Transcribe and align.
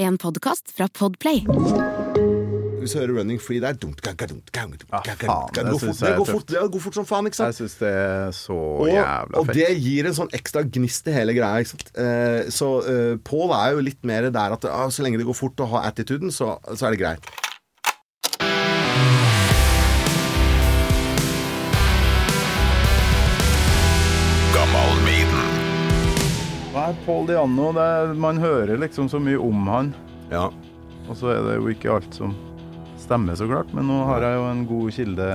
En 0.00 0.16
podkast 0.20 0.70
fra 0.76 0.86
Podplay. 0.96 1.42
Hvis 2.80 2.94
du 2.94 2.98
hører 2.98 3.12
'Running 3.18 3.40
Free' 3.44 3.60
der 3.60 3.74
dunk, 3.76 3.98
dunk, 4.04 4.20
dunk, 4.20 4.46
dunk, 4.54 4.78
dunk, 4.80 4.84
Ah, 4.92 5.02
faen, 5.04 5.50
det 5.54 5.64
går 5.66 5.78
fort, 5.78 5.98
det, 6.00 6.16
går 6.16 6.24
fort, 6.24 6.46
det 6.48 6.62
går 6.72 6.80
fort 6.80 6.94
som 6.94 7.04
faen, 7.06 7.26
ikke 7.28 7.36
Jeg 7.44 7.54
sant? 7.54 7.58
syns 7.58 7.74
det 7.82 7.88
er 7.92 8.30
så 8.32 8.56
Og, 8.56 8.88
jævla 8.88 9.36
og 9.38 9.46
fett. 9.46 9.54
det 9.56 9.82
gir 9.82 10.06
en 10.06 10.14
sånn 10.16 10.30
ekstra 10.32 10.62
gnist 10.64 11.06
i 11.06 11.12
hele 11.12 11.34
greia. 11.36 11.60
Ikke 11.60 11.74
sant? 11.74 11.90
Eh, 11.94 12.48
så 12.48 12.70
eh, 12.88 13.16
Pål 13.20 13.52
er 13.52 13.72
jo 13.76 13.80
litt 13.84 14.02
mer 14.02 14.30
der 14.30 14.52
at 14.56 14.64
ah, 14.64 14.88
så 14.88 15.02
lenge 15.04 15.18
det 15.18 15.26
går 15.26 15.36
fort 15.36 15.60
og 15.60 15.68
har 15.68 15.90
attituden, 15.92 16.30
så, 16.32 16.56
så 16.74 16.86
er 16.86 16.96
det 16.96 17.00
greit. 17.00 17.20
Paul 27.10 27.26
Diano, 27.26 27.72
det, 27.74 27.82
er- 27.82 28.14
man 28.22 28.38
hører 28.38 28.78
liksom 28.78 29.08
så 29.10 29.18
mye 29.22 29.40
om 29.42 29.66
han. 29.66 29.88
Ja. 30.30 30.44
Og 31.10 31.16
så 31.18 31.32
er 31.34 31.40
det 31.42 31.56
jo 31.58 31.66
ikke 31.72 31.90
alt 31.96 32.14
som 32.14 32.36
stemmer, 33.00 33.34
så 33.34 33.48
klart. 33.50 33.72
Men 33.74 33.88
nå 33.90 33.96
har 34.06 34.22
jeg 34.22 34.36
jo 34.38 34.44
en 34.46 34.60
god 34.68 34.92
kilde. 34.94 35.26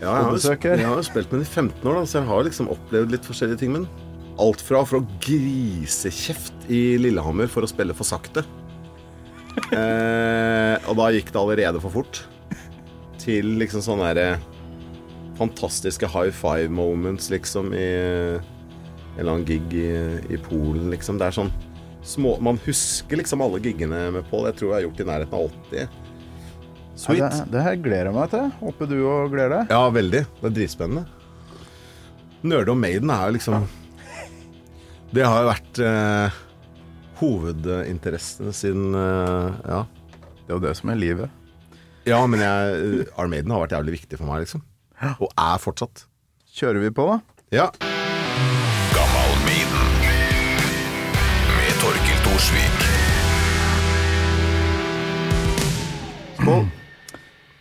Ja, 0.00 0.04
jeg, 0.04 0.10
har 0.10 0.36
jo, 0.36 0.74
jeg 0.76 0.84
har 0.88 0.96
jo 1.00 1.04
spilt 1.08 1.32
med 1.32 1.40
den 1.40 1.46
i 1.46 1.48
15 1.48 1.88
år, 1.88 1.96
da, 1.98 2.02
så 2.08 2.18
jeg 2.20 2.28
har 2.28 2.44
liksom 2.46 2.68
opplevd 2.72 3.14
litt 3.14 3.24
forskjellige 3.28 3.62
ting 3.62 3.72
med 3.72 3.86
den. 3.86 4.06
Alt 4.40 4.60
fra 4.64 4.82
for 4.88 5.00
å 5.00 5.06
grisekjeft 5.24 6.68
i 6.72 6.82
Lillehammer 7.00 7.48
for 7.52 7.64
å 7.64 7.70
spille 7.72 7.96
for 7.96 8.08
sakte. 8.08 8.44
Eh, 9.74 10.76
og 10.88 10.94
da 10.98 11.08
gikk 11.14 11.32
det 11.34 11.38
allerede 11.40 11.80
for 11.82 11.92
fort. 11.94 12.20
Til 13.20 13.48
liksom 13.60 13.82
sånne 13.84 14.12
derre 14.12 14.38
fantastiske 15.38 16.06
high 16.10 16.30
five 16.34 16.70
moments, 16.74 17.28
liksom, 17.34 17.72
i 17.74 18.38
eller 19.20 19.36
annen 19.36 19.46
gig 19.48 19.74
i, 19.76 19.88
i 20.34 20.38
Polen, 20.44 20.90
liksom. 20.92 21.18
Det 21.20 21.28
er 21.30 21.36
sånn 21.36 21.52
små 22.06 22.38
Man 22.40 22.56
husker 22.64 23.18
liksom 23.20 23.42
alle 23.44 23.60
giggene 23.60 24.06
med 24.14 24.24
Pål. 24.30 24.46
Jeg 24.50 24.56
tror 24.60 24.70
jeg 24.70 24.76
har 24.78 24.86
gjort 24.88 25.00
i 25.02 25.08
nærheten 25.10 25.36
av 25.36 25.50
80. 25.50 25.80
Ja, 25.80 25.88
Sweet. 27.00 27.20
det, 27.24 27.44
det 27.54 27.64
her 27.64 27.76
gleder 27.80 28.10
jeg 28.10 28.16
meg 28.16 28.30
til. 28.32 28.46
Håper 28.60 28.88
du 28.90 28.96
òg 29.08 29.32
gleder 29.32 29.54
deg. 29.58 29.72
Ja, 29.72 29.82
veldig. 29.92 30.22
Det 30.40 30.48
er 30.50 30.56
dritspennende. 30.58 31.04
Nerde 32.40 32.72
og 32.72 32.80
Maiden 32.80 33.10
er 33.12 33.26
jo 33.28 33.34
liksom 33.36 33.66
Det 35.12 35.24
har 35.28 35.42
jo 35.42 35.48
vært 35.50 35.80
eh, 35.84 36.38
hovedinteressen 37.20 38.52
sin 38.56 38.94
eh, 38.96 39.60
Ja. 39.68 39.82
Det 40.46 40.54
er 40.54 40.56
jo 40.56 40.62
det 40.64 40.72
som 40.80 40.90
er 40.90 40.98
livet. 40.98 41.36
Ja, 42.08 42.24
men 42.26 42.40
jeg, 42.42 43.04
Iron 43.12 43.30
Maiden 43.30 43.52
har 43.54 43.60
vært 43.66 43.76
jævlig 43.76 43.98
viktig 44.00 44.18
for 44.18 44.26
meg, 44.26 44.42
liksom. 44.46 44.64
Og 45.20 45.28
er 45.38 45.60
fortsatt. 45.62 46.06
Kjører 46.56 46.82
vi 46.82 46.90
på, 46.96 47.06
da? 47.06 47.20
Ja. 47.54 47.68
Torkil 52.40 52.60
Skål. 56.40 56.66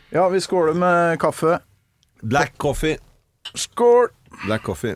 Ja, 0.10 0.30
vi 0.30 0.42
skåler 0.42 0.74
med 0.74 1.20
kaffe. 1.20 1.60
Black 2.22 2.58
coffee. 2.58 2.98
Skål! 3.54 4.08
Black 4.46 4.64
coffee. 4.64 4.96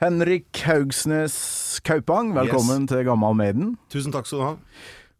Henrik 0.00 0.62
Haugsnes 0.66 1.80
Kaupang, 1.84 2.32
velkommen 2.34 2.86
til 2.88 3.04
Gammal 3.04 3.34
Maiden. 3.36 3.74
Tusen 3.92 4.12
takk 4.14 4.26
skal 4.26 4.40
du 4.40 4.44
ha. 4.46 4.54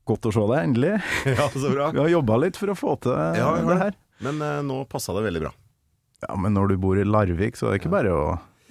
Godt 0.08 0.26
å 0.26 0.32
se 0.32 0.46
deg, 0.48 0.58
endelig. 0.64 0.94
Ja, 1.36 1.50
så 1.52 1.68
bra. 1.74 1.90
Vi 1.92 2.00
har 2.00 2.08
jobba 2.16 2.40
litt 2.40 2.56
for 2.56 2.72
å 2.72 2.78
få 2.78 2.96
til 3.04 3.12
Ja, 3.12 3.34
ja. 3.36 3.64
det 3.68 3.78
her. 3.84 3.98
Men 4.24 4.40
eh, 4.44 4.60
nå 4.64 4.80
passa 4.88 5.12
det 5.16 5.26
veldig 5.28 5.44
bra. 5.44 5.52
Ja, 6.24 6.36
Men 6.40 6.56
når 6.56 6.72
du 6.72 6.78
bor 6.80 6.98
i 7.00 7.04
Larvik, 7.04 7.60
så 7.60 7.68
er 7.68 7.76
det 7.76 7.82
ikke 7.84 7.92
bare 8.00 8.16
å 8.16 8.24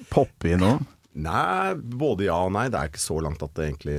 poppe 0.09 0.55
innom. 0.57 0.81
Nei, 1.19 1.73
både 1.75 2.27
ja 2.29 2.37
og 2.47 2.53
nei. 2.55 2.67
Det 2.71 2.79
er 2.79 2.91
ikke 2.91 3.01
så 3.03 3.19
langt 3.23 3.43
at 3.45 3.53
det 3.57 3.67
egentlig 3.69 3.97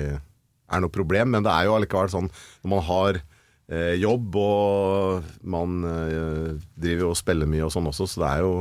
er 0.70 0.82
noe 0.84 0.92
problem. 0.94 1.34
Men 1.34 1.44
det 1.46 1.52
er 1.52 1.68
jo 1.68 1.76
allikevel 1.76 2.10
sånn 2.12 2.30
når 2.30 2.72
man 2.74 2.84
har 2.88 3.20
eh, 3.20 3.94
jobb 4.00 4.36
og 4.40 5.30
man 5.56 5.80
eh, 5.88 6.52
driver 6.80 7.10
og 7.12 7.18
spiller 7.20 7.50
mye 7.50 7.66
og 7.68 7.74
sånn 7.74 7.90
også, 7.90 8.08
så 8.10 8.24
det 8.24 8.32
er 8.36 8.46
jo 8.46 8.54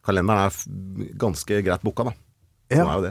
Kalenderen 0.00 0.46
er 0.48 1.08
ganske 1.20 1.58
greit 1.60 1.82
booka, 1.84 2.06
da. 2.08 2.12
Ja. 2.72 2.86
Er 2.86 2.94
jo 2.94 3.02
det. 3.04 3.10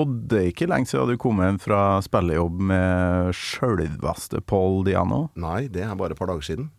Og 0.00 0.12
det 0.30 0.38
er 0.38 0.46
ikke 0.48 0.64
lenge 0.70 0.88
siden 0.88 1.10
du 1.12 1.18
kom 1.20 1.42
hjem 1.44 1.58
fra 1.60 1.80
spillejobb 2.00 2.62
med 2.70 3.34
sjølveste 3.36 4.40
Paul 4.48 4.80
Diano. 4.86 5.26
Nei, 5.36 5.66
det 5.68 5.84
er 5.84 5.92
bare 6.00 6.16
et 6.16 6.18
par 6.22 6.30
dager 6.32 6.46
siden. 6.46 6.70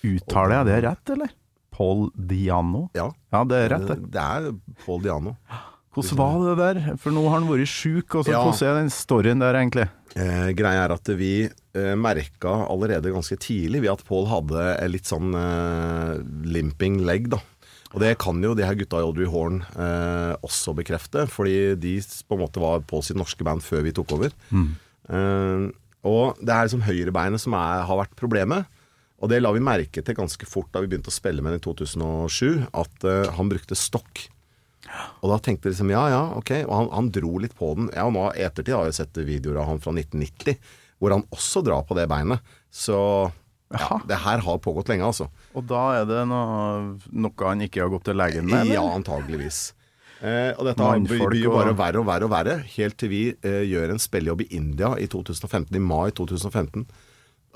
Uttaler 0.00 0.54
jeg 0.62 0.68
det 0.70 0.78
rett, 0.86 1.12
eller? 1.12 1.34
Paul 1.76 2.06
Diano? 2.16 2.86
Ja. 2.96 3.10
Ja, 3.36 3.44
det 3.48 3.60
er 3.66 3.68
rett, 3.74 3.84
Det, 3.90 3.98
det. 4.00 4.10
det 4.16 4.24
er 4.24 4.48
Paul 4.86 5.04
Diano. 5.04 5.36
Hvordan 5.92 6.16
var 6.18 6.42
det 6.42 6.56
der? 6.62 6.96
For 6.96 7.12
nå 7.12 7.22
har 7.28 7.40
han 7.40 7.48
vært 7.50 7.68
sjuk, 7.68 8.14
Ja. 8.26 8.40
hvordan 8.40 8.68
er 8.70 8.78
den 8.80 8.90
storyen 8.90 9.42
der, 9.44 9.54
egentlig? 9.60 9.88
Eh, 10.16 10.50
greia 10.56 10.84
er 10.86 10.92
at 10.92 11.08
vi 11.16 11.32
eh, 11.74 11.94
merka 11.96 12.66
allerede 12.68 13.12
ganske 13.12 13.36
tidlig 13.40 13.80
ved 13.84 13.92
at 13.92 14.04
Paul 14.08 14.26
hadde 14.28 14.88
litt 14.92 15.08
sånn 15.08 15.32
eh, 15.36 16.18
limping 16.48 17.00
leg, 17.04 17.28
da. 17.32 17.38
Og 17.92 18.00
det 18.00 18.14
kan 18.18 18.40
jo 18.40 18.54
de 18.56 18.64
her 18.64 18.74
gutta 18.80 19.00
i 19.02 19.04
Audrey 19.04 19.28
Horn 19.28 19.60
eh, 19.76 20.32
også 20.40 20.72
bekrefte, 20.78 21.26
fordi 21.28 21.74
de 21.76 21.98
på 22.00 22.36
en 22.38 22.40
måte 22.46 22.60
var 22.60 22.80
på 22.88 23.02
sitt 23.04 23.18
norske 23.20 23.44
band 23.44 23.60
før 23.64 23.82
vi 23.84 23.92
tok 23.92 24.14
over. 24.16 24.32
Eh, 24.52 25.66
og 26.08 26.38
det 26.40 26.50
er 26.54 26.66
liksom 26.66 26.84
høyrebeinet 26.86 27.40
som 27.42 27.52
er, 27.54 27.84
har 27.86 28.00
vært 28.00 28.16
problemet. 28.18 28.64
Og 29.22 29.28
det 29.30 29.42
la 29.42 29.52
vi 29.54 29.60
merke 29.62 30.02
til 30.02 30.16
ganske 30.18 30.48
fort 30.48 30.72
da 30.74 30.80
vi 30.82 30.88
begynte 30.90 31.12
å 31.12 31.14
spille 31.14 31.44
med 31.44 31.52
den 31.54 31.60
i 31.60 31.66
2007, 31.68 32.64
at 32.74 33.04
eh, 33.06 33.28
han 33.36 33.52
brukte 33.52 33.76
stokk. 33.78 34.24
Og 35.22 35.30
da 35.32 35.38
tenkte 35.40 35.68
jeg 35.68 35.76
liksom 35.76 35.92
ja, 35.92 36.02
ja, 36.12 36.22
ok. 36.38 36.54
Og 36.66 36.72
han, 36.76 36.88
han 36.92 37.10
dro 37.14 37.36
litt 37.42 37.54
på 37.58 37.72
den. 37.78 37.90
Ja, 37.94 38.06
og 38.08 38.16
nå 38.16 38.28
i 38.36 38.44
ettertid 38.46 38.74
har 38.76 38.88
jeg 38.88 38.98
sett 39.00 39.22
videoer 39.24 39.62
av 39.62 39.70
han 39.70 39.82
fra 39.82 39.94
1990, 39.94 40.58
hvor 41.02 41.16
han 41.16 41.24
også 41.34 41.62
drar 41.66 41.86
på 41.88 41.96
det 41.98 42.08
beinet. 42.10 42.42
Så 42.72 42.98
ja, 43.72 44.00
det 44.08 44.18
her 44.24 44.42
har 44.44 44.58
pågått 44.62 44.90
lenge, 44.92 45.06
altså. 45.08 45.28
Og 45.56 45.64
da 45.68 45.84
er 46.00 46.08
det 46.08 46.24
noe, 46.28 46.98
noe 47.08 47.46
han 47.48 47.64
ikke 47.64 47.84
har 47.84 47.92
gått 47.92 48.10
til 48.10 48.20
legen 48.20 48.48
med, 48.48 48.66
eller? 48.66 48.76
Ja, 48.76 48.84
antageligvis. 48.92 49.70
Eh, 50.22 50.52
og 50.54 50.68
dette 50.68 50.90
blir 51.08 51.40
jo 51.40 51.54
bare 51.56 51.72
verre 51.74 52.02
og 52.02 52.06
verre 52.06 52.28
og 52.28 52.34
verre, 52.34 52.58
helt 52.76 52.98
til 53.00 53.10
vi 53.10 53.22
eh, 53.32 53.64
gjør 53.66 53.94
en 53.94 54.02
spillejobb 54.02 54.44
i 54.44 54.52
India 54.58 54.92
i 55.00 55.08
2015, 55.10 55.72
i 55.74 55.82
mai 55.82 56.12
2015. 56.14 56.84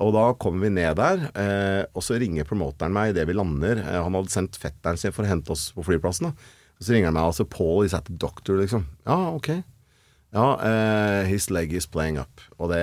Og 0.03 0.13
da 0.13 0.27
kommer 0.37 0.67
vi 0.67 0.75
ned 0.77 0.99
der, 0.99 1.29
eh, 1.41 1.83
og 1.97 2.05
så 2.05 2.19
ringer 2.21 2.49
promoteren 2.49 2.93
meg 2.93 3.15
idet 3.15 3.29
vi 3.31 3.37
lander. 3.37 3.81
Eh, 3.81 4.01
han 4.03 4.19
hadde 4.19 4.33
sendt 4.33 4.59
fetteren 4.61 4.99
sin 5.01 5.15
for 5.15 5.25
å 5.25 5.31
hente 5.31 5.55
oss 5.55 5.71
på 5.77 5.85
flyplassen. 5.87 6.33
da. 6.33 6.53
Så 6.83 6.93
ringer 6.93 7.09
han 7.09 7.17
meg 7.17 7.31
altså 7.31 7.47
Paul 7.49 7.87
is 7.87 7.95
at 7.97 8.09
the 8.11 8.17
doctor, 8.21 8.59
liksom. 8.61 8.85
Ja, 9.09 9.33
ok. 9.33 9.49
Ja, 10.37 10.47
uh, 10.61 11.23
his 11.29 11.49
leg 11.55 11.73
is 11.73 11.87
playing 11.89 12.19
up. 12.21 12.43
Og 12.61 12.69
det, 12.73 12.83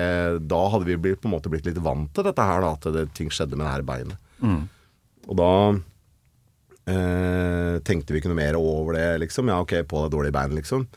da 0.50 0.62
hadde 0.72 0.88
vi 0.88 0.98
blitt, 0.98 1.20
på 1.22 1.28
en 1.30 1.36
måte 1.36 1.52
blitt 1.52 1.68
litt 1.68 1.78
vant 1.84 2.10
til 2.16 2.26
dette 2.26 2.46
her, 2.48 2.64
da, 2.64 2.72
at 2.74 2.88
det, 2.96 3.04
ting 3.14 3.30
skjedde 3.30 3.54
med 3.58 3.66
det 3.68 3.74
her 3.76 3.86
beinet. 3.86 4.18
Og 5.28 5.38
da 5.38 5.52
uh, 6.90 7.76
tenkte 7.86 8.12
vi 8.12 8.20
ikke 8.20 8.32
noe 8.32 8.40
mer 8.42 8.58
over 8.58 8.98
det, 8.98 9.06
liksom. 9.22 9.48
Ja, 9.52 9.60
ok, 9.62 9.78
Paul 9.88 10.08
er 10.08 10.14
dårlig 10.16 10.34
i 10.34 10.36
beinet, 10.40 10.58
liksom. 10.58 10.88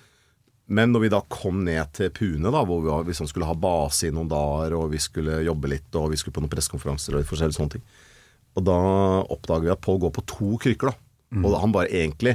Men 0.68 0.92
når 0.92 1.06
vi 1.06 1.14
da 1.14 1.22
kom 1.32 1.62
ned 1.64 1.94
til 1.96 2.10
Pune, 2.12 2.50
da, 2.52 2.66
hvor 2.68 2.82
vi 2.82 2.90
var, 2.92 3.06
liksom 3.08 3.30
skulle 3.30 3.48
ha 3.48 3.56
base 3.56 4.10
i 4.10 4.12
noen 4.16 4.28
dager, 4.32 4.76
og 4.76 4.90
vi 4.92 5.00
skulle 5.00 5.40
jobbe 5.46 5.70
litt, 5.72 5.88
og 5.96 6.10
vi 6.12 6.20
skulle 6.20 6.36
på 6.36 6.44
noen 6.44 6.52
pressekonferanser 6.52 7.14
og 7.14 7.22
litt 7.22 7.30
forskjellige 7.30 7.56
sånne 7.56 7.78
ting, 7.78 7.86
og 8.58 8.66
da 8.68 8.80
oppdager 9.32 9.68
vi 9.68 9.72
at 9.72 9.84
Pål 9.86 10.02
går 10.02 10.12
på 10.18 10.26
to 10.28 10.58
krykker, 10.60 10.90
da. 10.90 10.96
Og 11.44 11.56
han 11.62 11.76
bare 11.76 11.92
egentlig 11.92 12.34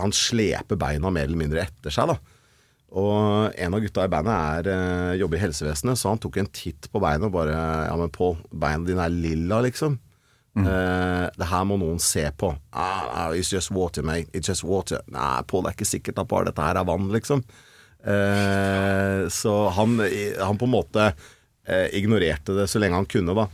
Han 0.00 0.14
sleper 0.14 0.78
beina 0.80 1.10
mer 1.14 1.28
eller 1.28 1.40
mindre 1.40 1.66
etter 1.66 1.94
seg, 1.94 2.10
da. 2.10 2.18
Og 2.94 3.54
en 3.58 3.74
av 3.74 3.82
gutta 3.82 4.04
i 4.06 4.10
bandet 4.10 4.34
er, 4.34 4.70
eh, 4.70 5.18
jobber 5.18 5.38
i 5.38 5.44
helsevesenet, 5.44 5.98
så 5.98 6.12
han 6.12 6.22
tok 6.22 6.36
en 6.38 6.50
titt 6.54 6.86
på 6.92 7.02
beinet 7.02 7.26
og 7.26 7.32
bare 7.34 7.54
Ja, 7.88 7.94
men 7.98 8.12
Pål, 8.14 8.36
beina 8.50 8.86
dine 8.86 9.06
er 9.06 9.10
lilla, 9.14 9.60
liksom. 9.62 9.98
Eh, 10.54 11.30
det 11.34 11.48
her 11.50 11.64
må 11.66 11.76
noen 11.80 11.98
se 11.98 12.30
på. 12.38 12.52
Ah, 12.72 13.08
ah, 13.10 13.30
it's 13.34 13.50
just 13.50 13.72
water, 13.74 14.02
mate. 14.02 14.30
It's 14.32 14.46
just 14.46 14.62
water. 14.62 15.00
Nei, 15.10 15.42
Pål, 15.42 15.64
det 15.64 15.72
er 15.72 15.78
ikke 15.78 15.90
sikkert 15.90 16.20
at 16.22 16.28
bare 16.30 16.50
dette 16.50 16.62
her 16.62 16.78
er 16.78 16.86
vann, 16.86 17.10
liksom. 17.10 17.42
Uh, 18.04 19.24
så 19.32 19.70
han, 19.72 19.96
han 19.96 20.58
på 20.60 20.66
en 20.66 20.74
måte 20.74 21.06
eh, 21.66 21.88
ignorerte 21.98 22.54
det 22.56 22.68
så 22.70 22.80
lenge 22.82 22.98
han 23.00 23.08
kunne, 23.10 23.34
da. 23.36 23.48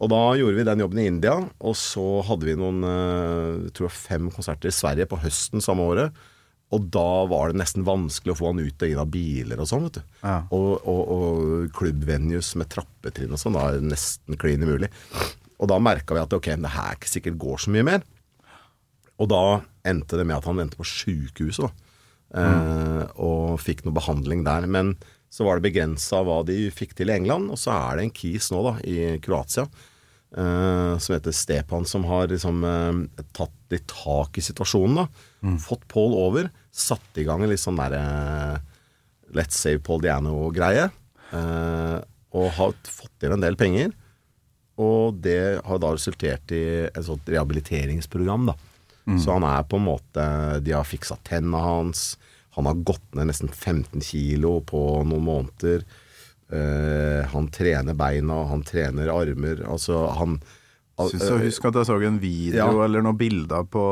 Og 0.00 0.10
da 0.12 0.20
gjorde 0.38 0.58
vi 0.58 0.66
den 0.68 0.82
jobben 0.84 1.00
i 1.02 1.06
India, 1.10 1.36
og 1.60 1.76
så 1.78 2.04
hadde 2.28 2.48
vi 2.48 2.56
noen 2.58 2.84
eh, 2.86 3.64
jeg 3.68 3.74
tror 3.78 3.94
fem 3.94 4.30
konserter 4.34 4.70
i 4.70 4.74
Sverige 4.74 5.08
på 5.10 5.20
høsten 5.22 5.64
samme 5.64 5.86
året. 5.92 6.20
Og 6.70 6.84
da 6.94 7.24
var 7.26 7.50
det 7.50 7.58
nesten 7.58 7.82
vanskelig 7.82 8.36
å 8.36 8.38
få 8.38 8.52
han 8.52 8.62
ut 8.62 8.84
og 8.84 8.92
inn 8.92 9.02
av 9.02 9.10
biler 9.10 9.58
og 9.58 9.66
sånn, 9.66 9.88
vet 9.88 9.98
du. 9.98 10.12
Ja. 10.22 10.36
Og, 10.54 10.68
og, 10.86 11.00
og 11.16 11.72
klubbvenues 11.74 12.52
med 12.60 12.70
trappetrinn 12.70 13.34
og 13.34 13.40
sånn, 13.42 13.56
da 13.58 13.64
er 13.66 13.80
det 13.80 13.90
nesten 13.90 14.38
klin 14.38 14.62
umulig. 14.62 14.90
Og 15.58 15.66
da 15.72 15.80
merka 15.82 16.14
vi 16.14 16.22
at 16.22 16.36
ok, 16.36 16.52
det 16.62 16.74
her 16.76 16.94
ikke 16.94 17.10
sikkert 17.10 17.40
går 17.42 17.64
så 17.64 17.74
mye 17.74 17.88
mer. 17.90 18.06
Og 19.20 19.28
da 19.32 19.42
endte 19.90 20.16
det 20.16 20.28
med 20.28 20.38
at 20.38 20.46
han 20.46 20.62
endte 20.62 20.78
på 20.78 20.86
sjukehuset, 20.86 21.86
Mm. 22.30 22.46
Eh, 22.46 23.06
og 23.18 23.56
fikk 23.58 23.80
noe 23.82 23.96
behandling 23.96 24.44
der. 24.46 24.66
Men 24.70 24.92
så 25.30 25.46
var 25.46 25.58
det 25.60 25.68
begrensa 25.70 26.24
hva 26.26 26.40
de 26.44 26.70
fikk 26.74 26.96
til 26.98 27.12
i 27.12 27.14
England, 27.14 27.52
og 27.54 27.58
så 27.60 27.70
er 27.76 27.96
det 28.00 28.04
en 28.08 28.14
kis 28.16 28.50
nå, 28.50 28.64
da, 28.66 28.72
i 28.82 29.18
Kroatia. 29.22 29.66
eh, 30.36 30.98
som 30.98 31.14
heter 31.14 31.32
Stepan, 31.34 31.84
som 31.86 32.04
har 32.06 32.28
liksom 32.30 32.64
eh, 32.66 33.24
tatt 33.34 33.54
litt 33.70 33.86
tak 33.90 34.38
i 34.38 34.42
situasjonen. 34.42 34.96
da 35.04 35.06
Fått 35.62 35.86
Paul 35.88 36.14
over, 36.18 36.50
satt 36.70 37.18
i 37.18 37.24
gang 37.26 37.42
en 37.42 37.50
litt 37.50 37.62
sånn 37.62 37.78
derre 37.78 38.60
Let's 39.34 39.58
Save 39.58 39.78
Paul 39.86 40.02
Diano-greie. 40.02 40.88
Eh, 41.30 41.98
og 42.34 42.50
har 42.58 42.74
fått 42.86 43.24
inn 43.26 43.34
en 43.34 43.42
del 43.42 43.56
penger. 43.58 43.92
Og 44.80 45.18
det 45.22 45.60
har 45.66 45.78
da 45.82 45.90
resultert 45.94 46.50
i 46.54 46.62
et 46.88 47.04
sånt 47.06 47.26
rehabiliteringsprogram, 47.28 48.50
da. 48.50 48.54
Så 49.18 49.32
han 49.34 49.42
er 49.42 49.64
på 49.66 49.78
en 49.80 49.86
måte 49.88 50.22
De 50.62 50.70
har 50.70 50.84
fiksa 50.86 51.16
tenna 51.26 51.58
hans. 51.58 52.16
Han 52.56 52.66
har 52.66 52.74
gått 52.86 53.14
ned 53.14 53.30
nesten 53.30 53.48
15 53.52 54.00
kilo 54.02 54.60
på 54.66 54.80
noen 55.06 55.26
måneder. 55.26 55.84
Uh, 56.50 57.22
han 57.30 57.46
trener 57.54 57.94
beina, 57.94 58.40
han 58.50 58.64
trener 58.66 59.12
armer. 59.14 59.62
Altså, 59.70 60.06
han 60.18 60.40
Syns 61.00 61.22
jeg 61.24 61.46
husker 61.46 61.70
at 61.70 61.78
jeg 61.80 61.88
så 61.88 61.96
en 62.04 62.18
video 62.20 62.58
Ja. 62.58 62.84
eller 62.84 63.00
noen 63.00 63.16
bilder 63.16 63.64
på, 63.64 63.84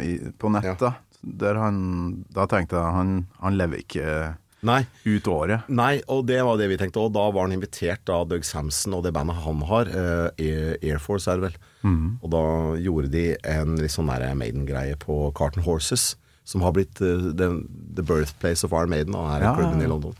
i, 0.00 0.14
på 0.38 0.48
nettet. 0.54 0.86
Ja. 0.88 0.94
Der 1.20 1.58
han 1.58 2.24
Da 2.32 2.46
tenkte 2.46 2.78
jeg 2.78 2.94
han, 2.94 3.26
han 3.42 3.58
lever 3.58 3.82
ikke 3.82 4.36
Nei. 4.66 4.86
ut 5.04 5.26
året. 5.28 5.66
Nei, 5.68 6.00
og 6.08 6.24
det 6.30 6.38
var 6.46 6.56
det 6.56 6.68
vi 6.70 6.78
tenkte. 6.80 7.02
Og 7.02 7.12
da 7.12 7.26
var 7.30 7.44
han 7.46 7.52
invitert 7.52 8.08
av 8.08 8.28
Doug 8.30 8.44
Samson 8.46 8.94
og 8.96 9.04
det 9.04 9.12
bandet 9.12 9.36
han 9.44 9.60
har, 9.68 9.86
eh, 9.86 10.72
Air 10.82 10.98
Force 11.02 11.28
er 11.30 11.36
det 11.42 11.50
vel. 11.50 11.58
Og 12.22 12.30
da 12.32 12.40
gjorde 12.82 13.10
de 13.12 13.26
en 13.44 13.76
litt 13.78 13.92
sånn 13.94 14.08
Maiden-greie 14.08 14.96
på 14.98 15.32
Carton 15.36 15.62
Horses, 15.62 16.16
som 16.46 16.62
har 16.62 16.74
blitt 16.76 17.00
uh, 17.02 17.32
the, 17.34 17.50
the 17.98 18.04
birthplace 18.06 18.62
of 18.66 18.74
Iron 18.76 18.92
Maiden, 18.92 19.16
og 19.18 19.28
er 19.34 19.48
Ja, 19.48 19.54
klubben 19.58 19.80
ja, 19.80 19.84
ja. 19.84 19.88
i 19.88 19.92
London. 19.92 20.14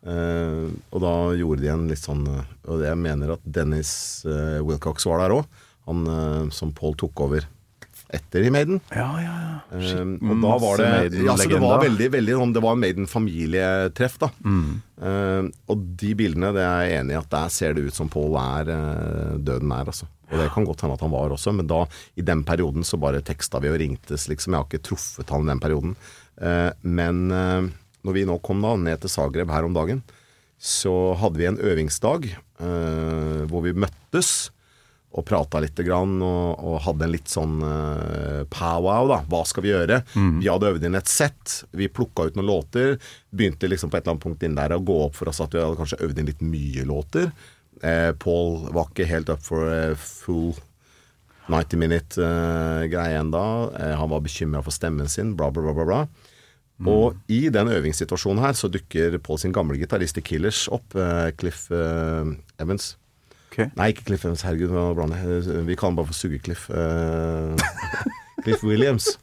Uh, 0.00 0.68
og 0.92 1.02
da 1.04 1.14
gjorde 1.36 1.64
de 1.64 1.72
en 1.72 1.88
litt 1.90 2.00
sånn 2.00 2.22
eh, 2.24 2.52
Og 2.72 2.80
jeg 2.80 2.96
mener 2.96 3.34
at 3.34 3.42
Dennis 3.44 3.90
uh, 4.24 4.56
Wilcox 4.64 5.04
var 5.04 5.20
der 5.20 5.34
òg, 5.36 5.58
han 5.90 6.06
eh, 6.08 6.44
som 6.56 6.70
Paul 6.76 6.94
tok 6.96 7.20
over 7.26 7.44
etter 8.10 8.42
i 8.42 8.50
Maiden. 8.50 8.80
Ja, 8.90 9.08
ja, 9.22 9.34
ja. 9.44 9.78
Eh, 9.78 10.00
og 10.02 10.40
da 10.42 10.54
var 10.62 10.80
det 10.80 11.20
ja, 11.22 11.36
så 11.38 11.46
det 11.50 11.60
var 11.62 11.82
veldig, 11.84 12.08
veldig 12.16 12.38
sånn 12.40 12.54
Det 12.56 12.62
var 12.64 12.78
Maiden-familietreff, 12.80 14.16
da. 14.22 14.30
Eh, 14.42 15.50
og 15.70 15.84
de 16.00 16.14
bildene, 16.18 16.50
det 16.56 16.64
er 16.64 16.80
jeg 16.88 17.02
enig 17.04 17.14
i 17.14 17.20
at 17.20 17.30
der 17.36 17.52
ser 17.54 17.76
det 17.76 17.86
ut 17.86 17.96
som 17.96 18.10
Paul 18.10 18.34
er 18.40 18.72
uh, 18.72 19.36
døden 19.38 19.70
nær, 19.70 19.92
altså. 19.92 20.08
Og 20.30 20.38
det 20.38 20.50
kan 20.54 20.66
godt 20.66 20.84
hende 20.84 20.96
at 20.96 21.04
han 21.04 21.12
var 21.12 21.34
også, 21.34 21.52
men 21.56 21.68
da, 21.70 21.82
i 22.14 22.24
den 22.26 22.44
perioden, 22.46 22.86
så 22.86 23.00
bare 23.02 23.22
teksta 23.26 23.60
vi 23.62 23.72
og 23.72 23.80
ringtes, 23.82 24.28
liksom. 24.30 24.54
Jeg 24.54 24.62
har 24.62 24.68
ikke 24.68 24.86
truffet 24.90 25.34
han 25.34 25.46
i 25.46 25.52
den 25.52 25.62
perioden. 25.62 25.96
Eh, 26.40 26.70
men 26.86 27.26
eh, 27.34 27.66
når 28.06 28.16
vi 28.16 28.26
nå 28.28 28.38
kom 28.44 28.62
da 28.64 28.76
ned 28.78 29.02
til 29.02 29.12
Zagreb 29.12 29.50
her 29.52 29.66
om 29.66 29.74
dagen, 29.76 30.04
så 30.60 31.16
hadde 31.18 31.40
vi 31.40 31.48
en 31.48 31.60
øvingsdag 31.72 32.30
eh, 32.30 33.42
hvor 33.50 33.64
vi 33.64 33.76
møttes 33.76 34.50
og 35.10 35.24
prata 35.26 35.58
litt 35.58 35.78
grann, 35.82 36.20
og, 36.22 36.60
og 36.62 36.76
hadde 36.84 37.06
en 37.06 37.10
litt 37.10 37.30
sånn 37.30 37.56
uh, 37.64 38.44
powwow, 38.52 39.08
da. 39.10 39.16
Hva 39.26 39.40
skal 39.48 39.64
vi 39.64 39.72
gjøre? 39.72 39.96
Vi 40.38 40.46
hadde 40.46 40.68
øvd 40.70 40.86
inn 40.86 40.98
et 41.00 41.10
sett. 41.10 41.56
Vi 41.74 41.88
plukka 41.90 42.28
ut 42.28 42.38
noen 42.38 42.46
låter. 42.46 42.94
Begynte 43.34 43.66
liksom 43.66 43.90
på 43.90 43.98
et 43.98 44.04
eller 44.04 44.14
annet 44.14 44.22
punkt 44.22 44.46
inn 44.46 44.54
der 44.54 44.76
å 44.76 44.78
gå 44.78 45.00
opp 45.08 45.18
for 45.18 45.32
oss 45.32 45.42
at 45.42 45.56
vi 45.56 45.58
hadde 45.58 45.80
kanskje 45.80 45.98
øvd 46.06 46.20
inn 46.22 46.30
litt 46.30 46.44
mye 46.46 46.86
låter. 46.86 47.32
Eh, 47.82 48.10
Paul 48.20 48.66
var 48.74 48.90
ikke 48.90 49.08
helt 49.08 49.30
up 49.32 49.42
for 49.44 49.68
a 49.68 49.94
full 49.96 50.54
90 51.50 51.80
minute-greie 51.80 53.18
enda. 53.18 53.44
Eh, 53.78 53.94
han 53.98 54.10
var 54.12 54.22
bekymra 54.24 54.62
for 54.62 54.74
stemmen 54.74 55.08
sin, 55.08 55.34
bla, 55.36 55.50
bla, 55.50 55.62
bla. 55.62 55.74
bla, 55.74 55.86
bla. 55.88 56.02
Og 56.88 57.16
i 57.28 57.48
den 57.52 57.68
øvingssituasjonen 57.68 58.40
her 58.40 58.56
så 58.56 58.70
dukker 58.72 59.18
Paul 59.20 59.38
sin 59.38 59.52
gamle 59.52 59.76
gitarist 59.76 60.16
i 60.16 60.24
Killers 60.24 60.62
opp, 60.72 60.94
eh, 60.96 61.28
Cliff 61.36 61.66
eh, 61.70 62.30
Evans. 62.58 62.94
Okay. 63.50 63.68
Nei, 63.76 63.90
ikke 63.92 64.06
Cliff 64.08 64.24
Evans. 64.24 64.46
Herregud. 64.46 64.72
Vi 65.66 65.76
kaller 65.76 65.90
han 65.90 65.98
bare 65.98 66.08
for 66.08 66.16
Sugge-Cliff. 66.16 66.70
Eh, 66.70 67.56
Cliff 68.44 68.64
Williams. 68.64 69.18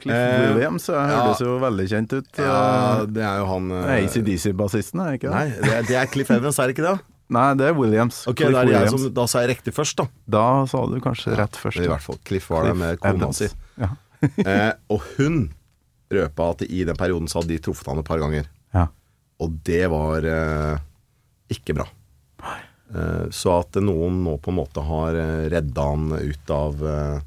Cliff 0.00 0.16
Eh, 0.16 0.40
Williams 0.54 0.88
eh, 0.92 1.12
høres 1.12 1.40
jo 1.44 1.54
veldig 1.62 1.86
kjent 1.92 2.12
ut. 2.18 2.28
Ja, 2.40 2.56
Eh, 3.00 3.06
det 3.16 3.22
er 3.26 3.38
jo 3.42 3.46
han 3.50 3.70
uh, 3.74 3.86
ACDC-bassisten, 3.98 5.00
er 5.04 5.12
det 5.14 5.20
ikke 5.20 5.30
det? 5.30 5.36
Nei, 5.36 5.46
det 5.64 5.72
er, 5.78 5.86
det 5.90 5.96
er 6.02 6.10
Cliff 6.12 6.30
Evans, 6.34 6.58
er 6.62 6.70
det 6.70 6.76
ikke 6.78 6.86
det? 6.88 6.96
Nei, 7.30 7.46
det 7.60 7.68
er 7.70 7.76
Williams. 7.78 8.24
Ok, 8.26 8.40
Cliff 8.42 8.56
er 8.58 8.66
Williams. 8.66 8.90
som, 8.96 9.12
da 9.14 9.24
sa 9.30 9.44
jeg 9.44 9.52
riktig 9.52 9.74
først, 9.76 10.00
da. 10.00 10.08
Da 10.34 10.44
sa 10.70 10.80
du 10.90 10.96
kanskje 11.04 11.36
rett 11.38 11.58
først. 11.60 11.78
I 11.84 11.90
hvert 11.92 12.02
fall. 12.08 12.18
Cliff 12.26 12.48
var 12.50 12.66
der 12.70 12.78
med 12.80 12.98
kona 13.04 13.32
si. 13.36 13.50
Ja. 13.80 13.92
Eh, 14.20 14.72
og 14.92 15.00
hun 15.16 15.46
røpa 16.12 16.50
at 16.52 16.66
i 16.66 16.82
den 16.84 16.98
perioden 16.98 17.30
så 17.30 17.38
hadde 17.40 17.54
de 17.54 17.60
truffet 17.64 17.86
han 17.88 18.02
et 18.02 18.08
par 18.08 18.18
ganger. 18.20 18.50
ja. 18.76 18.82
Og 19.40 19.54
det 19.64 19.86
var 19.88 20.26
eh, 20.28 20.74
ikke 21.54 21.72
bra. 21.78 21.86
Eh, 22.44 23.30
så 23.32 23.54
at 23.62 23.78
noen 23.80 24.18
nå 24.26 24.34
på 24.42 24.50
en 24.52 24.58
måte 24.58 24.82
har 24.84 25.16
eh, 25.16 25.46
redda 25.54 25.86
han 25.94 26.10
ut 26.18 26.50
av 26.52 26.82
eh, 26.84 27.22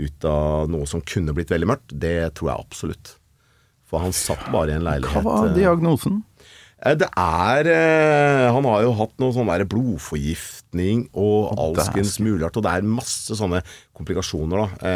Ut 0.00 0.24
av 0.28 0.70
noe 0.72 0.86
som 0.88 1.02
kunne 1.04 1.34
blitt 1.36 1.50
veldig 1.52 1.68
mørkt, 1.74 1.92
det 2.00 2.16
tror 2.38 2.52
jeg 2.54 2.64
absolutt. 2.66 3.14
For 3.90 4.00
han 4.04 4.12
satt 4.16 4.44
bare 4.54 4.70
i 4.72 4.78
en 4.78 4.84
leilighet. 4.86 5.20
Hva 5.20 5.26
var 5.26 5.48
eh, 5.50 5.56
diagnosen? 5.58 6.20
Eh, 6.80 6.94
Det 6.96 7.08
er 7.18 7.66
eh, 7.68 8.46
Han 8.54 8.64
har 8.70 8.84
jo 8.86 8.92
hatt 8.96 9.16
noe 9.20 9.34
sånn 9.34 9.50
der 9.50 9.64
blodforgiftning 9.68 11.08
og 11.18 11.50
alskens 11.58 12.14
muligart, 12.22 12.56
og 12.56 12.64
det 12.64 12.72
er 12.78 12.86
masse 12.86 13.34
sånne 13.36 13.60
komplikasjoner, 13.98 14.62
da. 14.62 14.92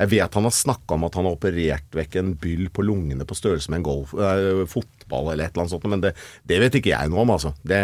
Jeg 0.00 0.12
vet 0.14 0.38
han 0.38 0.46
har 0.48 0.54
snakka 0.56 0.94
om 0.96 1.04
at 1.08 1.18
han 1.18 1.26
har 1.28 1.34
operert 1.36 1.98
vekk 1.98 2.16
en 2.22 2.30
byll 2.40 2.70
på 2.72 2.84
lungene 2.86 3.26
på 3.28 3.36
størrelse 3.36 3.68
med 3.74 3.82
en 3.82 3.88
golf, 3.90 4.14
eh, 4.14 4.62
fotball 4.70 5.32
eller 5.34 5.48
et 5.48 5.52
eller 5.52 5.66
annet 5.66 5.74
sånt, 5.74 5.90
men 5.90 6.00
det, 6.06 6.14
det 6.48 6.62
vet 6.62 6.78
ikke 6.80 6.94
jeg 6.94 7.10
noe 7.12 7.26
om, 7.26 7.34
altså. 7.34 7.52
Det, 7.66 7.82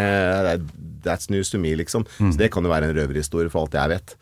that's 1.04 1.28
news 1.34 1.50
to 1.52 1.58
me, 1.60 1.74
liksom. 1.82 2.06
Så 2.18 2.38
det 2.38 2.52
kan 2.54 2.64
jo 2.64 2.72
være 2.72 2.88
en 2.92 2.96
røverhistorie 2.96 3.50
for 3.52 3.66
alt 3.66 3.76
jeg 3.76 3.96
vet. 3.98 4.16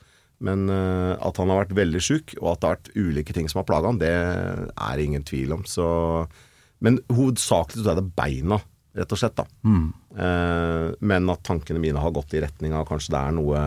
Men 0.45 0.69
eh, 0.69 1.15
at 1.17 1.39
han 1.41 1.49
har 1.49 1.63
vært 1.65 1.77
veldig 1.79 2.01
sjuk, 2.05 2.35
og 2.43 2.51
at 2.53 2.61
det 2.61 2.69
har 2.69 2.77
vært 2.77 2.91
ulike 2.97 3.33
ting 3.37 3.49
som 3.49 3.63
har 3.63 3.69
plaga 3.71 3.89
han, 3.89 4.01
det 4.03 4.13
er 4.13 5.01
ingen 5.01 5.25
tvil 5.25 5.55
om. 5.57 5.63
Så, 5.65 5.87
men 6.85 7.01
hovedsakelig 7.09 7.85
så 7.87 7.95
er 7.95 8.01
det 8.03 8.11
beina, 8.19 8.61
rett 8.97 9.13
og 9.13 9.21
slett. 9.21 9.37
da. 9.41 9.47
Eh, 9.65 10.87
men 11.01 11.33
at 11.33 11.45
tankene 11.49 11.81
mine 11.81 12.01
har 12.05 12.13
gått 12.17 12.37
i 12.37 12.45
retning 12.45 12.77
av 12.77 12.85
kanskje 12.89 13.15
det 13.17 13.23
er 13.23 13.37
noe 13.37 13.63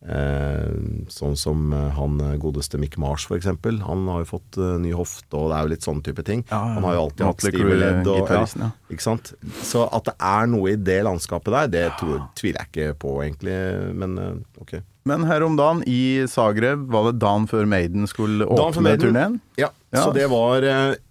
eh, 0.00 0.72
sånn 1.12 1.36
som 1.36 1.72
eh, 1.76 1.90
han 1.96 2.16
eh, 2.24 2.36
godeste 2.40 2.80
Mick 2.80 2.96
Mars, 3.00 3.26
for 3.28 3.36
eksempel. 3.36 3.82
Han 3.84 4.06
har 4.08 4.22
jo 4.24 4.30
fått 4.34 4.56
eh, 4.60 4.76
ny 4.80 4.92
hofte, 4.96 5.32
og 5.36 5.50
det 5.52 5.58
er 5.58 5.66
jo 5.66 5.72
litt 5.74 5.88
sånne 5.88 6.06
type 6.06 6.24
ting. 6.24 6.44
Ja, 6.48 6.60
ja. 6.60 6.76
Han 6.78 6.88
har 6.88 6.96
jo 6.96 7.02
alltid 7.06 7.26
hatt 7.26 7.44
Motley 7.44 7.56
stive 7.58 7.80
ledd. 7.80 8.08
Og, 8.08 8.32
ja. 8.32 8.70
Ikke 8.92 9.06
sant? 9.06 9.34
Så 9.68 9.84
at 9.88 10.08
det 10.08 10.16
er 10.32 10.48
noe 10.52 10.72
i 10.72 10.78
det 10.80 11.02
landskapet 11.08 11.56
der, 11.58 11.74
det 11.76 11.84
tror, 12.00 12.24
tviler 12.40 12.64
jeg 12.64 12.72
ikke 12.72 12.96
på, 13.04 13.18
egentlig. 13.26 13.58
Men 14.00 14.16
ok. 14.60 14.78
Men 15.08 15.24
her 15.24 15.40
om 15.46 15.54
dagen 15.56 15.78
i 15.88 16.26
Zagreb, 16.28 16.82
var 16.92 17.06
det 17.08 17.20
dagen 17.22 17.46
før 17.48 17.64
Maiden 17.66 18.04
skulle 18.10 18.44
åpne 18.44 18.92
turneen? 19.00 19.38
Ja, 19.56 19.70
Ja. 19.90 20.02
så 20.04 20.12
det 20.14 20.26
var 20.30 20.60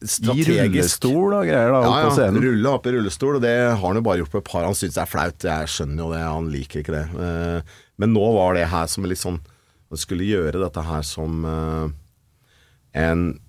strategisk 0.06 0.48
I 0.48 0.60
rullestol 0.70 1.34
og 1.36 1.48
greier 1.50 1.72
da, 1.74 1.80
opp 1.82 1.88
Ja, 1.90 2.04
på 2.06 2.10
ja. 2.10 2.12
scenen. 2.16 2.42
Rulle 2.46 2.70
opp 2.70 2.86
i 2.88 2.94
rullestol, 2.94 3.36
og 3.36 3.42
det 3.44 3.56
har 3.72 3.82
han 3.82 3.98
jo 4.00 4.04
bare 4.06 4.22
gjort 4.22 4.32
på 4.32 4.38
et 4.44 4.48
par. 4.52 4.64
Han 4.70 4.78
syns 4.78 4.94
det 4.96 5.02
er 5.04 5.10
flaut, 5.10 5.48
jeg 5.50 5.72
skjønner 5.74 6.04
jo 6.06 6.12
det, 6.14 6.22
han 6.22 6.52
liker 6.54 6.84
ikke 6.84 6.96
det. 6.96 7.06
Eh, 7.26 7.62
Men 8.00 8.14
nå 8.14 8.28
var 8.38 8.54
det 8.56 8.68
her 8.72 8.86
som 8.88 9.04
litt 9.10 9.20
sånn 9.20 9.42
Han 9.90 9.98
skulle 9.98 10.24
gjøre 10.24 10.62
dette 10.62 10.82
her 10.86 11.02
som 11.02 11.44
eh, 11.44 11.90
en 12.94 13.40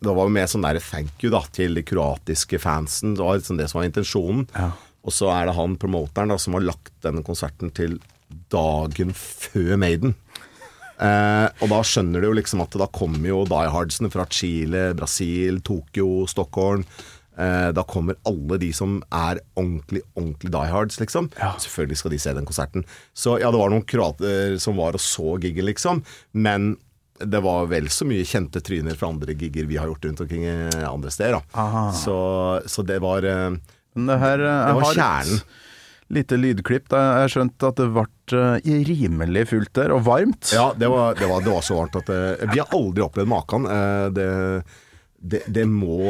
Det 0.00 0.12
var 0.14 0.24
jo 0.28 0.34
mer 0.36 0.46
sånn 0.46 0.62
der 0.62 0.78
thank 0.78 1.24
you 1.24 1.30
da 1.32 1.40
til 1.52 1.74
de 1.74 1.82
kroatiske 1.82 2.58
fansen. 2.60 3.14
Det 3.16 3.24
var 3.24 3.38
liksom 3.40 3.56
det 3.58 3.68
som 3.70 3.80
var 3.80 3.88
intensjonen. 3.88 4.46
Ja. 4.54 4.70
Og 5.04 5.12
så 5.12 5.30
er 5.32 5.46
det 5.48 5.54
han 5.56 5.76
promoteren 5.80 6.28
da 6.28 6.36
som 6.38 6.52
har 6.54 6.60
lagt 6.68 6.92
denne 7.02 7.22
konserten 7.24 7.70
til 7.72 7.98
dagen 8.52 9.14
før 9.16 9.76
Maiden. 9.80 10.16
Eh, 11.00 11.46
og 11.62 11.70
da 11.72 11.78
skjønner 11.86 12.20
du 12.20 12.28
jo 12.28 12.36
liksom 12.36 12.60
at 12.64 12.76
da 12.76 12.88
kommer 12.92 13.30
jo 13.30 13.44
diehardsene 13.48 14.10
fra 14.12 14.26
Chile, 14.28 14.90
Brasil, 14.98 15.62
Tokyo, 15.64 16.26
Stockholm. 16.28 16.84
Eh, 17.40 17.70
da 17.72 17.84
kommer 17.88 18.18
alle 18.28 18.58
de 18.60 18.68
som 18.76 18.98
er 19.08 19.40
ordentlig, 19.56 20.02
ordentlig 20.12 20.52
diehards, 20.52 21.00
liksom. 21.00 21.30
Ja. 21.40 21.54
Selvfølgelig 21.62 22.02
skal 22.02 22.14
de 22.14 22.20
se 22.20 22.34
den 22.36 22.48
konserten. 22.48 22.84
Så 23.16 23.38
ja, 23.40 23.48
det 23.52 23.62
var 23.62 23.72
noen 23.72 23.86
kroater 23.88 24.58
som 24.60 24.76
var 24.80 24.98
og 24.98 25.04
så 25.04 25.38
giggen, 25.40 25.68
liksom. 25.70 26.04
Men 26.36 26.74
det 27.20 27.40
var 27.44 27.66
vel 27.68 27.88
så 27.92 28.06
mye 28.08 28.24
kjente 28.28 28.62
tryner 28.64 28.96
fra 28.96 29.10
andre 29.12 29.34
gigger 29.36 29.66
vi 29.68 29.76
har 29.80 29.88
gjort 29.88 30.04
rundt 30.08 30.22
omkring 30.24 30.44
eh, 30.48 30.84
andre 30.88 31.12
steder. 31.12 31.40
Så, 31.96 32.16
så 32.68 32.84
det 32.84 33.00
var 33.04 33.24
eh, 33.24 33.56
det 33.96 34.20
her, 34.20 34.44
det 34.44 34.76
var 34.76 34.92
kjernen. 34.92 35.40
et. 35.40 35.58
Lite 36.10 36.38
lydklipp. 36.40 36.90
Jeg 36.92 37.32
skjønte 37.32 37.70
at 37.70 37.80
det 37.80 37.88
ble 37.94 38.04
eh, 38.36 38.84
rimelig 38.88 39.46
fullt 39.52 39.72
der, 39.78 39.94
og 39.94 40.04
varmt. 40.08 40.52
Ja, 40.54 40.70
det 40.76 40.90
var, 40.90 41.16
det 41.18 41.30
var, 41.30 41.44
det 41.44 41.54
var 41.54 41.66
så 41.66 41.80
varmt 41.80 41.98
at 42.00 42.10
det, 42.10 42.20
Vi 42.52 42.62
har 42.62 42.76
aldri 42.76 43.04
opplevd 43.06 43.30
maken. 43.30 43.68
Eh, 43.70 44.06
det, 44.16 44.28
det, 45.20 45.42
det 45.52 45.66
må 45.68 46.00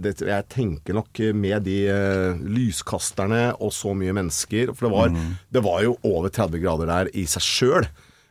det, 0.00 0.14
Jeg 0.24 0.48
tenker 0.48 0.96
nok 0.96 1.22
med 1.36 1.66
de 1.68 1.78
eh, 1.92 2.42
lyskasterne 2.48 3.50
og 3.60 3.74
så 3.76 3.92
mye 3.92 4.14
mennesker 4.16 4.72
For 4.72 4.88
det 4.88 4.92
var, 4.94 5.16
det 5.52 5.64
var 5.66 5.82
jo 5.84 5.98
over 6.08 6.32
30 6.32 6.62
grader 6.62 6.88
der 6.90 7.10
i 7.12 7.26
seg 7.28 7.44
sjøl. 7.44 7.88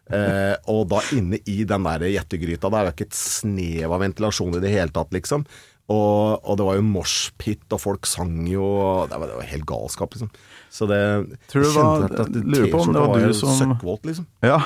Eh, 0.08 0.54
og 0.72 0.86
da 0.92 1.02
inne 1.16 1.40
i 1.52 1.62
den 1.68 1.84
der 1.84 2.06
gjettegryta 2.08 2.70
der 2.72 2.80
er 2.86 2.92
jo 2.92 2.96
ikke 2.96 3.10
et 3.10 3.18
snev 3.18 3.92
av 3.92 4.04
ventilasjon 4.06 4.56
i 4.56 4.62
det 4.64 4.72
hele 4.72 4.94
tatt, 4.96 5.12
liksom. 5.16 5.44
Og, 5.88 6.44
og 6.44 6.58
det 6.60 6.66
var 6.68 6.78
jo 6.80 6.84
moshpit, 6.84 7.64
og 7.72 7.80
folk 7.80 8.08
sang 8.10 8.42
jo 8.52 8.66
Det 9.08 9.16
var, 9.16 9.30
det 9.30 9.38
var 9.38 9.52
helt 9.54 9.68
galskap, 9.70 10.16
liksom. 10.16 10.32
Så 10.70 10.88
det 10.88 11.38
Tror 11.52 11.64
du 11.64 11.70
var- 11.76 12.08
lurer 12.44 12.72
på 12.72 12.82
om 12.82 12.94
det 12.94 13.00
var 13.08 13.20
du 13.20 13.34
som- 13.34 13.58
søkkvåt, 13.60 14.04
liksom. 14.06 14.26
Ja. 14.44 14.62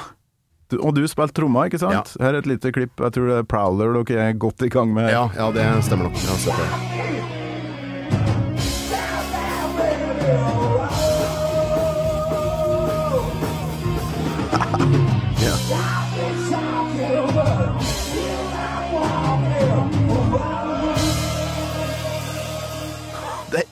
Du, 0.70 0.78
og 0.80 0.96
du 0.96 1.04
spilte 1.08 1.34
tromma, 1.34 1.66
ikke 1.68 1.80
sant? 1.80 2.16
Her 2.20 2.34
er 2.34 2.38
et 2.40 2.46
lite 2.48 2.72
klipp. 2.72 2.96
Jeg 2.98 3.12
tror 3.12 3.28
det 3.28 3.38
er 3.40 3.44
Prowler 3.44 4.04
dere 4.04 4.30
er 4.30 4.34
godt 4.34 4.62
i 4.64 4.70
gang 4.70 4.94
med. 4.94 5.10
Ja, 5.12 5.28
ja, 5.36 5.52
det 5.52 5.84
stemmer 5.84 6.08
nok. 6.08 6.14
Jeg 6.16 7.41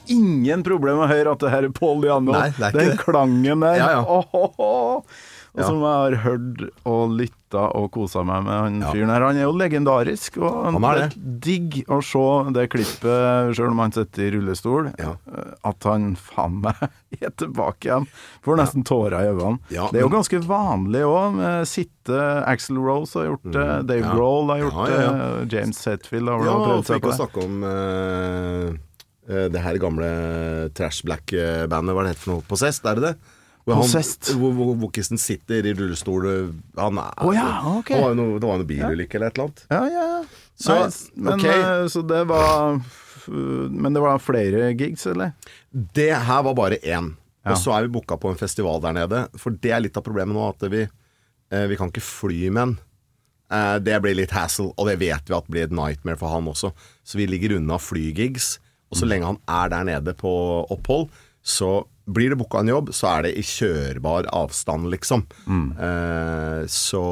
ingen 0.09 0.63
problem 0.67 1.03
å 1.05 1.09
høre 1.09 1.31
at 1.35 1.39
det 1.45 1.51
her 1.53 1.63
er 1.69 1.73
det 2.57 2.63
er 2.63 2.71
ikke 2.71 2.79
Den 2.79 2.95
det. 2.95 3.01
klangen 3.05 3.59
der. 3.67 3.75
Ja, 3.81 3.89
ja. 3.99 4.05
Åhåhå. 4.05 5.03
Og 5.49 5.61
Ja. 5.63 5.65
som 5.65 5.79
jeg 5.81 5.89
har 5.89 6.15
hørt 6.21 6.59
og 6.85 7.09
lytta 7.17 7.61
og 7.75 7.87
kosa 7.91 8.21
meg 8.23 8.43
med 8.45 8.53
han 8.53 8.75
fyren 8.93 9.09
her. 9.09 9.23
Han 9.25 9.35
er 9.35 9.47
jo 9.47 9.53
legendarisk, 9.57 10.37
og 10.37 10.65
Han 10.65 10.75
det. 10.99 11.07
er 11.17 11.39
digg 11.41 11.79
å 11.89 11.97
se 12.05 12.51
det 12.53 12.67
klippet, 12.69 13.55
sjøl 13.57 13.71
om 13.71 13.79
han 13.81 13.91
sitter 13.91 14.27
i 14.27 14.29
rullestol, 14.37 14.91
Ja. 15.01 15.15
at 15.65 15.83
han 15.89 16.15
faen 16.15 16.61
meg 16.61 16.75
er 17.23 17.31
tilbake 17.31 17.89
igjen. 17.89 18.05
Får 18.45 18.57
nesten 18.61 18.85
tårer 18.85 19.25
i 19.25 19.31
øynene. 19.33 19.57
Ja, 19.73 19.87
det 19.91 19.97
er 20.03 20.05
jo 20.05 20.13
ganske 20.13 20.39
vanlig 20.45 21.01
òg, 21.09 21.41
sitte 21.65 22.21
Axel 22.45 22.77
Rose 22.77 23.17
har 23.17 23.31
gjort 23.33 23.49
det, 23.51 23.87
Dave 23.89 24.03
Mm, 24.03 24.05
ja. 24.05 24.13
Grohl 24.13 24.47
har 24.53 24.59
gjort 24.59 24.87
Ja, 24.87 24.93
ja, 24.93 25.01
ja. 25.01 25.11
det, 25.45 25.51
James 25.57 25.81
Hetfield 25.85 26.29
har 26.29 26.37
vel 26.37 26.45
Ja, 26.45 26.53
også 26.53 26.69
prøvd 26.69 26.85
for 26.85 26.93
seg 26.93 27.01
ikke 27.01 27.09
på 27.09 27.09
å 27.09 27.19
snakke 27.25 27.43
om 27.43 27.63
eh, 27.63 28.69
eh, 28.69 28.77
det 29.29 29.61
her 29.61 29.77
gamle 29.77 30.07
Trash 30.73 31.03
Black-bandet, 31.05 31.93
hva 31.93 32.01
er 32.01 32.07
det 32.09 32.15
het 32.15 32.23
for 32.23 32.31
noe? 32.33 32.45
Possessed, 32.49 32.87
er 32.89 32.97
det 32.97 33.03
det? 33.11 33.35
Possessed? 33.69 34.31
Hvor, 34.39 34.53
hvor 34.57 34.71
vokisen 34.87 35.19
sitter 35.21 35.67
i 35.69 35.73
rullestol 35.77 36.25
Han 36.79 36.97
er 37.01 37.21
Å 37.21 37.33
ja, 37.35 37.49
ok. 37.69 37.91
Det 37.91 38.01
var 38.01 38.15
noe, 38.17 38.39
det 38.41 38.49
var 38.49 38.61
noe 38.61 38.69
bilulykke 38.69 39.19
eller 39.19 39.29
et 39.29 39.37
eller 39.37 39.49
annet. 39.49 39.63
Ja, 39.69 39.81
ja, 39.93 40.05
ja. 40.15 40.47
Så, 40.59 40.75
Nei, 40.75 41.23
men, 41.27 41.33
ok. 41.35 41.45
eh, 41.53 41.83
så 41.93 42.01
det 42.09 42.23
var 42.31 42.79
Men 43.29 43.95
det 43.95 44.01
var 44.03 44.19
flere 44.23 44.71
gigs, 44.73 45.05
eller? 45.11 45.35
Det 45.69 46.11
her 46.25 46.43
var 46.49 46.55
bare 46.57 46.79
én. 46.81 47.11
Ja. 47.45 47.53
Og 47.53 47.61
så 47.61 47.75
er 47.75 47.85
vi 47.85 47.93
booka 47.93 48.17
på 48.19 48.31
en 48.33 48.39
festival 48.39 48.81
der 48.83 48.95
nede. 48.97 49.23
For 49.39 49.53
det 49.53 49.71
er 49.75 49.83
litt 49.85 49.97
av 49.99 50.03
problemet 50.07 50.35
nå, 50.35 50.47
at 50.49 50.65
vi, 50.73 50.81
eh, 51.53 51.65
vi 51.69 51.77
kan 51.79 51.91
ikke 51.93 52.03
fly 52.03 52.49
med. 52.55 52.79
Eh, 53.53 53.75
det 53.85 53.99
blir 54.03 54.17
litt 54.17 54.33
hassle, 54.35 54.71
og 54.75 54.89
det 54.89 54.97
vet 55.01 55.29
vi 55.29 55.37
at 55.37 55.47
blir 55.51 55.67
et 55.67 55.75
nightmare 55.75 56.17
for 56.19 56.33
han 56.33 56.49
også. 56.49 56.73
Så 57.05 57.21
vi 57.21 57.29
ligger 57.29 57.55
unna 57.59 57.77
flygigs. 57.81 58.57
Og 58.89 58.97
så 58.97 59.05
lenge 59.05 59.29
han 59.29 59.39
er 59.47 59.69
der 59.69 59.87
nede 59.87 60.13
på 60.17 60.31
opphold, 60.73 61.09
så 61.45 61.83
blir 62.09 62.31
det 62.31 62.39
booka 62.39 62.63
en 62.63 62.71
jobb, 62.71 62.89
så 62.95 63.07
er 63.11 63.27
det 63.27 63.35
i 63.37 63.43
kjørbar 63.45 64.27
avstand, 64.33 64.89
liksom. 64.89 65.25
Eh, 65.77 66.61
så 66.65 67.03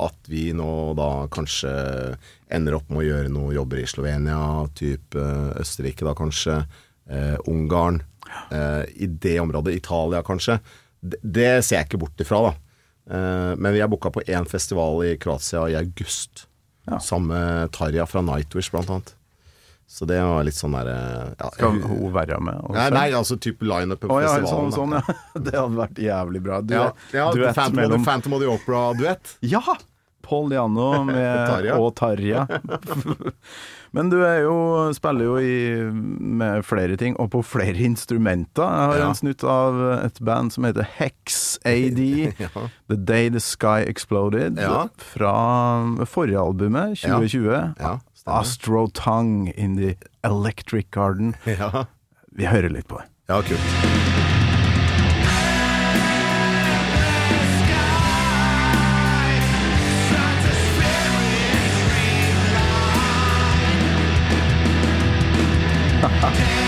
at 0.00 0.30
vi 0.32 0.52
nå 0.56 0.94
da 0.96 1.28
kanskje 1.32 1.72
ender 2.56 2.78
opp 2.78 2.88
med 2.88 3.02
å 3.02 3.08
gjøre 3.08 3.32
noen 3.32 3.56
jobber 3.58 3.82
i 3.82 3.88
Slovenia, 3.90 4.40
type 4.78 5.20
eh, 5.20 5.50
Østerrike 5.60 6.06
da 6.08 6.14
kanskje, 6.16 6.62
eh, 7.12 7.36
Ungarn, 7.50 8.00
eh, 8.50 8.84
i 8.96 9.06
det 9.06 9.36
området, 9.44 9.76
Italia 9.82 10.24
kanskje, 10.24 10.58
det, 11.00 11.20
det 11.22 11.50
ser 11.60 11.82
jeg 11.82 11.90
ikke 11.90 12.02
bort 12.06 12.24
ifra, 12.24 12.40
da. 12.48 12.56
Eh, 13.08 13.52
men 13.60 13.76
vi 13.76 13.84
er 13.84 13.92
booka 13.92 14.12
på 14.14 14.24
én 14.24 14.48
festival 14.48 15.04
i 15.04 15.16
Kroatia 15.20 15.68
i 15.68 15.76
august. 15.76 16.46
Ja. 16.88 16.98
Sammen 17.04 17.34
med 17.34 17.72
Tarja 17.76 18.08
fra 18.08 18.24
Nightwish, 18.24 18.72
blant 18.72 18.88
annet. 18.88 19.12
Så 19.88 20.04
det 20.04 20.18
var 20.20 20.44
litt 20.44 20.54
sånn 20.58 20.74
derre 20.76 20.96
ja, 21.38 21.48
Skal 21.54 21.78
hun- 21.80 22.12
være 22.12 22.36
med? 22.44 22.58
også? 22.60 22.74
Nei, 22.76 22.88
nei, 22.92 23.06
altså 23.16 23.38
type 23.40 23.64
lineup 23.64 24.00
på 24.02 24.10
Å 24.12 24.20
ja, 24.20 24.34
festivalen. 24.36 24.72
sånn, 24.72 24.92
sånn, 24.92 24.96
ja. 25.00 25.14
Det 25.48 25.54
hadde 25.56 25.78
vært 25.80 26.02
jævlig 26.04 26.42
bra. 26.44 26.60
Du, 26.60 26.74
Ja, 26.74 26.90
ja 27.16 27.30
duett 27.32 27.54
Phantom, 27.56 27.76
mellom 27.80 28.04
Phantom 28.04 28.34
of 28.36 28.40
the 28.44 28.50
Opera-duett. 28.52 29.38
Ja! 29.48 29.62
Paul 30.28 30.50
Diano 30.52 31.04
med, 31.08 31.70
og 31.72 31.94
Tarja. 31.96 32.42
Men 33.96 34.10
du 34.12 34.18
jo, 34.20 34.56
spiller 34.92 35.24
jo 35.24 35.36
i, 35.40 35.52
med 35.88 36.60
flere 36.68 36.98
ting, 37.00 37.14
og 37.16 37.30
på 37.32 37.40
flere 37.46 37.80
instrumenter. 37.86 38.60
Jeg 38.68 38.90
har 38.92 38.98
Ja. 39.00 39.06
en 39.08 39.16
snutt 39.16 39.44
av 39.48 39.78
et 40.04 40.20
band 40.20 40.52
som 40.52 40.64
heter 40.68 40.84
Hex 40.98 41.58
AD. 41.64 42.34
Ja. 42.38 42.50
The 42.92 42.96
Day 42.96 43.30
The 43.32 43.40
Sky 43.40 43.86
Exploded. 43.88 44.58
Ja. 44.60 44.88
Fra 44.98 45.32
forrige 46.04 46.36
albumet, 46.44 46.98
2020. 47.00 47.72
Stemmer. 48.28 48.40
Astro 48.40 48.86
Tongue 48.88 49.48
in 49.56 49.76
the 49.76 49.96
Electric 50.22 50.90
Garden. 50.90 51.34
Ja, 51.46 51.86
Vi 52.32 52.46
hører 52.46 52.68
litt 52.68 52.88
på 52.88 52.98
det. 52.98 53.08
ja 53.28 53.42
kult. 53.42 53.60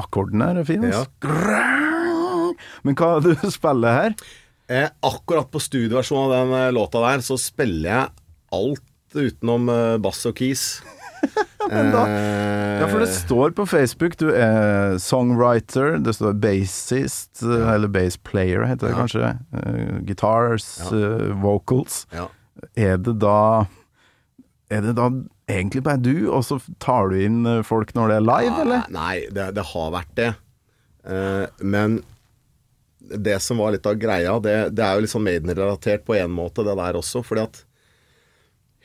Akkorden 0.00 0.40
her 0.44 0.60
er 0.62 0.64
fin, 0.68 0.82
Ja. 0.88 1.04
Men 2.84 2.96
hva 2.98 3.16
er 3.16 3.24
det 3.24 3.36
du 3.42 3.50
spiller 3.52 3.94
her? 3.96 4.14
Eh, 4.70 4.88
akkurat 5.06 5.48
på 5.50 5.60
studioversjonen 5.62 6.24
av 6.26 6.32
den 6.34 6.54
eh, 6.60 6.70
låta 6.76 7.00
der, 7.02 7.22
så 7.26 7.36
spiller 7.40 7.90
jeg 7.90 8.08
alt 8.54 9.16
utenom 9.18 9.68
eh, 9.72 9.96
bass 10.02 10.22
og 10.30 10.36
keys. 10.38 10.64
Men 11.70 11.90
da- 11.94 12.06
Eh, 12.08 12.80
Ja, 12.80 12.86
for 12.88 13.02
det 13.02 13.10
står 13.12 13.50
på 13.52 13.66
Facebook 13.68 14.14
du 14.16 14.30
er 14.32 14.94
songwriter, 15.02 15.98
det 16.00 16.14
står 16.16 16.32
bassist, 16.40 17.42
ja. 17.44 17.74
eller 17.74 17.90
bass 17.92 18.16
player 18.16 18.64
heter 18.64 18.88
det 18.88 18.94
Ja. 18.94 19.00
kanskje. 19.02 19.32
Uh, 19.52 19.98
guitars, 20.08 20.68
eh, 20.92 21.26
vocals. 21.42 22.06
ja. 22.14 22.28
Er 22.76 22.96
det 23.00 23.18
da 23.20 23.66
Er 24.70 24.80
det 24.86 24.94
da 24.96 25.10
egentlig 25.50 25.82
bare 25.86 26.02
du, 26.02 26.14
og 26.30 26.44
så 26.46 26.60
tar 26.82 27.10
du 27.10 27.18
inn 27.20 27.42
eh, 27.48 27.64
folk 27.66 27.94
når 27.96 28.12
det 28.12 28.20
er 28.20 28.28
live, 28.28 28.54
eller? 28.64 28.86
Nei, 28.94 29.16
det, 29.34 29.50
det 29.58 29.66
har 29.72 29.92
vært 29.96 30.14
det. 30.18 30.30
Eh, 31.08 31.44
men 31.60 32.00
det 33.10 33.40
som 33.42 33.58
var 33.58 33.74
litt 33.74 33.88
av 33.88 33.98
greia, 33.98 34.36
det, 34.42 34.56
det 34.76 34.84
er 34.84 34.94
jo 34.94 35.04
litt 35.04 35.12
sånn 35.12 35.26
Maiden-relatert 35.26 36.06
på 36.06 36.16
en 36.18 36.32
måte, 36.34 36.64
det 36.66 36.76
der 36.78 36.98
også. 37.00 37.24
Fordi 37.26 37.46
at 37.48 37.62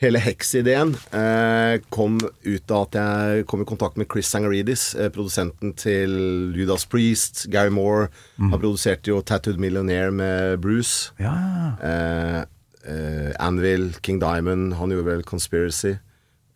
hele 0.02 0.20
Hex-ideen 0.20 0.94
eh, 1.16 1.78
kom 1.94 2.18
ut 2.20 2.72
av 2.74 2.88
at 2.88 2.98
jeg 2.98 3.46
kom 3.48 3.62
i 3.62 3.68
kontakt 3.68 4.00
med 4.00 4.08
Chris 4.12 4.28
Sangaridis, 4.32 4.88
eh, 4.98 5.10
produsenten 5.12 5.72
til 5.78 6.16
Judas 6.56 6.84
Priest, 6.90 7.46
Gary 7.52 7.72
Moore. 7.72 8.10
Han 8.40 8.58
produserte 8.58 9.12
jo 9.12 9.22
Tattooed 9.22 9.60
Millionaire 9.62 10.12
med 10.12 10.60
Bruce. 10.64 11.14
Ja. 11.22 11.36
Eh, 11.80 12.42
eh, 12.86 13.30
Anvil, 13.40 13.94
King 14.02 14.20
Diamond, 14.22 14.76
han 14.80 14.92
gjorde 14.92 15.12
vel 15.12 15.24
Conspiracy. 15.26 15.96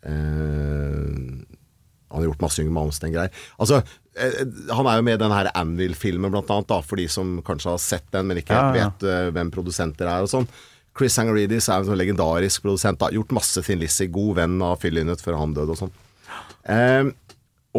Eh, 0.07 1.45
han 2.11 2.19
har 2.19 2.27
gjort 2.27 2.43
masse 2.43 2.59
Yngve 2.61 2.73
Malmsten-greier. 2.75 3.31
Altså, 3.61 3.81
eh, 4.19 4.41
han 4.75 4.89
er 4.89 4.99
jo 4.99 5.05
med 5.07 5.15
i 5.15 5.21
den 5.23 5.31
her 5.35 5.51
Anvil-filmen, 5.55 6.31
blant 6.33 6.51
annet, 6.51 6.67
da, 6.67 6.81
for 6.83 6.99
de 6.99 7.07
som 7.11 7.37
kanskje 7.47 7.71
har 7.71 7.79
sett 7.83 8.07
den, 8.11 8.27
men 8.27 8.41
ikke 8.41 8.57
Ja, 8.57 8.65
ja. 8.75 8.89
vet 8.89 9.05
uh, 9.07 9.29
hvem 9.31 9.51
produsenter 9.53 10.09
er 10.11 10.25
og 10.25 10.31
sånn. 10.31 10.49
Chris 10.97 11.15
Sangaridis 11.15 11.69
er 11.71 11.79
en 11.79 11.87
sånn 11.87 11.99
legendarisk 12.01 12.65
produsent. 12.65 12.99
da, 12.99 13.07
Gjort 13.15 13.31
masse 13.31 13.63
Finn 13.63 13.79
Lizzie, 13.79 14.11
god 14.11 14.41
venn 14.41 14.57
av 14.65 14.81
Phil 14.81 14.97
Lynnet 14.97 15.23
før 15.23 15.39
han 15.39 15.55
døde 15.55 15.71
og 15.71 15.79
sånn. 15.85 15.93
Eh, 16.67 17.07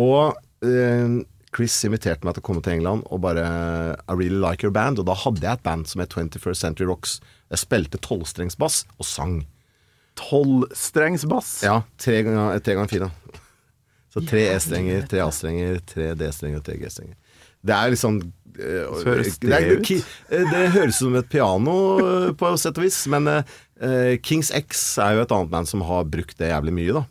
og 0.01 0.39
eh, 0.65 1.19
Chris 1.53 1.77
inviterte 1.85 2.25
meg 2.25 2.35
til 2.35 2.41
å 2.41 2.47
komme 2.49 2.63
til 2.65 2.79
England 2.79 3.05
og 3.13 3.21
bare 3.27 3.45
I 4.09 4.17
really 4.17 4.41
like 4.41 4.65
your 4.65 4.73
band. 4.73 4.99
Og 5.03 5.05
da 5.11 5.17
hadde 5.27 5.45
jeg 5.45 5.61
et 5.61 5.67
band 5.67 5.85
som 5.91 6.01
het 6.01 6.17
21st 6.17 6.65
Century 6.65 6.89
Rocks. 6.89 7.19
Jeg 7.53 7.61
spilte 7.67 8.01
tolvstrengsbass 8.01 8.87
og 8.97 9.05
sang. 9.05 9.43
Tolvstrengs 10.23 11.25
bass. 11.29 11.61
Ja, 11.67 11.81
tre 12.01 12.23
ganger, 12.27 12.59
tre 12.63 12.75
ganger 12.79 12.89
fire. 12.93 13.11
Så 14.13 14.21
tre 14.29 14.43
E-strenger, 14.53 15.07
tre 15.09 15.23
A-strenger, 15.25 15.79
tre 15.89 16.11
D-strenger 16.21 16.61
og 16.61 16.67
tre 16.67 16.77
G-strenger. 16.81 17.17
Det 17.65 17.75
er 17.77 17.93
liksom 17.95 18.17
eh, 18.59 18.91
høres 19.07 19.39
det 19.41 19.53
er- 19.57 19.77
ut? 19.79 19.85
ki- 19.87 20.03
eh, 20.31 20.45
Det 20.51 20.65
høres 20.75 20.99
ut 20.99 21.07
som 21.07 21.15
et 21.17 21.29
piano 21.31 21.75
På 22.35 22.35
på 22.43 22.51
sett 22.59 22.77
og 22.77 22.85
vis, 22.85 23.07
men 23.09 23.29
uh, 23.29 24.17
Kings 24.23 24.51
X 24.51 24.99
er 24.99 25.15
jo 25.17 25.23
et 25.23 25.33
annet 25.33 25.51
band 25.51 25.69
som 25.71 25.81
har 25.87 26.05
brukt 26.05 26.37
det 26.39 26.51
jævlig 26.51 26.75
mye, 26.77 26.93
da. 27.01 27.05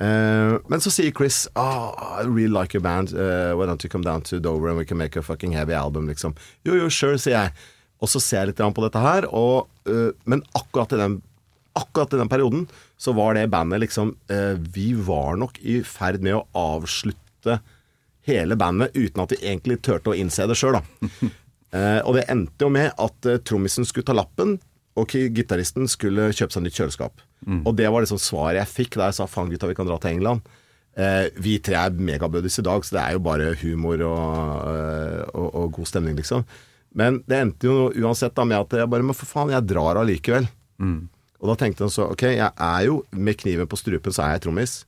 Uh, 0.00 0.58
men 0.66 0.80
så 0.82 0.90
sier 0.90 1.12
Chris 1.14 1.44
oh, 1.54 1.92
I 2.18 2.24
really 2.26 2.48
like 2.50 2.74
your 2.74 2.82
band. 2.82 3.12
Uh, 3.14 3.54
why 3.54 3.64
don't 3.68 3.84
you 3.84 3.88
come 3.92 4.02
down 4.02 4.22
to 4.22 4.40
Dover 4.40 4.68
and 4.70 4.78
we 4.78 4.84
can 4.84 4.98
make 4.98 5.14
a 5.16 5.22
fucking 5.22 5.52
heavy 5.52 5.72
album, 5.72 6.08
liksom. 6.08 6.34
Jo, 6.66 6.74
jo, 6.74 6.88
sure, 6.90 7.14
sier 7.18 7.36
jeg. 7.38 7.52
Og 8.02 8.08
så 8.10 8.18
ser 8.20 8.40
jeg 8.42 8.48
litt 8.54 8.74
på 8.74 8.82
dette 8.82 8.98
her, 9.00 9.24
og, 9.30 9.68
eh, 9.86 10.10
men 10.26 10.42
akkurat 10.58 10.92
i 10.92 10.98
den 10.98 11.22
akkurat 11.74 12.14
i 12.14 12.20
den 12.20 12.30
perioden 12.30 12.66
så 13.00 13.14
var 13.16 13.34
det 13.36 13.48
bandet 13.52 13.82
liksom 13.82 14.14
eh, 14.30 14.54
Vi 14.74 14.92
var 14.94 15.38
nok 15.40 15.58
i 15.60 15.80
ferd 15.86 16.22
med 16.22 16.36
å 16.38 16.44
avslutte 16.54 17.58
hele 18.24 18.56
bandet 18.56 18.94
uten 18.96 19.24
at 19.24 19.34
vi 19.34 19.42
egentlig 19.42 19.80
turte 19.84 20.12
å 20.12 20.16
innse 20.16 20.46
det 20.48 20.56
sjøl, 20.56 20.78
da. 20.78 21.10
eh, 21.76 22.00
og 22.06 22.14
det 22.16 22.28
endte 22.32 22.64
jo 22.64 22.72
med 22.72 22.94
at 22.96 23.28
eh, 23.28 23.42
trommisen 23.44 23.86
skulle 23.88 24.06
ta 24.08 24.16
lappen, 24.16 24.56
og 24.94 25.10
gitaristen 25.10 25.88
skulle 25.90 26.30
kjøpe 26.30 26.54
seg 26.54 26.62
nytt 26.64 26.76
kjøleskap. 26.78 27.22
Og 27.66 27.74
det 27.76 27.88
var 27.90 28.04
liksom 28.04 28.20
svaret 28.22 28.60
jeg 28.62 28.70
fikk 28.70 29.00
da 29.00 29.10
jeg 29.10 29.18
sa 29.18 29.26
faen 29.28 29.50
gutta, 29.50 29.68
vi 29.68 29.76
kan 29.76 29.88
dra 29.88 29.98
til 30.00 30.14
England. 30.14 30.44
Eh, 30.94 31.26
vi 31.42 31.56
tre 31.58 31.74
er 31.80 31.96
megabuddies 31.98 32.60
i 32.62 32.64
dag, 32.64 32.84
så 32.86 32.94
det 32.96 33.02
er 33.02 33.16
jo 33.16 33.24
bare 33.26 33.50
humor 33.64 34.04
og, 34.06 34.28
eh, 34.70 35.24
og, 35.34 35.48
og 35.50 35.72
god 35.80 35.90
stemning, 35.90 36.14
liksom. 36.20 36.46
Men 36.94 37.18
det 37.26 37.40
endte 37.42 37.66
jo 37.66 37.88
uansett 37.90 38.36
da 38.38 38.46
med 38.46 38.60
at 38.60 38.76
jeg 38.78 38.90
bare 38.90 39.02
Men 39.02 39.16
for 39.18 39.26
faen, 39.26 39.50
jeg 39.50 39.66
drar 39.66 39.98
allikevel. 39.98 40.46
Og 41.44 41.50
da 41.52 41.58
tenkte 41.60 41.84
han 41.84 41.92
så 41.92 42.08
Ok, 42.08 42.24
jeg 42.32 42.48
er 42.48 42.82
jo 42.88 43.02
med 43.12 43.36
kniven 43.36 43.68
på 43.68 43.76
strupen, 43.76 44.14
så 44.16 44.24
er 44.24 44.36
jeg 44.38 44.46
trommis. 44.46 44.78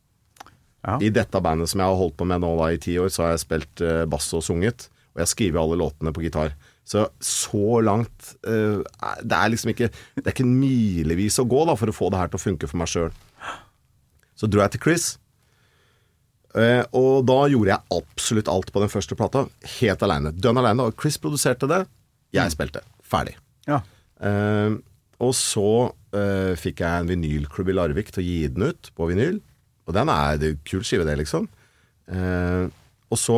Ja. 0.86 0.96
I 1.02 1.10
dette 1.12 1.42
bandet 1.42 1.68
som 1.68 1.82
jeg 1.82 1.90
har 1.90 1.98
holdt 1.98 2.16
på 2.16 2.26
med 2.28 2.40
nå 2.40 2.54
da 2.56 2.70
i 2.72 2.80
ti 2.80 2.94
år, 3.02 3.10
så 3.12 3.26
har 3.26 3.34
jeg 3.34 3.42
spilt 3.44 3.82
eh, 3.84 4.06
bass 4.08 4.30
og 4.38 4.44
sunget. 4.46 4.88
Og 5.16 5.20
jeg 5.24 5.32
skriver 5.34 5.60
alle 5.60 5.78
låtene 5.80 6.14
på 6.16 6.24
gitar. 6.24 6.54
Så 6.86 7.02
så 7.18 7.80
langt 7.82 8.28
eh, 8.46 8.78
Det 9.18 9.34
er 9.34 9.48
liksom 9.50 9.72
ikke 9.72 9.88
Det 9.90 10.22
er 10.22 10.30
ikke 10.30 10.46
milevis 10.46 11.40
å 11.42 11.46
gå 11.50 11.64
da 11.66 11.74
for 11.74 11.90
å 11.90 11.94
få 11.96 12.12
det 12.14 12.20
her 12.20 12.30
til 12.30 12.38
å 12.38 12.44
funke 12.44 12.70
for 12.70 12.78
meg 12.78 12.92
sjøl. 12.92 13.10
Så 14.38 14.48
dro 14.48 14.62
jeg 14.62 14.76
til 14.76 14.84
Chris. 14.84 15.06
Eh, 16.56 16.84
og 16.96 17.26
da 17.28 17.40
gjorde 17.52 17.74
jeg 17.74 17.98
absolutt 17.98 18.48
alt 18.52 18.72
på 18.72 18.80
den 18.84 18.92
første 18.92 19.16
plata, 19.18 19.44
helt 19.76 20.04
aleine. 20.06 20.32
Dønn 20.32 20.60
aleine. 20.60 20.86
Og 20.88 20.96
Chris 21.00 21.18
produserte 21.20 21.68
det, 21.68 21.82
jeg 22.36 22.54
spilte. 22.54 22.84
Ferdig. 23.04 23.34
Ja. 23.68 23.82
Eh, 24.24 24.76
og 25.24 25.32
så 25.36 25.68
eh, 26.16 26.54
fikk 26.58 26.80
jeg 26.84 27.02
en 27.04 27.10
vinylklubb 27.10 27.68
i 27.70 27.76
Larvik 27.76 28.10
til 28.14 28.22
å 28.22 28.26
gi 28.26 28.38
den 28.56 28.68
ut 28.70 28.90
på 28.96 29.08
vinyl. 29.10 29.40
Og 29.86 29.94
den 29.94 30.08
er 30.10 30.38
det 30.42 30.48
er 30.50 30.58
kul 30.66 30.82
skive, 30.82 31.04
det, 31.06 31.14
liksom. 31.20 31.46
Uh, 32.10 32.66
og 33.10 33.18
så 33.18 33.36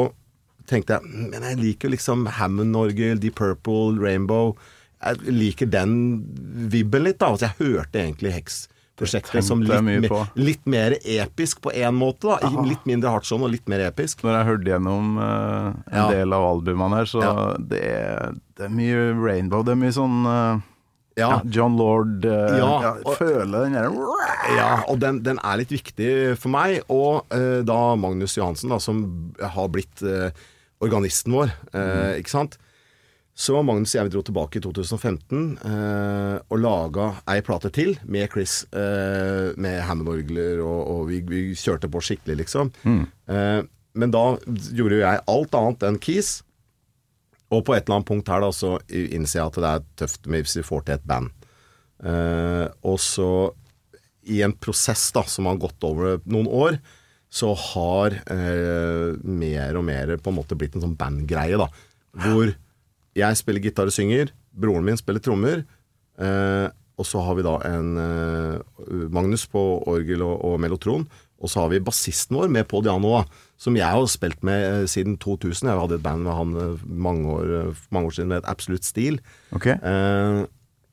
tenkte 0.69 0.99
jeg 0.99 1.29
Men 1.33 1.45
jeg 1.47 1.57
liker 1.57 1.89
liksom 1.93 2.27
Hammond-orgel, 2.37 3.17
Deep 3.21 3.37
Purple, 3.41 3.97
Rainbow. 4.01 4.55
Jeg 5.01 5.33
liker 5.33 5.71
den 5.73 5.93
vibben 6.73 7.05
litt, 7.07 7.19
da. 7.21 7.31
Altså, 7.33 7.49
jeg 7.49 7.57
hørte 7.77 8.01
egentlig 8.03 8.33
Hex-prosjektet 8.35 9.47
som 9.47 9.63
litt, 9.63 9.81
me, 9.87 9.99
litt 10.37 10.65
mer 10.69 10.97
episk 11.05 11.61
på 11.65 11.73
én 11.73 11.95
måte. 11.97 12.29
da 12.43 12.51
Litt 12.67 12.85
mindre 12.89 13.13
hardtson 13.15 13.45
og 13.47 13.53
litt 13.55 13.69
mer 13.71 13.87
episk. 13.87 14.25
Når 14.27 14.37
jeg 14.41 14.49
hørte 14.51 14.73
gjennom 14.75 15.17
uh, 15.21 15.69
en 15.89 16.01
Ja. 16.03 16.09
del 16.13 16.33
av 16.37 16.49
albumene 16.51 17.01
her, 17.01 17.09
så 17.13 17.23
Ja. 17.25 17.35
det, 17.61 17.81
er, 17.85 18.35
det 18.59 18.67
er 18.69 18.75
mye 18.75 19.07
Rainbow. 19.21 19.63
Det 19.65 19.77
er 19.77 19.81
mye 19.85 19.95
sånn 19.97 20.19
eh, 20.29 20.67
Ja. 21.19 21.41
John 21.51 21.77
Lord 21.79 22.25
uh, 22.25 22.59
Ja, 22.59 22.93
og- 23.03 23.19
Føler 23.19 23.67
den 23.67 23.75
derre 23.75 24.21
Ja, 24.55 24.71
og 24.89 25.01
den, 25.03 25.21
den 25.27 25.41
er 25.43 25.59
litt 25.61 25.75
viktig 25.75 26.13
for 26.39 26.53
meg. 26.55 26.79
Og 26.89 27.27
uh, 27.35 27.61
da 27.67 27.81
Magnus 27.99 28.39
Johansen, 28.39 28.71
da, 28.73 28.79
som 28.83 29.03
har 29.43 29.69
blitt 29.75 30.05
uh, 30.07 30.31
organisten 30.79 31.35
vår, 31.35 31.51
mm. 31.75 32.21
ikke 32.21 32.31
sant. 32.31 32.53
Så 33.39 33.55
Magnus 33.63 33.95
og 33.95 33.99
jeg 34.01 34.13
dro 34.15 34.21
tilbake 34.27 34.59
i 34.59 34.63
2015 34.63 35.43
eh, 35.63 36.37
og 36.51 36.59
laga 36.59 37.05
ei 37.31 37.39
plate 37.47 37.71
til 37.75 37.93
med 38.11 38.27
Chris, 38.33 38.61
med 38.75 39.77
Hammond-orgler, 39.87 40.59
og, 40.63 40.81
og 40.91 41.03
vi, 41.11 41.21
vi 41.27 41.43
kjørte 41.59 41.91
på 41.91 42.03
skikkelig, 42.03 42.41
liksom. 42.41 42.73
Eh, 42.87 43.61
men 43.99 44.15
da 44.15 44.25
gjorde 44.75 44.99
jo 44.99 45.05
jeg 45.05 45.23
alt 45.35 45.59
annet 45.59 45.87
enn 45.89 45.99
keys. 46.03 46.33
Og 47.55 47.65
på 47.65 47.75
et 47.75 47.87
eller 47.87 47.99
annet 47.99 48.11
punkt 48.11 48.29
her 48.29 48.43
da, 48.45 48.51
så 48.53 48.77
innser 48.93 49.41
jeg 49.41 49.47
at 49.49 49.59
det 49.59 49.71
er 49.71 49.87
tøft 50.03 50.29
med 50.29 50.45
hvis 50.45 50.59
vi 50.61 50.67
får 50.67 50.85
til 50.85 50.99
et 50.99 51.09
band. 51.09 51.33
Uh, 51.99 52.69
og 52.87 52.99
så 53.03 53.31
i 54.29 54.43
en 54.45 54.53
prosess 54.53 55.09
da, 55.17 55.25
som 55.27 55.49
har 55.49 55.61
gått 55.61 55.83
over 55.89 56.21
noen 56.29 56.51
år, 56.53 56.77
så 57.33 57.55
har 57.57 58.19
uh, 58.29 59.17
mer 59.25 59.81
og 59.81 59.87
mer 59.89 60.15
på 60.21 60.33
en 60.33 60.39
måte 60.39 60.59
blitt 60.59 60.77
en 60.77 60.85
sånn 60.85 60.99
bandgreie, 61.01 61.57
da. 61.61 61.71
Hvor 62.19 62.53
jeg 63.19 63.41
spiller 63.41 63.65
gitar 63.65 63.89
og 63.89 63.97
synger, 63.97 64.31
broren 64.53 64.87
min 64.87 65.01
spiller 65.01 65.25
trommer, 65.25 65.67
Uh, 66.19 66.67
og 66.99 67.07
så 67.07 67.21
har 67.23 67.37
vi 67.39 67.45
da 67.47 67.53
en 67.63 67.93
Magnus 69.15 69.45
på 69.47 69.61
orgel 69.87 70.25
og, 70.27 70.41
og 70.49 70.57
mellotron, 70.59 71.05
og 71.39 71.51
så 71.51 71.63
har 71.63 71.71
vi 71.71 71.83
bassisten 71.85 72.37
vår 72.39 72.51
med 72.51 72.67
på 72.71 72.81
Diano, 72.83 73.21
som 73.59 73.77
jeg 73.79 73.87
har 73.87 74.07
spilt 74.11 74.43
med 74.47 74.65
eh, 74.65 74.87
siden 74.91 75.17
2000. 75.23 75.71
Jeg 75.71 75.81
hadde 75.81 75.99
et 75.99 76.03
band 76.03 76.27
med 76.27 76.35
han 76.35 76.57
eh, 76.59 76.87
mange 76.87 77.31
år, 77.31 77.53
eh, 77.61 77.85
mange 77.95 78.11
år 78.11 78.17
siden 78.17 78.33
med 78.33 78.43
et 78.43 78.51
absolutt 78.51 78.87
stil. 78.87 79.21
Okay. 79.55 79.79
Eh, 79.79 80.43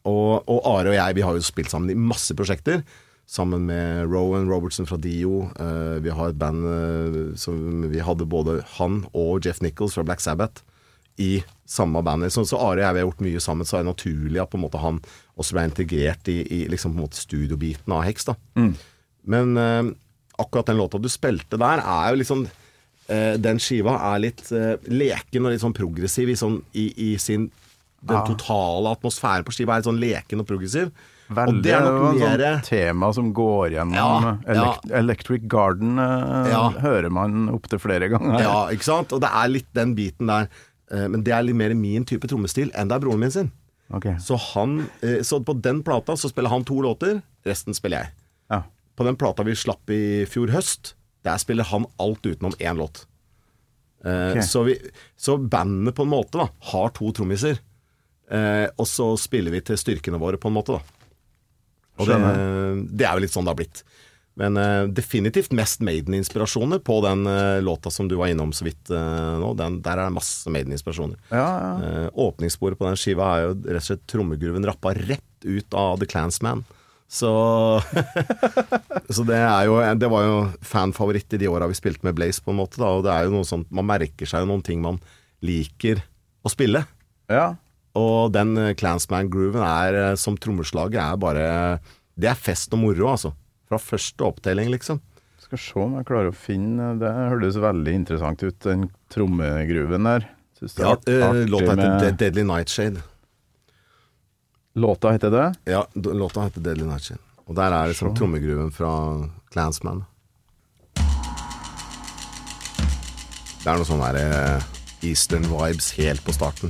og, 0.05 0.45
og 0.45 0.61
Are 0.69 0.93
og 0.93 0.97
jeg 0.99 1.17
vi 1.17 1.25
har 1.25 1.33
jo 1.33 1.45
spilt 1.45 1.73
sammen 1.73 1.89
i 1.89 1.97
masse 1.97 2.37
prosjekter. 2.37 2.83
Sammen 3.25 3.65
med 3.65 4.05
Rowan 4.05 4.45
Robertson 4.51 4.85
fra 4.85 4.99
Dio. 5.01 5.47
Eh, 5.57 5.97
vi 6.05 6.13
har 6.13 6.29
et 6.29 6.39
band 6.41 6.69
eh, 6.69 7.19
som 7.41 7.87
vi 7.89 8.05
hadde 8.05 8.29
både 8.29 8.59
han 8.77 9.01
og 9.17 9.45
Jeff 9.45 9.63
Nichols 9.65 9.97
fra 9.97 10.05
Black 10.05 10.21
Sabbath 10.21 10.61
i 11.17 11.39
samme 11.65 12.03
band. 12.05 12.29
Så, 12.29 12.45
så 12.45 12.61
Are 12.61 12.77
og 12.77 12.85
jeg 12.85 12.93
vi 12.93 13.01
har 13.01 13.09
gjort 13.09 13.25
mye 13.25 13.41
sammen, 13.41 13.65
så 13.65 13.79
er 13.79 13.85
det 13.85 13.95
naturlig 13.95 14.43
at 14.43 14.51
på 14.53 14.59
en 14.59 14.67
måte 14.67 14.81
han 14.83 15.01
også 15.41 15.57
ble 15.57 15.69
integrert 15.71 16.29
i, 16.29 16.41
i 16.43 16.65
liksom 16.69 16.93
på 16.93 17.01
en 17.01 17.07
måte 17.07 17.17
studiobiten 17.17 17.97
av 17.97 18.05
Hex. 18.05 18.29
da. 18.29 18.37
Men 19.25 19.57
eh, 19.57 19.95
akkurat 20.41 20.65
den 20.71 20.77
låta 20.77 20.97
du 21.01 21.09
spilte 21.09 21.57
der, 21.61 21.79
er 21.81 22.11
jo 22.13 22.19
liksom 22.21 22.45
eh, 23.09 23.35
Den 23.37 23.59
skiva 23.61 23.97
er 24.13 24.19
litt 24.23 24.45
eh, 24.51 24.75
leken 24.91 25.45
og 25.45 25.53
litt 25.55 25.61
sånn 25.63 25.75
progressiv 25.77 26.29
i, 26.29 26.35
sånn, 26.39 26.61
i, 26.73 26.87
i 27.11 27.17
sin 27.21 27.49
Den 28.05 28.23
totale 28.27 28.91
atmosfæren 28.95 29.45
på 29.47 29.53
skiva 29.55 29.73
er 29.75 29.81
litt 29.83 29.87
sånn 29.89 30.01
leken 30.01 30.43
og 30.43 30.47
progressiv. 30.49 30.91
Veldig, 31.25 31.55
og 31.57 31.61
det 31.65 31.71
er 31.73 31.81
det 31.81 31.89
nok 31.89 32.03
en 32.05 32.19
mer 32.21 32.41
sånn 32.43 32.59
tema 32.67 33.07
som 33.17 33.29
går 33.33 33.71
gjennom 33.73 33.95
Ja, 33.97 34.33
elekt 34.53 34.91
Electric 34.99 35.47
Garden 35.49 35.97
eh, 35.97 36.49
Ja. 36.51 36.63
hører 36.83 37.09
man 37.09 37.47
opptil 37.49 37.81
flere 37.81 38.11
ganger. 38.13 38.43
Ja, 38.45 38.57
ikke 38.75 38.85
sant? 38.85 39.13
Og 39.15 39.23
det 39.23 39.31
er 39.33 39.49
litt 39.49 39.71
den 39.73 39.95
biten 39.97 40.29
der. 40.29 40.51
eh, 40.93 41.07
Men 41.09 41.23
det 41.25 41.33
er 41.33 41.41
litt 41.47 41.57
mer 41.57 41.73
min 41.73 42.05
type 42.05 42.29
trommestil 42.29 42.69
enn 42.77 42.91
det 42.91 42.99
er 42.99 43.05
broren 43.07 43.19
min 43.25 43.31
sin. 43.33 43.49
Ok. 43.93 44.05
Så, 44.21 44.37
han, 44.53 44.83
eh, 45.01 45.23
så 45.25 45.39
på 45.45 45.53
den 45.61 45.81
plata 45.85 46.13
så 46.17 46.29
spiller 46.29 46.49
han 46.53 46.63
to 46.65 46.77
låter, 46.81 47.23
resten 47.45 47.73
spiller 47.73 48.03
jeg. 48.05 48.13
Ja. 48.53 48.61
På 48.95 49.07
den 49.07 49.17
plata 49.19 49.43
vi 49.43 49.57
slapp 49.59 49.91
i 49.91 50.23
fjor 50.29 50.53
høst, 50.55 50.93
der 51.25 51.41
spiller 51.41 51.67
han 51.67 51.87
alt 52.01 52.25
utenom 52.25 52.55
én 52.59 52.79
låt. 52.79 53.05
Eh, 54.05 54.31
okay. 54.31 54.45
så, 54.45 54.63
vi, 54.67 54.77
så 55.17 55.37
bandet 55.37 55.95
på 55.97 56.05
en 56.05 56.13
måte 56.13 56.39
da 56.39 56.49
har 56.71 56.93
to 56.95 57.11
trommiser. 57.15 57.59
Eh, 58.31 58.67
og 58.77 58.87
så 58.89 59.11
spiller 59.21 59.53
vi 59.53 59.63
til 59.65 59.79
styrkene 59.79 60.21
våre, 60.21 60.39
på 60.41 60.51
en 60.51 60.57
måte, 60.57 60.77
da. 60.77 61.11
Og 61.95 62.09
det, 62.09 62.17
det 62.99 63.05
er 63.07 63.15
jo 63.15 63.23
litt 63.23 63.31
sånn 63.31 63.47
det 63.47 63.53
har 63.53 63.59
blitt. 63.61 63.85
Men 64.35 64.57
eh, 64.59 64.83
definitivt 64.91 65.53
mest 65.55 65.79
Maiden-inspirasjoner 65.79 66.81
på 66.83 66.99
den 67.05 67.23
eh, 67.27 67.61
låta 67.63 67.91
som 67.91 68.09
du 68.11 68.17
var 68.19 68.27
innom 68.27 68.51
så 68.53 68.67
vidt 68.67 68.91
eh, 68.91 69.35
nå. 69.39 69.53
Den, 69.55 69.79
der 69.83 70.01
er 70.01 70.09
det 70.09 70.17
masse 70.17 70.51
Maiden-inspirasjoner. 70.51 71.21
Ja, 71.29 71.45
ja. 71.45 71.69
Eh, 71.87 72.09
åpningssporet 72.25 72.79
på 72.79 72.89
den 72.89 72.99
skiva 72.99 73.29
er 73.31 73.45
jo 73.45 73.53
rett 73.63 73.79
og 73.79 73.87
slett 73.87 74.03
trommegruven 74.11 74.67
rappa 74.67 74.91
rett 74.97 75.47
ut 75.47 75.77
av 75.79 76.03
The 76.03 76.09
Clansman. 76.11 76.65
Så 77.07 77.29
Så 79.15 79.23
det 79.27 79.37
er 79.37 79.67
jo 79.67 79.75
Det 79.99 80.07
var 80.09 80.23
jo 80.25 80.37
fanfavoritt 80.65 81.35
i 81.37 81.39
de 81.43 81.49
åra 81.51 81.67
vi 81.69 81.77
spilte 81.77 82.05
med 82.07 82.15
Blaze, 82.17 82.41
på 82.43 82.51
en 82.53 82.59
måte. 82.59 82.79
Da, 82.81 82.89
og 82.97 83.05
det 83.05 83.13
er 83.13 83.27
jo 83.27 83.35
noe 83.37 83.47
sånt 83.47 83.69
Man 83.69 83.87
merker 83.89 84.25
seg 84.29 84.43
jo 84.43 84.49
noen 84.49 84.63
ting 84.65 84.81
man 84.83 84.97
liker 85.45 86.01
å 86.45 86.51
spille. 86.53 86.85
ja. 87.31 87.53
Og 87.95 88.33
den 88.35 88.57
eh, 88.59 88.73
Clansman-grooven 88.75 89.63
er 89.63 89.95
eh, 89.95 90.15
som 90.19 90.35
trommeslager 90.35 90.99
er 90.99 91.19
bare 91.21 91.43
Det 92.11 92.27
er 92.27 92.35
fest 92.35 92.73
og 92.75 92.81
moro, 92.81 93.05
altså. 93.13 93.31
Fra 93.69 93.79
første 93.79 94.25
opptelling, 94.27 94.67
liksom. 94.73 94.99
Skal 95.39 95.61
se 95.61 95.79
om 95.79 95.93
jeg 95.95 96.07
klarer 96.09 96.33
å 96.33 96.35
finne 96.35 96.89
Det 96.99 97.07
hørtes 97.07 97.55
veldig 97.63 97.93
interessant 97.95 98.43
ut, 98.43 98.57
den 98.65 98.89
trommegruven 99.13 100.09
der. 100.09 100.27
Ja, 100.75 100.91
eh, 101.07 101.45
låta 101.47 101.77
heter 101.79 102.17
Deadly 102.19 102.43
Nightshade. 102.43 102.99
Låta 104.77 105.11
heter 105.11 105.31
det? 105.31 105.53
Ja, 105.63 105.87
låta 105.93 106.41
heter 106.41 106.61
Deadly 106.61 106.83
Nightshade. 106.83 107.19
Og 107.45 107.55
der 107.55 107.71
er 107.71 107.87
liksom 107.87 108.15
trommegruven 108.15 108.71
fra 108.75 108.89
Clansman. 109.53 110.03
Det 113.63 113.71
er 113.71 113.79
noe 113.79 113.87
sånn 113.87 114.03
der 114.03 114.19
eh, 114.19 114.59
Eastern 115.07 115.47
vibes 115.47 115.93
helt 115.95 116.19
på 116.27 116.35
starten. 116.35 116.67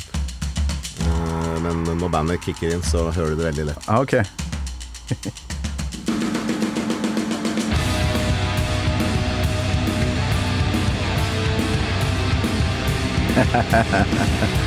Eh, 1.02 1.58
men 1.65 1.82
når 1.98 2.13
bandet 2.13 2.46
kicker 2.46 2.76
inn, 2.78 2.86
så 2.86 3.10
hører 3.10 3.34
du 3.34 3.41
det 3.41 3.50
veldig 3.50 3.65
lett. 3.72 3.82
Ja, 3.89 3.98
ok. 4.06 4.22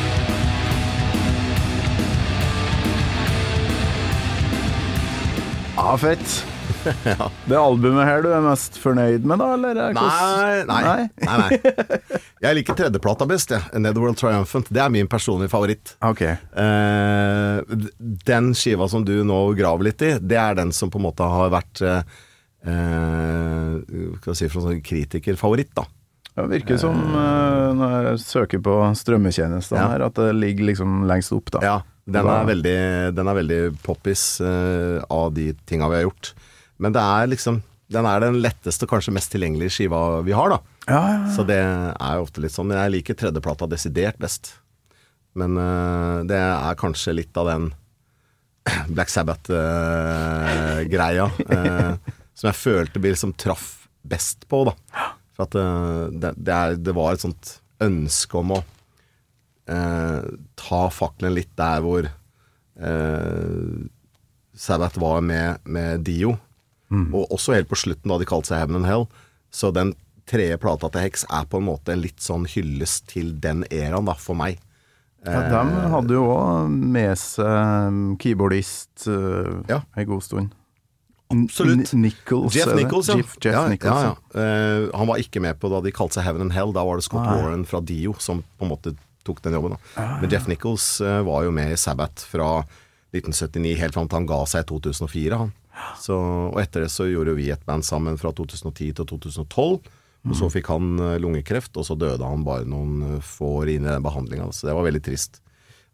Ja, 5.79 5.97
fett. 5.99 6.45
Det 7.49 7.57
albumet 7.59 8.07
her 8.09 8.23
du 8.25 8.29
er 8.35 8.43
mest 8.43 8.77
fornøyd 8.83 9.25
med, 9.27 9.39
da? 9.41 9.53
Eller? 9.55 9.79
er 9.87 9.95
Nei, 9.95 10.65
nei, 10.67 11.05
nei, 11.23 11.37
nei. 11.39 11.99
Jeg 12.45 12.59
liker 12.59 12.77
tredjeplata 12.79 13.27
best, 13.31 13.53
jeg. 13.55 13.63
Netherworld 13.83 14.19
Triumphant. 14.19 14.69
Det 14.75 14.83
er 14.83 14.91
min 14.95 15.09
personlige 15.11 15.51
favoritt. 15.53 15.95
Okay. 16.05 16.35
Eh, 16.59 17.87
den 18.29 18.51
skiva 18.59 18.89
som 18.91 19.05
du 19.07 19.15
nå 19.27 19.39
graver 19.59 19.89
litt 19.91 20.03
i, 20.07 20.13
det 20.19 20.39
er 20.39 20.59
den 20.59 20.75
som 20.75 20.91
på 20.93 20.99
en 21.01 21.07
måte 21.09 21.27
har 21.31 21.51
vært 21.55 21.83
eh, 21.87 22.03
eh, 22.67 23.79
skal 24.19 24.33
jeg 24.35 24.41
si 24.43 24.51
for 24.53 24.67
sånn 24.67 24.83
kritikerfavoritt, 24.85 25.73
da. 25.79 25.87
Det 26.39 26.47
virker 26.53 26.79
som, 26.79 26.99
eh, 27.19 27.69
når 27.79 27.95
jeg 28.13 28.25
søker 28.27 28.63
på 28.63 28.75
strømmetjenestene 28.99 29.79
Ja. 29.81 29.89
her, 29.95 30.07
at 30.11 30.19
det 30.21 30.35
ligger 30.39 30.71
liksom 30.73 31.01
lengst 31.11 31.35
opp, 31.35 31.51
da. 31.57 31.63
Ja, 31.67 31.79
den 32.09 32.29
er 32.33 32.49
veldig, 32.49 32.79
den 33.17 33.31
er 33.31 33.39
veldig 33.39 33.61
poppis 33.85 34.23
uh, 34.45 34.97
av 35.13 35.27
de 35.37 35.47
tinga 35.69 35.87
vi 35.93 35.99
har 36.01 36.07
gjort. 36.09 36.25
Men 36.79 36.95
det 36.95 37.03
er 37.03 37.33
liksom 37.33 37.57
Den 37.89 38.05
er 38.05 38.21
den 38.21 38.37
letteste 38.45 38.85
og 38.85 38.91
kanskje 38.93 39.17
mest 39.17 39.33
tilgjengelige 39.33 39.73
skiva 39.73 40.21
vi 40.21 40.37
har, 40.37 40.53
da. 40.53 40.59
Ja, 40.85 41.01
ja, 41.01 41.17
ja. 41.23 41.31
Så 41.33 41.41
det 41.49 41.57
er 41.57 42.13
jo 42.19 42.25
ofte 42.27 42.43
litt 42.45 42.53
sånn. 42.53 42.77
Jeg 42.77 42.93
liker 42.93 43.17
tredjeplata 43.17 43.65
desidert 43.71 44.19
best. 44.21 44.61
Men 45.39 45.57
uh, 45.57 46.21
det 46.29 46.37
er 46.37 46.81
kanskje 46.81 47.17
litt 47.17 47.33
av 47.41 47.49
den 47.49 47.73
Black 48.95 49.09
Sabbath-greia 49.09 51.27
uh, 51.33 51.97
som 52.39 52.51
jeg 52.51 52.61
følte 52.61 53.01
vi 53.03 53.11
liksom 53.11 53.33
traff 53.41 53.89
best 54.07 54.47
på, 54.49 54.63
da. 54.69 54.75
For 55.37 55.47
at 55.47 55.57
eh, 55.59 56.03
det, 56.15 56.33
det, 56.37 56.55
er, 56.55 56.77
det 56.79 56.95
var 56.97 57.15
et 57.15 57.25
sånt 57.25 57.59
ønske 57.83 58.41
om 58.41 58.57
å 58.57 58.61
eh, 58.61 58.75
ta 59.69 60.81
fakkelen 60.95 61.35
litt 61.37 61.51
der 61.61 61.83
hvor 61.85 62.07
eh, 62.09 63.89
Sabbath 64.59 64.99
var 65.01 65.21
med, 65.21 65.59
med 65.69 66.05
Dio. 66.09 66.37
Og 66.89 67.35
også 67.35 67.53
helt 67.53 67.69
på 67.69 67.77
slutten, 67.77 68.09
da 68.09 68.17
de 68.17 68.25
kalte 68.29 68.49
seg 68.49 68.63
Heaven 68.63 68.81
and 68.81 68.89
Hell. 68.89 69.05
Så 69.53 69.69
den 69.77 69.93
tredje 70.29 70.57
plata 70.61 70.89
til 70.93 71.05
Hex 71.05 71.27
er 71.29 71.45
på 71.49 71.61
en 71.61 71.67
måte 71.69 71.93
en 71.93 72.03
litt 72.03 72.21
sånn 72.25 72.47
hyllest 72.49 73.11
til 73.13 73.35
den 73.43 73.65
eraen, 73.69 74.09
da, 74.09 74.15
for 74.17 74.39
meg. 74.39 74.61
Ja, 75.27 75.43
de 75.51 75.89
hadde 75.93 76.15
jo 76.15 76.29
òg 76.31 76.71
med 76.71 77.19
seg 77.19 77.97
keyboardist 78.23 79.09
uh, 79.11 79.59
Ja. 79.69 79.83
en 79.99 80.07
god 80.09 80.25
stund. 80.25 80.55
Absolutt. 81.29 81.91
N 81.93 82.07
Nichols. 82.07 82.55
Jeff? 82.57 82.71
Nichols, 82.79 83.11
ja. 83.11 83.19
Jeff, 83.21 83.35
Jeff 83.43 83.53
ja, 83.53 83.65
Nichols, 83.69 84.05
ja. 84.07 84.15
Eh, 84.41 84.87
han 84.97 85.11
var 85.11 85.21
ikke 85.21 85.43
med 85.45 85.59
på 85.61 85.69
da 85.69 85.83
de 85.85 85.93
kalte 85.93 86.17
seg 86.17 86.25
Heaven 86.25 86.47
and 86.47 86.55
Hell. 86.57 86.73
Da 86.73 86.87
var 86.89 86.97
det 86.97 87.05
Scott. 87.05 87.27
Warren 87.27 87.67
fra 87.69 87.83
Dio 87.85 88.15
som 88.23 88.41
på 88.57 88.65
en 88.65 88.73
måte 88.73 88.95
tok 89.29 89.45
den 89.45 89.57
jobben. 89.59 89.77
Da. 89.77 90.09
Men 90.23 90.33
Jeff 90.33 90.49
Nichols 90.51 90.91
eh, 91.05 91.21
var 91.29 91.47
jo 91.47 91.55
med 91.55 91.75
i 91.75 91.81
Sabbath 91.81 92.27
fra 92.33 92.51
1979 93.15 93.77
helt 93.81 93.97
fram 93.97 94.09
til 94.09 94.21
han 94.21 94.29
ga 94.29 94.43
seg 94.49 94.67
i 94.67 94.71
2004. 94.73 95.39
Han. 95.45 95.55
Så, 96.03 96.17
og 96.19 96.59
etter 96.61 96.85
det 96.85 96.91
så 96.91 97.07
gjorde 97.07 97.37
vi 97.39 97.53
et 97.55 97.65
band 97.69 97.87
sammen 97.87 98.19
fra 98.21 98.33
2010 98.35 98.97
til 98.99 99.09
2012. 99.15 99.95
Og 100.29 100.37
så 100.37 100.49
fikk 100.53 100.71
han 100.73 100.97
eh, 101.01 101.19
lungekreft, 101.23 101.77
og 101.79 101.87
så 101.87 101.97
døde 101.99 102.27
han 102.27 102.47
bare 102.47 102.69
noen 102.69 103.15
eh, 103.15 103.21
få 103.25 103.61
år 103.63 103.75
inn 103.75 103.87
i 103.87 103.93
den 103.93 104.05
behandlinga. 104.05 104.51
Så 104.53 104.69
det 104.69 104.77
var 104.77 104.87
veldig 104.89 105.05
trist. 105.07 105.41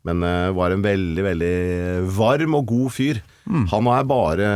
Men 0.04 0.20
uh, 0.20 0.50
var 0.52 0.68
en 0.68 0.82
veldig, 0.84 1.22
veldig 1.24 1.54
varm 2.12 2.58
og 2.58 2.66
god 2.68 2.90
fyr. 2.92 3.22
Han 3.70 3.86
er 3.88 4.02
bare 4.04 4.48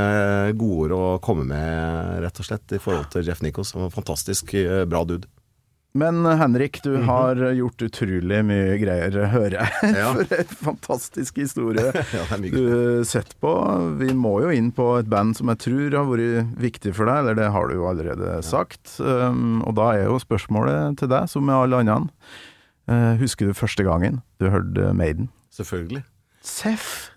godord 0.60 0.92
å 0.92 1.04
komme 1.24 1.46
med, 1.48 2.18
rett 2.20 2.40
og 2.42 2.44
slett, 2.44 2.74
i 2.76 2.80
forhold 2.82 3.06
til 3.14 3.24
Jeff 3.24 3.40
Nichols. 3.40 3.70
Han 3.72 3.86
var 3.86 3.88
en 3.88 3.94
fantastisk 3.94 4.52
bra 4.92 5.00
dude. 5.08 5.24
Men 5.98 6.20
eh, 6.26 6.36
Henrik, 6.38 6.78
du 6.84 6.92
har 7.08 7.38
gjort 7.56 7.82
utrolig 7.88 8.38
mye 8.46 8.76
greier, 8.80 9.16
hører 9.32 9.56
jeg. 9.58 9.72
Mhm. 9.82 9.96
Ja. 9.98 10.10
For 10.14 10.34
en 10.38 10.50
fantastisk 10.62 11.38
historie 11.42 11.90
Ja, 12.16 12.24
du 12.52 13.04
setter 13.08 13.34
på. 13.42 13.52
Vi 14.00 14.12
må 14.14 14.36
jo 14.44 14.52
inn 14.54 14.70
på 14.74 14.86
et 15.00 15.08
band 15.10 15.34
som 15.38 15.50
jeg 15.52 15.60
tror 15.64 15.96
har 15.98 16.06
vært 16.10 16.52
viktig 16.62 16.92
for 16.96 17.10
deg, 17.10 17.22
eller 17.24 17.38
det 17.40 17.48
har 17.54 17.70
du 17.70 17.74
jo 17.78 17.88
allerede 17.90 18.36
sagt. 18.46 18.94
Um, 19.02 19.58
og 19.66 19.74
da 19.78 19.90
er 19.96 20.06
jo 20.06 20.20
spørsmålet 20.22 21.00
til 21.02 21.10
deg, 21.10 21.26
som 21.32 21.46
med 21.48 21.56
alle 21.56 21.82
andre. 21.82 21.98
uh, 22.90 23.14
husker 23.20 23.48
du 23.50 23.56
første 23.56 23.84
gangen 23.86 24.20
du 24.38 24.48
hørte 24.52 24.92
Maiden? 24.96 25.30
Selvfølgelig. 25.54 26.04
Seff! 26.44 27.10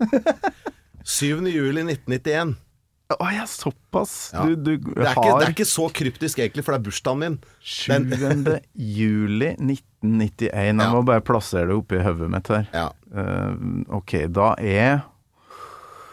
7. 1.04 1.46
juli 1.50 1.82
1991. 1.86 2.56
Å 3.20 3.28
ja, 3.34 3.46
såpass. 3.50 4.32
Ja. 4.34 4.46
Du, 4.46 4.56
du 4.56 4.72
Det 4.78 5.04
er, 5.04 5.12
ikke, 5.16 5.38
det 5.40 5.48
er 5.48 5.54
ikke 5.56 5.68
så 5.70 5.88
kryptisk 5.94 6.40
egentlig, 6.44 6.64
for 6.66 6.76
det 6.76 6.82
er 6.82 6.86
bursdagen 6.90 7.20
min. 7.24 7.40
7. 7.60 8.60
juli 9.00 9.52
1991. 9.58 10.52
Jeg 10.52 10.76
Ja. 10.78 10.92
må 10.94 11.02
bare 11.08 11.22
plassere 11.26 11.68
det 11.72 11.76
oppi 11.82 12.00
hodet 12.04 12.30
mitt 12.34 12.48
her. 12.54 12.68
Ja. 12.74 12.88
Uh, 13.12 13.82
ok, 14.00 14.16
da 14.32 14.54
er 14.60 15.02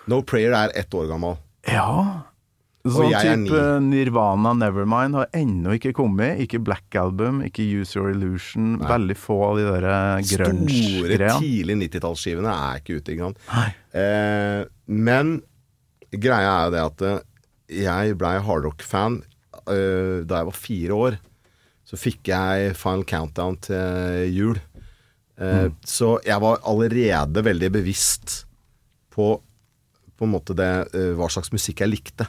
No 0.09 0.23
Prayer 0.25 0.55
er 0.57 0.73
ett 0.75 0.95
år 0.97 1.07
gammel. 1.11 1.37
Ja. 1.69 2.25
Sånn 2.89 3.11
type 3.13 3.59
Nirvana 3.85 4.55
Nevermind 4.57 5.17
har 5.19 5.27
ennå 5.37 5.75
ikke 5.77 5.91
kommet. 5.99 6.39
Ikke 6.41 6.61
Black 6.65 6.95
Album, 6.97 7.43
ikke 7.45 7.61
Use 7.67 7.99
Your 7.99 8.15
Illusion. 8.15 8.79
Veldig 8.81 9.17
få 9.21 9.37
av 9.51 9.59
de 9.59 9.67
der 9.67 9.85
eh, 9.91 10.23
Store, 10.25 10.47
grunge-greiene. 10.49 11.35
tidlig 11.43 11.77
90-tallsskivene 11.83 12.55
er 12.55 12.81
ikke 12.81 12.97
ute, 13.03 13.13
ikke 13.13 13.29
sant. 13.29 13.77
Eh, 13.93 14.63
men 14.89 15.35
greia 16.13 16.53
er 16.55 16.65
jo 16.69 16.75
det 16.77 16.85
at 16.87 17.03
eh, 17.09 17.19
jeg 17.85 18.17
blei 18.17 18.39
hardrock-fan 18.41 19.19
uh, 19.69 20.25
da 20.25 20.39
jeg 20.41 20.49
var 20.49 20.57
fire 20.57 20.97
år. 20.97 21.19
Så 21.89 21.97
fikk 22.01 22.29
jeg 22.33 22.75
Final 22.77 23.05
Countdown 23.09 23.57
til 23.65 24.33
jul. 24.33 24.59
Eh, 25.41 25.69
Så 25.87 26.19
jeg 26.27 26.41
var 26.43 26.59
allerede 26.67 27.45
veldig 27.47 27.71
bevisst 27.77 28.45
på 29.15 29.39
på 30.19 30.27
en 30.27 30.33
måte 30.35 30.51
det, 30.59 30.67
uh, 30.99 31.13
hva 31.15 31.29
slags 31.31 31.53
musikk 31.55 31.79
jeg 31.85 31.93
likte. 31.93 32.27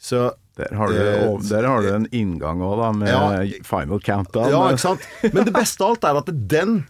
Så 0.00 0.30
Der 0.56 0.70
har 0.78 0.88
du, 0.88 0.94
Eh, 0.96 1.38
der 1.50 1.66
har 1.68 1.82
du 1.82 1.88
en 1.92 2.06
inngang 2.14 2.62
òg, 2.64 2.78
da, 2.80 2.92
med 2.92 3.08
Ja. 3.10 3.58
Final 3.66 4.00
Countdown. 4.00 4.48
Ja, 4.50 4.62
ikke 4.70 4.80
sant? 4.80 5.00
Men 5.34 5.44
det 5.44 5.52
beste 5.52 5.82
av 5.84 5.90
alt 5.96 6.04
er 6.04 6.16
at 6.22 6.30
den 6.48 6.86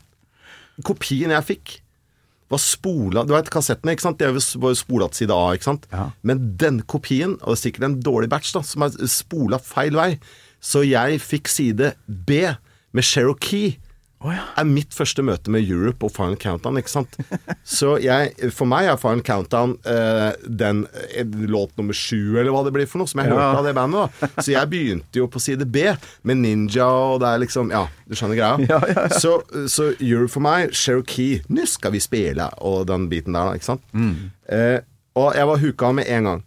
kopien 0.85 1.31
jeg 1.35 1.45
fikk, 1.49 1.81
var 2.53 2.61
spola 2.61 3.25
Du 3.27 3.33
vet 3.35 3.51
kassettene, 3.53 3.95
ikke 3.95 4.05
sant? 4.05 4.21
De 4.21 4.29
var 4.29 4.75
jo 4.75 4.79
spola 4.79 5.09
til 5.11 5.25
side 5.25 5.37
A, 5.37 5.55
ikke 5.57 5.69
sant? 5.71 5.87
Ja. 5.93 6.09
Men 6.27 6.43
den 6.61 6.83
kopien, 6.91 7.39
og 7.41 7.55
det 7.55 7.59
er 7.59 7.63
sikkert 7.63 7.89
en 7.89 8.01
dårlig 8.05 8.31
batch, 8.33 8.53
da, 8.57 8.63
som 8.67 8.87
er 8.87 8.97
spola 9.11 9.61
feil 9.63 9.97
vei, 9.99 10.11
så 10.65 10.85
jeg 10.87 11.21
fikk 11.25 11.51
side 11.53 11.95
B 12.07 12.45
med 12.95 13.05
Cherokee. 13.05 13.79
Å 14.25 14.31
ja. 14.33 14.45
Er 14.57 14.65
mitt 14.65 14.95
første 14.97 15.21
møte 15.21 15.53
med 15.53 15.67
Europe 15.69 16.07
og 16.07 16.13
Final 16.17 16.39
Countdown, 16.41 16.79
ikke 16.81 16.93
sant. 16.95 17.17
Så 17.77 17.99
jeg, 18.01 18.31
for 18.57 18.65
meg 18.71 18.87
er 18.89 18.97
Final 19.01 19.21
Countdown 19.27 19.75
uh, 19.85 20.31
den 20.49 20.87
eh, 21.13 21.27
låt 21.45 21.75
nummer 21.77 21.93
sju, 21.97 22.39
eller 22.41 22.49
hva 22.55 22.63
det 22.65 22.73
blir 22.73 22.89
for 22.89 23.03
noe, 23.03 23.11
som 23.11 23.21
jeg 23.21 23.29
Ja. 23.29 23.37
hørte 23.37 23.61
av 23.61 23.69
det 23.69 23.75
bandet. 23.77 24.17
da 24.23 24.31
Så 24.47 24.55
jeg 24.55 24.71
begynte 24.73 25.21
jo 25.21 25.29
på 25.29 25.43
side 25.45 25.69
B 25.69 25.85
med 26.25 26.41
Ninja, 26.41 26.89
og 26.89 27.21
det 27.21 27.35
er 27.35 27.43
liksom 27.45 27.69
Ja, 27.75 27.85
du 28.09 28.17
skjønner 28.17 28.41
greia? 28.41 28.71
Ja, 28.73 28.81
ja. 28.95 29.05
Så, 29.13 29.35
så 29.69 29.91
Europe 29.99 30.33
for 30.39 30.47
meg, 30.49 30.73
Cherokee, 30.73 31.43
nå 31.53 31.69
skal 31.69 31.93
vi 31.93 32.01
spille, 32.01 32.49
og 32.65 32.87
den 32.89 33.11
biten 33.13 33.37
der, 33.37 33.53
da, 33.53 33.61
ikke 33.61 33.73
sant. 33.75 33.85
Mm. 33.93 34.31
Uh, 34.49 34.79
og 35.21 35.37
jeg 35.37 35.47
var 35.53 35.61
huka 35.69 35.93
med 36.01 36.09
en 36.11 36.31
gang. 36.33 36.45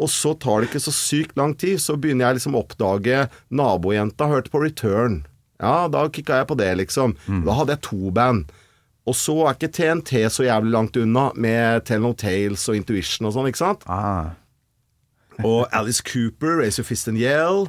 Og 0.00 0.08
så 0.08 0.32
tar 0.40 0.62
det 0.64 0.70
ikke 0.70 0.80
så 0.80 0.92
sykt 0.96 1.36
lang 1.36 1.52
tid, 1.60 1.76
så 1.76 1.92
begynner 2.00 2.30
jeg 2.30 2.38
liksom 2.40 2.56
å 2.56 2.62
oppdage 2.64 3.26
Nabojenta 3.52 4.30
hørte 4.32 4.48
på 4.48 4.62
Return. 4.64 5.20
Ja, 5.60 5.88
da 5.92 6.06
kicka 6.08 6.40
jeg 6.40 6.48
på 6.50 6.56
det, 6.58 6.70
liksom. 6.80 7.14
Da 7.44 7.54
hadde 7.58 7.76
jeg 7.76 7.84
to 7.86 8.10
band. 8.16 8.50
Og 9.08 9.16
så 9.16 9.34
er 9.44 9.56
ikke 9.56 9.72
TNT 9.76 10.12
så 10.32 10.44
jævlig 10.46 10.72
langt 10.74 10.96
unna, 11.00 11.30
med 11.34 11.84
Tell 11.88 12.02
No 12.04 12.12
Tales 12.16 12.66
og 12.70 12.76
Intuition 12.78 13.28
og 13.28 13.34
sånn, 13.36 13.48
ikke 13.50 13.62
sant? 13.62 13.84
Ah. 13.90 14.36
Og 15.44 15.66
Alice 15.72 16.04
Cooper, 16.04 16.58
Raise 16.60 16.80
Your 16.80 16.88
Fist 16.88 17.08
and 17.08 17.20
Yell. 17.20 17.66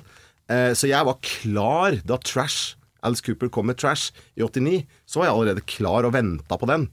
Eh, 0.52 0.72
så 0.76 0.90
jeg 0.92 1.08
var 1.08 1.20
klar 1.24 2.00
da 2.08 2.18
Trash 2.20 2.76
Alice 3.02 3.24
Cooper 3.26 3.50
kom 3.50 3.70
med 3.72 3.80
Trash 3.82 4.12
i 4.38 4.44
89. 4.44 4.84
Så 5.10 5.22
var 5.22 5.30
jeg 5.30 5.36
allerede 5.38 5.64
klar 5.70 6.06
og 6.08 6.14
venta 6.14 6.58
på 6.60 6.70
den. 6.70 6.90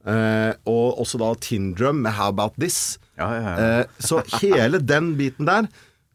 Eh, 0.00 0.52
og 0.68 1.00
også 1.02 1.20
da 1.20 1.30
Tindrum 1.40 2.02
med 2.04 2.12
How 2.16 2.32
About 2.34 2.58
This. 2.60 2.98
Ja, 3.20 3.30
ja, 3.34 3.40
ja. 3.46 3.54
Eh, 3.80 3.86
så 3.98 4.20
hele 4.40 4.80
den 4.82 5.14
biten 5.18 5.48
der 5.48 5.70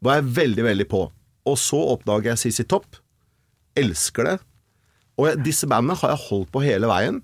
var 0.05 0.19
jeg 0.19 0.29
veldig, 0.37 0.67
veldig 0.67 0.87
på. 0.91 1.07
Og 1.45 1.57
så 1.61 1.79
oppdager 1.95 2.33
jeg 2.33 2.43
CC 2.43 2.67
Topp. 2.69 2.99
Elsker 3.79 4.29
det. 4.29 4.35
Og 5.15 5.29
jeg, 5.29 5.41
disse 5.45 5.67
bandene 5.69 5.97
har 5.99 6.13
jeg 6.13 6.25
holdt 6.27 6.51
på 6.53 6.63
hele 6.65 6.89
veien. 6.91 7.21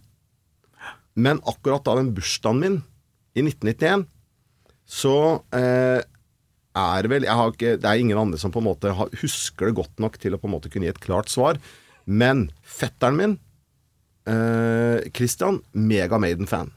Men 1.20 1.42
akkurat 1.48 1.84
da 1.86 1.98
den 2.00 2.14
bursdagen 2.16 2.62
min 2.62 2.80
i 3.36 3.44
1991, 3.44 4.06
så 4.92 5.16
eh, 5.56 6.02
er 6.76 7.08
vel 7.12 7.28
jeg 7.28 7.38
har 7.38 7.52
ikke, 7.52 7.78
Det 7.80 7.88
er 7.88 8.00
ingen 8.00 8.20
andre 8.20 8.40
som 8.40 8.52
på 8.52 8.60
en 8.60 8.68
måte 8.68 8.92
har, 8.96 9.12
husker 9.22 9.70
det 9.70 9.78
godt 9.80 10.04
nok 10.04 10.18
til 10.20 10.36
å 10.36 10.40
på 10.40 10.50
en 10.50 10.56
måte 10.56 10.72
kunne 10.72 10.88
gi 10.88 10.94
et 10.94 11.04
klart 11.04 11.32
svar. 11.32 11.60
Men 12.06 12.50
fetteren 12.64 13.20
min, 13.20 13.34
eh, 14.28 15.04
Christian, 15.16 15.62
mega 15.74 16.20
Maiden-fan. 16.20 16.72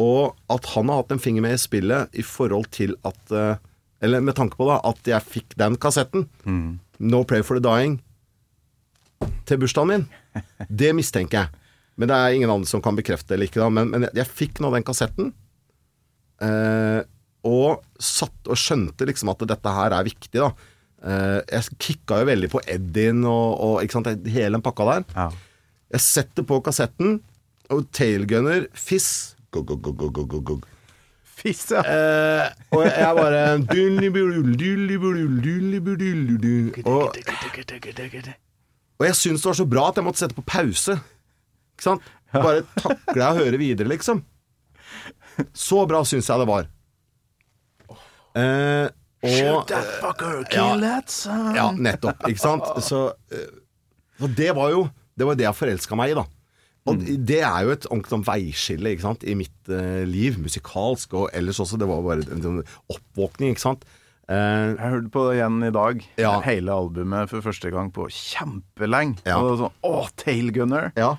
Og 0.00 0.34
at 0.50 0.66
han 0.74 0.88
har 0.90 1.04
hatt 1.04 1.12
en 1.14 1.22
finger 1.22 1.44
med 1.44 1.54
i 1.54 1.60
spillet 1.60 2.16
i 2.18 2.24
forhold 2.26 2.66
til 2.74 2.96
at 3.06 3.30
eh, 3.30 3.56
Eller 4.04 4.20
med 4.20 4.34
tanke 4.36 4.58
på 4.58 4.66
da 4.68 4.80
at 4.84 5.06
jeg 5.08 5.22
fikk 5.24 5.54
den 5.56 5.78
kassetten, 5.80 6.26
No 6.98 7.22
Play 7.24 7.40
for 7.40 7.56
the 7.56 7.62
Dying, 7.64 8.02
til 9.48 9.60
bursdagen 9.62 9.90
min. 9.90 10.06
Det 10.68 10.92
mistenker 10.96 11.44
jeg. 11.44 11.64
Men 12.00 12.10
det 12.10 12.18
er 12.18 12.36
ingen 12.36 12.50
andre 12.50 12.68
som 12.68 12.82
kan 12.82 12.96
bekrefte 12.98 13.32
det 13.32 13.38
eller 13.38 13.50
ikke. 13.50 13.70
Men, 13.70 13.90
men 13.92 14.06
jeg, 14.08 14.16
jeg 14.18 14.32
fikk 14.42 14.62
nå 14.62 14.72
den 14.74 14.86
kassetten. 14.86 15.32
Eh, 16.42 17.00
og 17.44 17.84
satt 18.02 18.50
og 18.50 18.58
skjønte 18.58 19.06
liksom 19.08 19.30
at 19.32 19.44
dette 19.50 19.74
her 19.78 19.94
er 19.94 20.06
viktig, 20.06 20.40
da. 20.40 20.50
Eh, 21.04 21.40
jeg 21.52 21.78
kicka 21.78 22.22
jo 22.22 22.28
veldig 22.30 22.50
på 22.52 22.62
Eddin 22.74 23.22
og, 23.28 23.60
og 23.60 24.28
hele 24.32 24.56
den 24.56 24.64
pakka 24.64 24.88
der. 24.90 25.06
Ja. 25.14 25.28
Jeg 25.94 26.02
setter 26.02 26.46
på 26.48 26.58
kassetten, 26.64 27.20
og 27.72 27.86
tailgunner, 27.94 28.66
fiss 28.76 29.34
go, 29.54 29.62
go, 29.62 29.76
go, 29.76 29.92
go, 29.92 30.10
go, 30.10 30.24
go, 30.26 30.40
go. 30.40 30.60
Fiss, 31.34 31.66
ja. 31.70 31.82
Eh, 31.82 32.50
og 32.72 32.84
jeg 32.86 33.16
bare 33.18 33.40
Og, 36.86 37.14
og 38.98 39.06
jeg 39.08 39.18
syntes 39.18 39.42
det 39.42 39.50
var 39.50 39.58
så 39.58 39.66
bra 39.68 39.88
at 39.88 39.98
jeg 39.98 40.06
måtte 40.06 40.22
sette 40.22 40.36
på 40.36 40.46
pause. 40.46 40.98
Ikke 41.74 41.86
sant? 41.88 42.12
Bare 42.34 42.64
takle 42.78 43.26
å 43.26 43.38
høre 43.38 43.58
videre, 43.60 43.90
liksom. 43.90 44.22
Så 45.54 45.82
bra 45.90 46.02
syns 46.06 46.30
jeg 46.30 46.42
det 46.42 46.50
var. 46.50 46.68
Eh, 48.34 48.86
og 49.24 49.66
that 49.70 49.90
fucker, 50.02 50.40
ja. 50.42 50.48
kill 50.50 50.84
that 50.84 51.10
son. 51.10 51.50
Ja, 51.56 51.68
nettopp. 51.72 52.22
Ikke 52.28 52.42
sant? 52.42 52.66
Så, 52.84 53.06
eh, 53.32 53.50
så 54.20 54.30
det 54.30 54.50
var 54.56 54.72
jo 54.74 54.88
Det 55.14 55.26
var 55.28 55.36
det 55.38 55.44
jeg 55.46 55.54
forelska 55.54 55.94
meg 55.94 56.10
i, 56.10 56.14
da. 56.18 56.24
Og 56.90 57.00
det 57.00 57.38
er 57.46 57.60
jo 57.64 57.72
et 57.72 57.84
ordentlig 57.86 58.10
sånn 58.10 58.24
veiskille 58.26 58.90
ikke 58.92 59.06
sant? 59.06 59.22
i 59.24 59.36
mitt 59.38 59.70
eh, 59.72 60.02
liv, 60.10 60.40
musikalsk 60.42 61.14
og 61.16 61.28
ellers 61.32 61.60
også. 61.62 61.78
Det 61.78 61.86
var 61.88 62.02
bare 62.04 62.26
en 62.26 62.42
sånn 62.42 62.58
oppvåkning, 62.90 63.54
ikke 63.54 63.62
sant. 63.62 63.86
Eh, 64.28 64.74
Jeg 64.74 64.90
hørte 64.90 65.10
på 65.12 65.22
det 65.28 65.36
igjen 65.38 65.58
i 65.66 65.70
dag. 65.74 66.04
Ja. 66.16 66.40
Hele 66.40 66.72
albumet 66.72 67.28
for 67.28 67.40
første 67.44 67.70
gang 67.70 67.90
på 67.92 68.06
kjempelenge. 68.08 69.20
Ja. 69.26 69.36
Og 69.38 69.44
det 69.44 69.52
var 69.52 69.60
sånn 69.68 69.78
Å, 69.90 70.08
Tailgunner! 70.16 70.92
ja. 70.96 71.16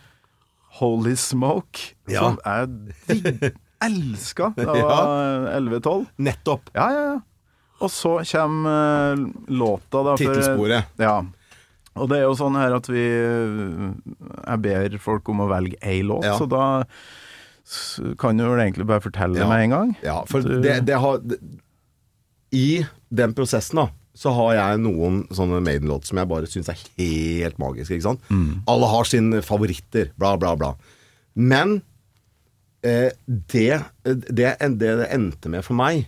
Holy 0.75 1.13
Smoke, 1.15 1.93
Ja. 2.11 2.19
som 2.19 2.39
jeg 2.43 3.53
elska 3.85 4.49
da 4.57 4.73
jeg 4.75 4.83
var 4.83 5.45
11-12. 5.61 6.05
Nettopp. 6.19 6.69
Ja, 6.75 6.87
ja, 6.91 7.03
ja. 7.13 7.19
Og 7.85 7.91
så 7.91 8.17
kommer 8.27 9.13
eh, 9.13 9.23
låta, 9.55 10.01
da. 10.03 10.15
Tittelsporet. 10.19 10.85
Ja. 10.99 11.21
Og 11.95 12.09
det 12.11 12.17
er 12.19 12.25
jo 12.25 12.33
sånn 12.35 12.57
her 12.59 12.73
at 12.75 12.89
vi 12.91 13.05
Jeg 13.05 14.59
ber 14.65 14.97
folk 14.99 15.29
om 15.31 15.45
å 15.45 15.47
velge 15.47 15.77
ei 15.81 16.01
låt, 16.03 16.25
så 16.35 16.43
da 16.51 16.83
kan 18.19 18.35
du 18.37 18.43
vel 18.45 18.59
egentlig 18.61 18.85
bare 18.89 19.01
fortelle 19.01 19.39
Ja. 19.39 19.47
med 19.49 19.63
en 19.63 19.69
gang. 19.73 19.95
Ja, 20.03 20.17
for 20.27 20.41
Du- 20.43 20.59
det, 20.61 20.85
det 20.85 20.99
har 20.99 21.19
I 22.55 22.85
den 23.15 23.35
prosessen, 23.35 23.81
da, 23.83 23.89
så 24.15 24.31
har 24.31 24.53
jeg 24.55 24.81
noen 24.85 25.23
sånne 25.35 25.59
Maiden-låter 25.65 26.07
som 26.07 26.21
jeg 26.21 26.31
bare 26.31 26.47
syns 26.47 26.71
er 26.71 26.79
helt 26.79 27.59
magiske. 27.59 27.97
Ikke 27.97 28.07
sant? 28.07 28.23
Alle 28.71 28.87
har 28.87 29.09
sine 29.09 29.41
favoritter, 29.43 30.13
bla, 30.19 30.35
bla, 30.39 30.53
bla. 30.59 30.71
Men 31.35 31.81
eh, 32.85 33.11
det, 33.27 33.81
det, 34.07 34.53
det 34.79 34.93
det 35.01 35.09
endte 35.11 35.51
med 35.51 35.65
for 35.67 35.75
meg, 35.75 36.05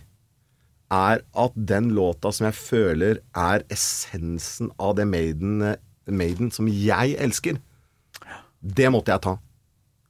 er 0.88 1.20
at 1.36 1.56
den 1.68 1.90
låta 1.92 2.32
som 2.32 2.46
jeg 2.48 2.56
føler 2.56 3.18
er 3.36 3.64
essensen 3.68 4.70
av 4.80 4.94
det 4.96 5.04
Maiden, 5.10 5.74
Maiden 6.08 6.48
som 6.54 6.70
jeg 6.72 7.18
elsker, 7.20 7.58
det 8.64 8.88
måtte 8.90 9.12
jeg 9.12 9.24
ta. 9.26 9.36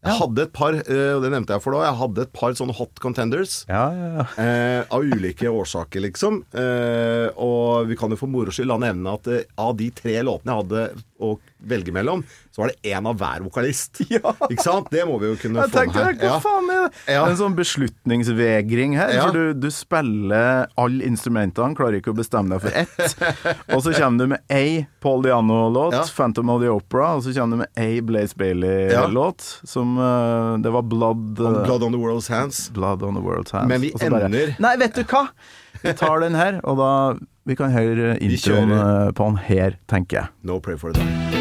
Jeg 0.06 0.14
hadde 0.20 0.44
et 0.46 0.52
par, 0.54 0.76
eh, 0.78 1.10
og 1.16 1.24
det 1.24 1.30
nevnte 1.34 1.56
jeg 1.56 1.62
for 1.64 1.74
da, 1.74 1.80
jeg 1.88 1.98
hadde 1.98 2.22
et 2.22 2.32
par 2.36 2.54
sånne 2.54 2.76
hot 2.78 3.00
contenders. 3.02 3.64
Ja, 3.70 3.88
ja, 3.90 4.10
ja. 4.20 4.26
Eh, 4.48 4.82
av 4.94 5.02
ulike 5.02 5.50
årsaker, 5.50 6.04
liksom. 6.06 6.42
Eh, 6.54 7.26
og 7.34 7.88
vi 7.90 7.96
kan 7.98 8.14
jo 8.14 8.18
for 8.20 8.30
moro 8.30 8.54
skyld 8.54 8.70
la 8.70 8.78
nevne 8.86 9.16
at 9.18 9.26
eh, 9.32 9.42
av 9.58 9.74
de 9.80 9.90
tre 9.94 10.14
låtene 10.22 10.54
jeg 10.54 10.62
hadde 10.62 10.84
å 11.18 11.32
velge 11.60 11.92
mellom, 11.92 12.22
så 12.54 12.62
var 12.62 12.70
det 12.72 12.92
én 12.94 13.06
av 13.08 13.16
hver 13.18 13.42
vokalist. 13.46 14.00
Ja. 14.08 14.32
Ikke 14.48 14.62
sant? 14.64 14.88
Det 14.90 15.02
må 15.06 15.18
vi 15.20 15.28
jo 15.28 15.36
kunne 15.38 15.60
Jeg 15.66 15.70
få 15.74 15.82
med 15.92 16.22
hva 16.22 16.36
faen 16.42 16.70
er 16.72 16.86
det? 16.86 17.00
Ja. 17.12 17.24
En 17.28 17.36
sånn 17.38 17.54
beslutningsvegring 17.58 18.96
her. 18.98 19.12
Ja. 19.14 19.26
For 19.26 19.36
du, 19.36 19.52
du 19.54 19.68
spiller 19.74 20.66
alle 20.80 21.04
instrumentene, 21.06 21.76
klarer 21.78 21.98
ikke 22.00 22.12
å 22.14 22.16
bestemme 22.18 22.56
deg 22.56 22.64
for 22.64 22.78
ett. 22.78 23.22
og 23.74 23.82
så 23.84 23.92
kommer 23.96 24.24
du 24.24 24.32
med 24.34 24.54
ei 24.54 24.86
Paul 25.04 25.22
Diano-låt, 25.26 25.94
Ja. 25.98 26.04
'Phantom 26.08 26.50
of 26.50 26.62
the 26.62 26.70
Opera', 26.72 27.14
og 27.18 27.22
så 27.26 27.34
kommer 27.36 27.56
du 27.56 27.62
med 27.64 27.70
ei 27.78 28.00
Blaze 28.00 28.36
Bailey-låt, 28.38 29.44
som 29.68 29.96
uh, 29.98 30.56
Det 30.62 30.70
var 30.74 30.82
Blood 30.82 31.40
uh, 31.40 31.62
Blood 31.64 31.82
on 31.82 31.92
the 31.92 31.98
World's 32.00 32.28
Hands. 32.32 32.70
Blood 32.70 33.02
on 33.02 33.14
the 33.14 33.22
World's 33.22 33.52
Hands. 33.52 33.68
Men 33.68 33.80
vi 33.80 33.92
så 33.94 34.10
bare, 34.10 34.24
ender- 34.30 34.54
Nei, 34.58 34.76
vet 34.80 34.94
du 34.94 35.04
hva? 35.04 35.26
Vi 35.82 35.92
tar 35.94 36.20
den 36.20 36.34
her, 36.34 36.60
og 36.64 36.78
da 36.80 36.92
Vi 37.48 37.54
kan 37.56 37.70
høre 37.72 38.16
introen 38.20 38.72
eh, 38.76 39.10
på 39.16 39.24
den 39.30 39.38
her, 39.48 39.78
tenker 39.88 40.16
jeg. 40.22 40.28
No 40.44 40.58
Pray 40.60 40.76
for 40.76 40.92
the 40.92 41.37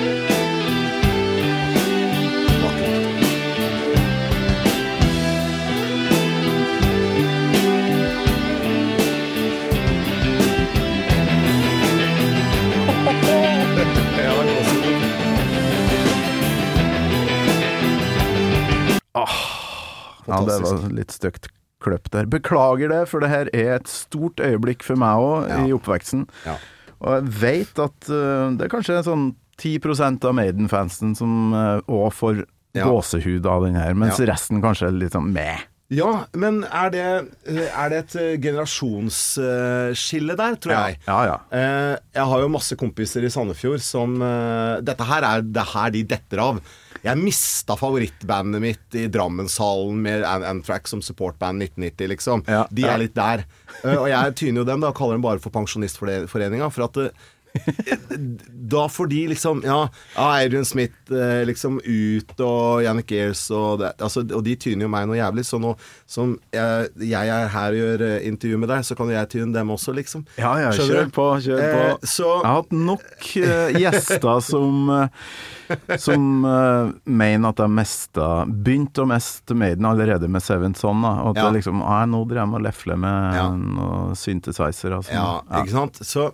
Ja, 20.28 20.42
det 20.46 20.58
var 20.64 20.90
litt 20.94 21.14
stygt 21.16 21.48
kløpt 21.84 22.12
der. 22.12 22.26
Beklager 22.26 22.90
det, 22.90 23.04
for 23.10 23.22
det 23.24 23.30
her 23.30 23.50
er 23.54 23.76
et 23.78 23.88
stort 23.92 24.42
øyeblikk 24.44 24.84
for 24.84 24.98
meg 25.00 25.22
òg 25.22 25.48
Ja. 25.50 25.60
i 25.66 25.74
oppveksten. 25.76 26.28
Ja. 26.46 26.58
Og 27.02 27.14
jeg 27.14 27.34
vet 27.42 27.80
at 27.80 28.10
uh, 28.10 28.50
det 28.58 28.66
er 28.66 28.74
kanskje 28.74 29.04
sånn 29.06 29.36
10 29.58 30.26
av 30.26 30.34
Maiden-fansen 30.38 31.16
som 31.18 31.54
òg 31.54 32.12
får 32.14 32.46
Ja. 32.78 32.86
gåsehud 32.86 33.46
av 33.46 33.64
den 33.66 33.76
her, 33.76 33.94
mens 33.98 34.20
resten 34.20 34.62
kanskje 34.62 34.88
er 34.88 34.92
litt 34.92 35.14
sånn 35.16 35.32
meh. 35.34 35.64
Ja, 35.90 36.26
men 36.36 36.66
er 36.68 36.90
det, 36.92 37.04
er 37.48 37.90
det 37.94 37.98
et 38.04 38.16
eh, 38.20 38.34
generasjonsskille 38.44 40.36
der, 40.36 40.58
tror 40.60 40.74
jeg? 40.76 40.98
Ja, 41.08 41.20
ja. 41.30 41.38
Eh, 41.56 41.94
jeg 42.18 42.26
har 42.32 42.44
jo 42.44 42.50
masse 42.52 42.76
kompiser 42.80 43.24
i 43.24 43.32
Sandefjord 43.32 43.80
som 43.84 44.18
eh, 44.22 44.82
Dette 44.84 45.08
her 45.08 45.24
er 45.24 45.46
det 45.48 45.64
her 45.72 45.94
de 45.96 46.04
detter 46.12 46.42
av. 46.44 46.60
Jeg 47.08 47.20
mista 47.22 47.76
favorittbandet 47.80 48.62
mitt 48.64 48.98
i 49.00 49.06
Drammenshallen 49.12 50.02
med 50.04 50.26
An- 50.28 50.44
Anthrax 50.44 50.92
som 50.94 51.02
supportband 51.06 51.64
1990, 51.64 52.08
liksom. 52.14 52.44
Ja, 52.48 52.66
de 52.70 52.84
er 52.88 52.98
litt 53.02 53.16
der. 53.18 53.46
Eh, 53.84 53.96
og 53.96 54.08
jeg 54.12 54.36
tyner 54.40 54.62
jo 54.64 54.68
dem, 54.68 54.84
da, 54.84 54.92
og 54.92 54.98
kaller 55.00 55.18
dem 55.18 55.26
bare 55.26 55.40
for 55.44 55.54
Pensjonistforeninga. 55.56 56.70
For 56.74 56.88
at 56.90 56.98
eh, 57.06 57.26
da 58.74 58.90
får 58.90 59.08
de 59.08 59.28
liksom 59.28 59.62
Ja, 59.66 59.90
ja 60.16 60.28
Adrian 60.46 60.66
Smith 60.66 61.12
eh, 61.12 61.46
liksom 61.48 61.80
ut, 61.84 62.34
og 62.40 62.84
Yannick 62.84 63.12
Ears 63.12 63.44
og 63.56 63.84
altså, 63.88 64.24
Og 64.36 64.44
de 64.46 64.56
tyner 64.60 64.88
jo 64.88 64.92
meg 64.92 65.08
noe 65.10 65.18
jævlig. 65.18 65.46
Så 65.48 65.60
nå 65.62 65.74
som 66.08 66.36
jeg, 66.54 66.90
jeg 67.10 67.32
er 67.34 67.52
her 67.52 67.76
og 67.76 67.82
gjør 67.82 68.06
eh, 68.08 68.28
intervju 68.30 68.62
med 68.62 68.72
deg, 68.72 68.86
så 68.88 68.98
kan 68.98 69.12
jeg 69.12 69.32
tyne 69.34 69.52
dem 69.56 69.72
også, 69.74 69.94
liksom. 69.98 70.26
Ja, 70.40 70.54
ja, 70.62 70.72
kjør 70.76 71.12
på, 71.14 71.28
kjør 71.44 71.62
på. 71.64 71.84
Eh, 71.84 72.08
så 72.08 72.28
Jeg 72.38 72.48
har 72.48 72.58
hatt 72.62 72.76
nok 72.76 73.30
uh, 73.44 73.80
gjester 73.82 74.42
som 74.46 74.92
Som 76.00 76.46
uh, 76.48 76.94
mener 77.04 77.50
at 77.52 77.60
de 77.60 77.68
mesta 77.72 78.28
Begynte 78.48 79.04
å 79.04 79.10
meste 79.10 79.56
Maiden 79.58 79.88
allerede 79.90 80.30
med 80.32 80.44
Seven 80.44 80.76
Son. 80.78 81.02
Da, 81.04 81.14
og 81.24 81.36
at 81.36 81.42
Ja. 81.42 81.48
det 81.50 81.60
liksom 81.60 81.82
ah, 81.84 82.06
Nå 82.08 82.24
driver 82.26 82.44
jeg 82.46 82.52
med 82.54 82.60
å 82.62 82.66
lefle 82.68 83.00
med 83.00 83.36
Ja. 83.38 83.48
noe 83.52 84.16
synthesizer. 84.16 84.96
Altså. 84.96 85.14
Ja, 85.14 85.42
ikke 85.62 85.76
sant? 85.76 86.00
Så, 86.08 86.32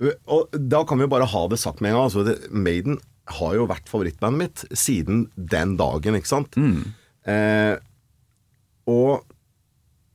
og 0.00 0.54
da 0.56 0.82
kan 0.88 0.98
vi 0.98 1.04
jo 1.04 1.12
bare 1.12 1.28
ha 1.28 1.42
det 1.52 1.58
sagt 1.60 1.82
med 1.84 1.92
en 1.92 1.98
gang. 1.98 2.08
Altså, 2.08 2.50
Maiden 2.50 3.00
har 3.30 3.54
jo 3.56 3.66
vært 3.70 3.90
favorittbandet 3.90 4.40
mitt 4.40 4.78
siden 4.78 5.26
den 5.36 5.76
dagen, 5.80 6.16
ikke 6.18 6.30
sant? 6.30 6.56
Eh, 7.28 7.76
og 8.90 9.26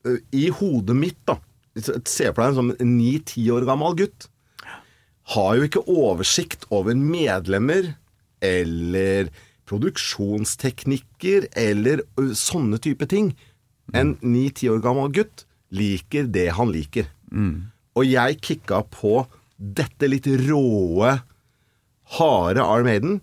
eh, 0.08 0.22
i 0.36 0.48
hodet 0.50 0.98
mitt, 0.98 1.22
da 1.30 1.40
Se 1.76 2.30
for 2.32 2.40
deg 2.40 2.54
en 2.54 2.56
sånn 2.56 2.94
ni-ti 2.96 3.42
år 3.52 3.66
gammel 3.68 3.98
gutt. 4.00 4.30
Har 5.36 5.58
jo 5.58 5.66
ikke 5.68 5.82
oversikt 5.92 6.64
over 6.72 6.96
medlemmer 6.96 7.90
eller 8.40 9.28
produksjonsteknikker 9.68 11.50
eller 11.60 12.06
sånne 12.32 12.80
type 12.80 13.10
ting. 13.12 13.34
En 13.92 14.16
ni-ti 14.24 14.70
år 14.72 14.80
gammel 14.86 15.12
gutt 15.18 15.44
liker 15.76 16.32
det 16.32 16.48
han 16.56 16.72
liker. 16.72 17.12
Og 18.00 18.08
jeg 18.08 18.40
kicka 18.40 18.86
på 18.88 19.26
dette 19.56 20.10
litt 20.10 20.28
råe, 20.48 21.14
harde 22.18 22.66
Iron 22.66 22.90
Maiden. 22.90 23.22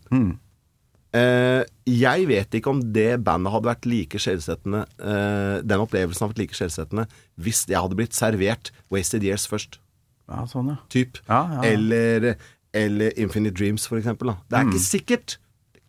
Eh, 1.12 1.62
jeg 1.84 2.26
vet 2.30 2.56
ikke 2.56 2.72
om 2.72 2.80
det 2.94 3.20
bandet 3.24 3.52
hadde 3.52 3.68
vært 3.68 3.84
like 3.84 4.16
skjellsettende 4.16 4.78
eh, 4.96 5.58
Den 5.60 5.82
opplevelsen 5.84 6.24
hadde 6.24 6.32
vært 6.32 6.40
like 6.40 6.56
skjellsettende 6.56 7.04
hvis 7.36 7.66
jeg 7.68 7.76
hadde 7.76 7.98
blitt 7.98 8.16
servert 8.16 8.70
Wasted 8.88 9.26
Years 9.26 9.44
først. 9.50 9.76
Ja, 10.30 10.46
sånn, 10.48 10.70
ja. 10.72 10.78
Typ. 10.92 11.20
Ja, 11.26 11.42
ja. 11.58 11.62
Eller, 11.68 12.28
eller 12.72 13.12
Infinite 13.20 13.58
Dreams, 13.58 13.84
for 13.90 14.00
eksempel. 14.00 14.32
Da. 14.32 14.36
Det 14.48 14.58
er 14.58 14.70
ikke 14.70 14.84
sikkert. 14.86 15.36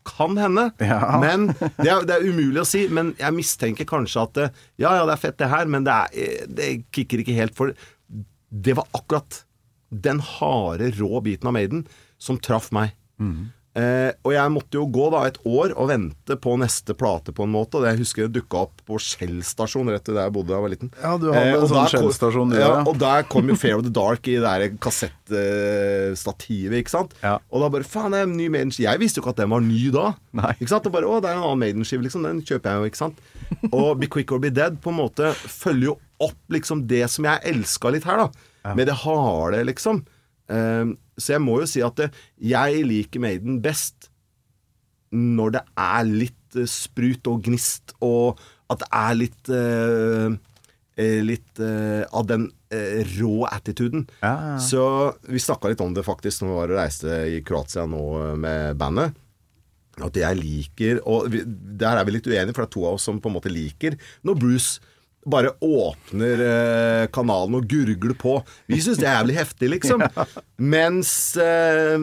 Kan 0.04 0.36
hende. 0.36 0.66
Mm. 0.82 1.14
Men 1.24 1.48
det 1.54 1.88
er, 1.88 2.04
det 2.10 2.18
er 2.18 2.28
umulig 2.28 2.60
å 2.64 2.68
si. 2.68 2.84
Men 2.92 3.14
jeg 3.22 3.38
mistenker 3.38 3.88
kanskje 3.88 4.26
at 4.26 4.42
Ja, 4.42 4.90
ja, 4.98 5.06
det 5.08 5.16
er 5.16 5.22
fett, 5.22 5.40
det 5.40 5.52
her, 5.54 5.70
men 5.72 5.88
det, 5.88 5.94
er, 5.94 6.50
det 6.52 6.70
kicker 6.96 7.24
ikke 7.24 7.38
helt. 7.38 7.56
For 7.56 7.72
det 8.52 8.76
var 8.82 8.90
akkurat 8.98 9.44
den 9.94 10.22
harde, 10.24 10.92
rå 11.00 11.22
biten 11.26 11.50
av 11.50 11.58
Maiden 11.58 11.86
som 12.22 12.40
traff 12.42 12.72
meg. 12.76 12.96
Mm. 13.22 13.52
Eh, 13.74 14.12
og 14.22 14.36
jeg 14.36 14.52
måtte 14.54 14.78
jo 14.78 14.84
gå 14.94 15.08
da 15.10 15.24
et 15.26 15.40
år 15.50 15.72
og 15.82 15.88
vente 15.90 16.36
på 16.38 16.52
neste 16.62 16.94
plate, 16.98 17.34
på 17.34 17.48
en 17.48 17.54
måte. 17.56 17.78
Og 17.78 17.84
det 17.84 17.90
jeg 17.94 18.04
husker 18.04 18.28
det 18.28 18.36
dukka 18.38 18.58
opp 18.68 18.76
på 18.86 19.00
Shell 19.02 19.40
stasjon 19.46 19.90
rett 19.90 20.06
der 20.06 20.28
jeg 20.28 20.36
bodde 20.36 20.52
da 20.52 20.58
jeg 20.60 20.66
var 20.66 20.74
liten. 20.76 20.92
Ja, 21.02 21.14
du 21.18 21.26
hadde 21.34 21.42
en 21.50 21.58
og 21.64 21.70
sånn 21.74 22.54
ja, 22.54 22.60
ja. 22.62 22.84
Og 22.86 22.96
der 23.02 23.26
kom 23.30 23.50
jo 23.50 23.56
Fair 23.58 23.78
of 23.80 23.86
the 23.88 23.94
Dark 23.94 24.22
i 24.30 24.38
det 24.38 24.46
der 24.46 24.78
kassettstativet, 24.84 26.78
ikke 26.84 26.94
sant. 26.94 27.12
Ja. 27.26 27.36
Og 27.50 27.58
da 27.66 27.72
bare 27.74 27.88
Faen, 27.88 28.14
det 28.14 28.20
er 28.22 28.30
en 28.30 28.38
ny 28.38 28.48
Maiden 28.54 28.72
Jeg 28.78 29.02
visste 29.02 29.18
jo 29.20 29.24
ikke 29.26 29.34
at 29.34 29.42
den 29.42 29.54
var 29.56 29.62
ny 29.66 29.84
da. 29.96 30.06
Nei. 30.38 30.54
Ikke 30.60 30.74
sant? 30.76 30.86
Og 30.90 30.94
bare 30.94 31.10
Å, 31.10 31.18
det 31.24 31.30
er 31.32 31.36
en 31.40 31.48
annen 31.48 31.64
Maiden-skive, 31.66 32.06
liksom. 32.06 32.22
Den 32.30 32.46
kjøper 32.46 32.70
jeg 32.70 32.78
jo, 32.78 32.86
ikke 32.94 33.02
sant. 33.02 33.18
Og 33.72 33.90
Be 34.02 34.08
Quick 34.12 34.30
or 34.36 34.42
Be 34.44 34.54
Dead 34.54 34.78
på 34.82 34.90
en 34.94 35.02
måte 35.02 35.34
følger 35.34 35.94
jo 35.94 35.96
opp 36.24 36.42
liksom 36.54 36.86
det 36.90 37.06
som 37.12 37.26
jeg 37.28 37.42
elska 37.50 37.90
litt 37.94 38.06
her, 38.08 38.28
da. 38.28 38.50
Med 38.64 38.88
det 38.88 38.96
harde, 39.04 39.60
liksom. 39.68 40.04
Ehm, 40.54 40.96
så 41.20 41.36
jeg 41.36 41.44
må 41.44 41.60
jo 41.62 41.68
si 41.70 41.84
at 41.84 42.00
det, 42.00 42.10
jeg 42.40 42.86
liker 42.88 43.24
Maiden 43.24 43.60
best 43.64 44.10
når 45.14 45.58
det 45.58 45.62
er 45.78 46.08
litt 46.10 46.58
uh, 46.58 46.66
sprut 46.70 47.28
og 47.30 47.44
gnist, 47.46 47.94
og 48.02 48.40
at 48.72 48.82
det 48.82 48.90
er 48.98 49.18
litt 49.20 49.50
eh, 49.54 50.36
eh, 50.98 51.20
Litt 51.22 51.60
uh, 51.62 52.02
av 52.16 52.26
den 52.30 52.48
eh, 52.74 53.02
rå 53.20 53.44
attituden. 53.46 54.08
Ja, 54.22 54.34
ja. 54.54 54.56
Så 54.62 54.86
vi 55.30 55.42
snakka 55.42 55.72
litt 55.72 55.84
om 55.84 55.94
det 55.94 56.06
faktisk 56.08 56.42
når 56.42 56.50
vi 56.50 56.56
var 56.58 56.74
og 56.74 56.80
reiste 56.80 57.20
i 57.36 57.42
Kroatia 57.46 57.86
nå 57.90 58.04
eh, 58.22 58.34
med 58.40 58.80
bandet. 58.80 59.20
At 60.02 60.16
jeg 60.18 60.40
liker 60.40 61.04
Og 61.06 61.28
vi, 61.30 61.44
der 61.46 62.00
er 62.00 62.08
vi 62.08 62.16
litt 62.16 62.26
uenige, 62.26 62.56
for 62.56 62.64
det 62.64 62.72
er 62.72 62.74
to 62.74 62.86
av 62.90 62.96
oss 62.98 63.04
som 63.06 63.20
på 63.22 63.30
en 63.30 63.36
måte 63.36 63.52
liker 63.54 63.94
når 64.26 64.40
Bruce 64.42 64.93
bare 65.26 65.54
åpner 65.64 66.42
eh, 66.48 67.06
kanalen 67.16 67.60
og 67.60 67.68
gurgler 67.70 68.16
på. 68.20 68.38
Vi 68.68 68.82
syns 68.84 69.00
det 69.00 69.08
er 69.08 69.20
jævlig 69.22 69.38
heftig, 69.38 69.70
liksom. 69.78 70.04
Mens 70.74 71.14
eh, 71.40 71.96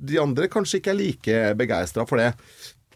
de 0.00 0.20
andre 0.20 0.48
kanskje 0.52 0.80
ikke 0.80 0.92
er 0.92 1.00
like 1.00 1.40
begeistra 1.60 2.06
for 2.08 2.20
det. 2.20 2.34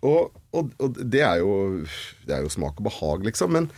Og, 0.04 0.34
og, 0.52 0.72
og 0.84 0.98
det 1.00 1.22
er 1.24 1.38
jo 1.40 1.80
Det 2.26 2.34
er 2.36 2.42
jo 2.44 2.52
smak 2.52 2.76
og 2.76 2.88
behag, 2.90 3.24
liksom. 3.24 3.54
Men 3.56 3.70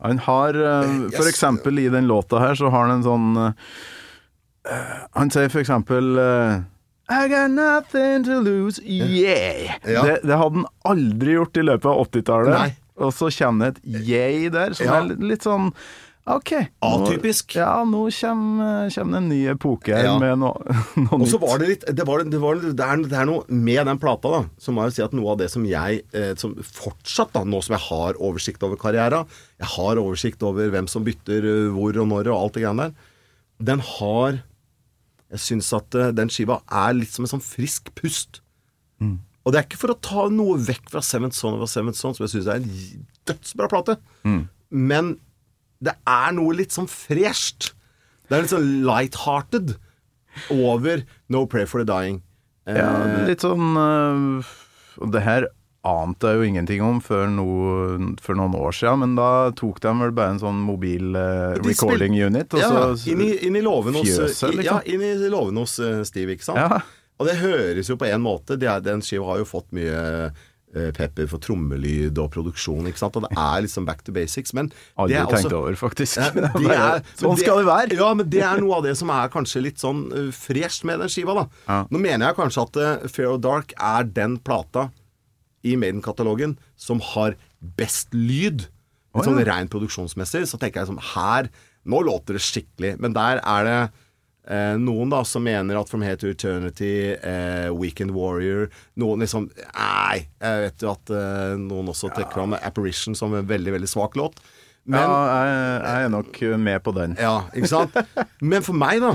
Han 0.00 0.22
har 0.24 0.56
eh, 0.56 0.92
For 1.12 1.26
yes. 1.26 1.32
eksempel 1.34 1.78
i 1.78 1.88
den 1.92 2.08
låta 2.08 2.40
her, 2.40 2.56
så 2.56 2.72
har 2.72 2.88
han 2.88 2.98
en 2.98 3.04
sånn 3.04 3.40
eh, 3.44 5.00
Han 5.18 5.32
sier 5.32 5.52
for 5.52 5.60
eksempel 5.60 6.16
eh, 6.16 6.62
I 7.10 7.26
got 7.28 7.50
nothing 7.52 8.24
to 8.24 8.40
lose, 8.40 8.80
yeah! 8.86 9.76
Ja. 9.84 10.04
Det, 10.06 10.20
det 10.22 10.36
hadde 10.40 10.62
han 10.62 10.68
aldri 10.86 11.34
gjort 11.34 11.58
i 11.58 11.64
løpet 11.66 11.88
av 11.90 12.04
80-tallet. 12.06 12.76
Og 13.00 13.12
så 13.16 13.30
kommer 13.32 13.72
det 13.72 13.80
et 13.80 14.06
yeah 14.06 14.50
der, 14.52 14.74
som 14.76 14.86
Ja. 14.86 15.00
er 15.02 15.16
litt, 15.16 15.42
sånn 15.46 15.72
OK. 16.30 16.50
nå- 16.52 16.66
Atypisk. 17.08 17.54
Ja, 17.56 17.80
nå 17.88 18.02
kommer, 18.12 18.90
kommer 18.92 19.12
det 19.16 19.20
en 19.22 19.28
ny 19.30 19.38
epoke 19.50 19.88
her 19.96 20.04
Ja. 20.04 20.18
med 20.20 20.38
noe, 20.42 20.60
nytt. 21.00 21.12
Og 21.16 21.24
så 21.26 21.40
var 21.40 21.58
det 21.58 21.68
litt 21.70 21.86
det, 21.96 22.04
var, 22.06 22.22
det, 22.28 22.38
var, 22.42 22.60
det, 22.60 22.76
er, 22.86 23.02
det 23.08 23.16
er 23.18 23.26
noe 23.26 23.42
med 23.48 23.86
den 23.88 23.98
plata, 23.98 24.28
da. 24.30 24.42
Så 24.60 24.70
må 24.76 24.84
jo 24.84 24.92
si 24.94 25.02
at 25.02 25.16
noe 25.16 25.32
av 25.32 25.38
det 25.40 25.48
som 25.50 25.64
jeg 25.66 26.02
eh, 26.12 26.34
som 26.38 26.52
fortsatt, 26.60 27.32
da, 27.34 27.42
nå 27.48 27.62
som 27.64 27.74
jeg 27.74 27.82
har 27.88 28.20
oversikt 28.20 28.62
over 28.68 28.76
karriera, 28.76 29.24
jeg 29.58 29.72
har 29.78 29.96
oversikt 30.04 30.44
over 30.46 30.70
hvem 30.70 30.86
som 30.92 31.02
bytter 31.08 31.40
eh, 31.48 31.72
hvor 31.74 31.96
og 32.04 32.06
når 32.12 32.28
og 32.30 32.36
alt 32.44 32.54
det 32.60 32.62
greiene 32.68 32.90
der, 32.90 32.94
den 33.72 33.80
har 33.96 34.42
Jeg 35.30 35.38
syns 35.48 35.72
at 35.76 35.94
eh, 35.94 36.12
den 36.12 36.28
skiva 36.28 36.60
er 36.70 36.92
litt 37.00 37.10
som 37.16 37.24
en 37.24 37.30
sånn 37.32 37.42
frisk 37.44 37.92
pust. 37.94 38.40
Og 39.50 39.54
det 39.56 39.58
er 39.58 39.66
ikke 39.66 39.80
for 39.82 39.90
å 39.90 39.98
ta 39.98 40.28
noe 40.30 40.60
vekk 40.62 40.92
fra 40.92 41.00
Seventh 41.02 41.34
Son 41.34 41.56
of 41.58 41.64
a 41.66 41.68
Seventh 41.70 41.98
Son, 41.98 42.14
som 42.14 42.22
jeg 42.22 42.36
syns 42.36 42.46
er 42.52 42.60
en 42.62 43.06
dødsbra 43.26 43.66
plate, 43.72 43.96
men 44.70 45.16
det 45.82 45.96
er 46.06 46.34
noe 46.36 46.54
litt 46.54 46.70
sånn 46.76 46.86
fresht. 46.86 47.72
Det 48.30 48.36
er 48.36 48.44
litt 48.44 48.52
sånn 48.52 48.68
light-hearted 48.86 49.72
over 50.54 51.02
No 51.32 51.42
Pray 51.50 51.66
for 51.66 51.82
the 51.82 51.88
Dying. 51.88 52.20
Eh, 52.68 52.76
Ja, 52.78 52.92
litt 53.26 53.42
sånn 53.42 53.72
uh, 53.74 54.52
det 55.10 55.24
her 55.26 55.48
ante 55.82 56.28
jeg 56.28 56.36
jo 56.36 56.44
ingenting 56.44 56.82
om 56.84 56.98
før, 57.00 57.26
no, 57.32 57.46
for 58.20 58.36
noen 58.36 58.52
år 58.54 58.74
siden, 58.76 59.00
men 59.00 59.14
da 59.16 59.48
tok 59.56 59.80
de 59.80 59.94
vel 60.02 60.12
bare 60.12 60.34
en 60.36 60.40
sånn 60.42 60.58
mobil 60.62 61.16
uh, 61.16 61.56
recording 61.64 62.14
unit, 62.20 62.52
og 62.52 62.60
ja, 62.60 62.68
så 62.94 63.10
inn, 63.10 63.22
i, 63.24 63.30
inn 63.48 63.56
i 63.56 63.62
låven 63.64 63.96
hos 63.96 64.04
fjøset, 64.04 64.58
liksom. 64.60 64.68
Ja, 64.68 64.78
inn 64.84 65.00
i 65.02 65.30
låven 65.32 65.56
hos 65.56 65.78
eh, 65.80 66.02
Steve, 66.04 66.36
ikke 66.36 66.44
sant? 66.52 66.60
Ja. 66.60 66.82
Og 67.20 67.28
det 67.28 67.40
høres 67.42 67.90
jo 67.90 67.98
på 68.00 68.08
en 68.08 68.22
måte 68.24 68.56
det 68.60 68.70
er, 68.70 68.80
Den 68.84 69.04
skiva 69.04 69.28
har 69.28 69.42
jo 69.42 69.48
fått 69.48 69.68
mye 69.76 69.98
eh, 70.30 70.90
pepper 70.96 71.28
for 71.28 71.42
trommelyd 71.42 72.18
og 72.22 72.30
produksjon, 72.32 72.88
ikke 72.88 73.02
sant? 73.02 73.18
Og 73.18 73.26
det 73.26 73.32
er 73.36 73.66
liksom 73.66 73.88
back 73.88 74.00
to 74.06 74.14
basics, 74.16 74.54
men 74.56 74.70
Aldri 74.96 75.18
det 75.18 75.20
er 75.20 75.34
tenkt 75.34 75.56
over, 75.58 75.76
faktisk. 75.78 76.20
Ja, 76.20 76.30
det 76.56 76.78
er, 76.78 77.04
sånn 77.20 77.38
skal 77.40 77.60
det 77.60 77.68
være! 77.68 77.98
Ja, 78.00 78.10
men 78.16 78.32
det 78.32 78.42
er 78.46 78.62
noe 78.64 78.80
av 78.80 78.88
det 78.88 78.96
som 79.00 79.12
er 79.14 79.32
kanskje 79.32 79.64
litt 79.66 79.82
sånn 79.82 80.06
uh, 80.14 80.30
fresht 80.34 80.86
med 80.88 81.02
den 81.04 81.12
skiva, 81.12 81.36
da. 81.42 81.46
Ja. 81.68 81.78
Nå 81.92 82.00
mener 82.00 82.30
jeg 82.30 82.40
kanskje 82.40 82.66
at 82.66 82.80
uh, 82.80 83.08
Fair 83.12 83.34
og 83.34 83.44
Dark 83.44 83.76
er 83.76 84.08
den 84.08 84.40
plata 84.40 84.88
i 85.66 85.76
Maiden-katalogen 85.76 86.56
som 86.80 87.02
har 87.12 87.36
best 87.60 88.14
lyd. 88.16 88.70
Å, 89.10 89.24
sånn 89.26 89.42
rent 89.42 89.72
produksjonsmessig. 89.72 90.46
Så 90.46 90.58
tenker 90.60 90.80
jeg 90.80 90.92
sånn 90.92 91.02
Her 91.16 91.50
Nå 91.90 92.02
låter 92.04 92.36
det 92.36 92.42
skikkelig. 92.44 92.92
Men 93.02 93.14
der 93.16 93.40
er 93.40 93.66
det 93.66 93.78
eh, 94.50 94.74
noen 94.80 95.12
da 95.12 95.22
som 95.26 95.44
mener 95.46 95.78
at 95.80 95.90
From 95.90 96.04
Here 96.04 96.18
to 96.20 96.30
Eternity, 96.32 97.14
eh, 97.14 97.68
Weekend 97.72 98.14
Warrior 98.16 98.68
Noen 99.00 99.24
liksom 99.24 99.48
Nei, 99.54 100.24
jeg 100.42 100.64
vet 100.66 100.84
jo 100.84 100.92
at 100.92 101.12
eh, 101.14 101.56
noen 101.60 101.92
også 101.92 102.12
trekker 102.14 102.40
fram 102.40 102.56
Apparition 102.58 103.18
som 103.18 103.34
en 103.38 103.48
veldig, 103.48 103.76
veldig 103.78 103.90
svak 103.90 104.18
låt. 104.20 104.40
Men 104.90 105.04
ja, 105.04 105.18
jeg, 105.44 105.58
jeg 105.84 106.06
er 106.06 106.14
nok 106.16 106.40
med 106.58 106.82
på 106.86 106.96
den. 106.96 107.18
ja, 107.20 107.36
ikke 107.54 107.70
sant? 107.70 108.00
Men 108.52 108.64
for 108.66 108.78
meg, 108.78 109.02
da, 109.04 109.14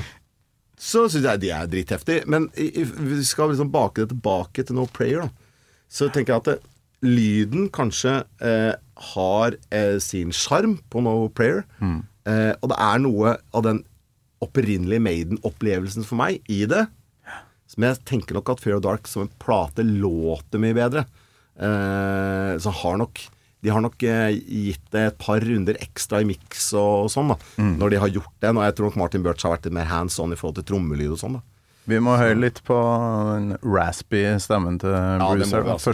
så 0.78 1.06
syns 1.10 1.26
jeg 1.26 1.42
de 1.42 1.52
er 1.56 1.68
dritheftige. 1.72 2.28
Men 2.30 2.48
vi 2.56 3.24
skal 3.26 3.52
liksom 3.52 3.72
bake 3.74 4.04
det 4.04 4.14
tilbake 4.14 4.64
til 4.64 4.78
No 4.78 4.86
Prayer, 4.92 5.26
da. 5.26 5.52
Så 5.92 6.10
tenker 6.14 6.36
jeg 6.36 6.44
at 6.44 6.50
det, 6.50 6.58
lyden 7.06 7.70
kanskje 7.74 8.24
eh, 8.42 8.74
har 9.14 9.58
eh, 9.72 9.98
sin 10.04 10.34
sjarm 10.36 10.78
på 10.90 11.04
No 11.06 11.28
Prayer. 11.34 11.64
Eh, 11.82 12.54
og 12.62 12.72
det 12.72 12.80
er 12.82 13.04
noe 13.04 13.36
av 13.54 13.66
den 13.68 13.84
opprinnelige 14.46 15.04
Maiden-opplevelsen 15.04 16.06
for 16.08 16.22
meg 16.22 16.42
i 16.52 16.64
det. 16.70 16.86
Som 17.70 17.86
jeg 17.88 18.02
tenker 18.06 18.38
nok 18.38 18.54
at 18.54 18.62
Fear 18.62 18.78
of 18.78 18.84
Dark 18.86 19.10
som 19.10 19.26
en 19.26 19.32
plate 19.42 19.84
låter 19.86 20.62
mye 20.62 20.78
bedre. 20.78 21.06
Eh, 21.56 22.54
så 22.62 22.74
har 22.84 23.02
nok 23.02 23.26
de 23.66 23.72
har 23.74 23.82
nok 23.82 24.04
eh, 24.06 24.36
gitt 24.46 24.84
det 24.94 25.02
et 25.10 25.16
par 25.18 25.42
runder 25.42 25.78
ekstra 25.82 26.20
i 26.22 26.28
miks 26.30 26.68
og, 26.78 27.08
sånn, 27.10 27.32
da. 27.34 27.38
Når 27.58 27.96
de 27.96 28.02
har 28.04 28.12
gjort 28.14 28.36
det. 28.44 28.52
Og 28.54 28.62
jeg 28.62 28.76
tror 28.78 28.92
nok 28.92 29.00
Martin 29.02 29.26
Birch 29.26 29.42
har 29.48 29.56
vært 29.56 29.72
mer 29.74 29.90
hands 29.90 30.20
on 30.22 30.36
i 30.36 30.38
forhold 30.38 30.60
til 30.60 30.68
trommelyd 30.70 31.16
og 31.16 31.22
sånn, 31.24 31.40
da. 31.40 31.46
Vi 31.90 31.98
må 32.02 32.16
høre 32.18 32.38
litt 32.38 32.62
på 32.66 32.78
den 33.34 33.52
raspy 33.62 34.24
stemmen 34.42 34.78
til 34.82 34.94
det 34.94 35.02
Bruce. 35.22 35.50
her, 35.54 35.66
vi, 35.66 35.76
altså. 35.76 35.94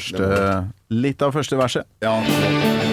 Litt 0.92 1.24
av 1.24 1.36
første 1.36 1.60
verset. 1.60 1.88
Ja, 2.04 2.18
There 2.20 2.90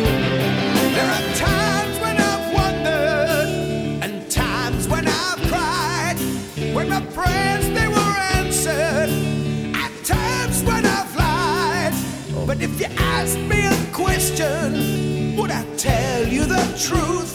truth? 16.82 17.34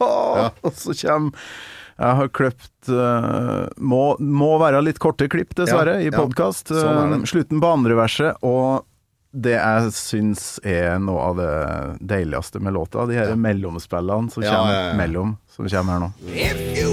Og 0.66 0.72
så 0.76 0.94
kommer 1.02 1.32
Jeg 2.00 2.16
har 2.20 2.30
kløpt 2.32 2.88
uh, 2.88 3.66
må, 3.76 4.04
må 4.20 4.52
være 4.62 4.80
litt 4.86 5.00
korte 5.02 5.28
klipp, 5.32 5.52
dessverre, 5.58 5.98
Ja, 6.00 6.06
i 6.06 6.12
ja. 6.12 6.52
Sånn 6.80 7.18
er 7.20 7.26
slutten 7.28 7.60
på 7.60 7.74
andre 7.76 7.98
verset, 7.98 8.38
og 8.46 8.86
det 9.30 9.52
jeg 9.54 9.92
syns 9.94 10.44
er 10.66 10.96
noe 10.98 11.20
av 11.28 11.36
det 11.38 11.50
deiligste 12.10 12.58
med 12.58 12.74
låta, 12.74 13.04
de 13.06 13.14
her 13.20 13.36
mellomspillene 13.38 14.32
som 14.32 14.42
Ja, 14.42 14.56
kommer 14.56 14.74
ja, 14.74 14.86
ja. 14.88 14.96
mellom, 14.98 15.36
som 15.54 15.68
kommer 15.70 15.92
her 15.92 16.00
nå. 16.08 16.10
If 16.34 16.64
you 16.74 16.89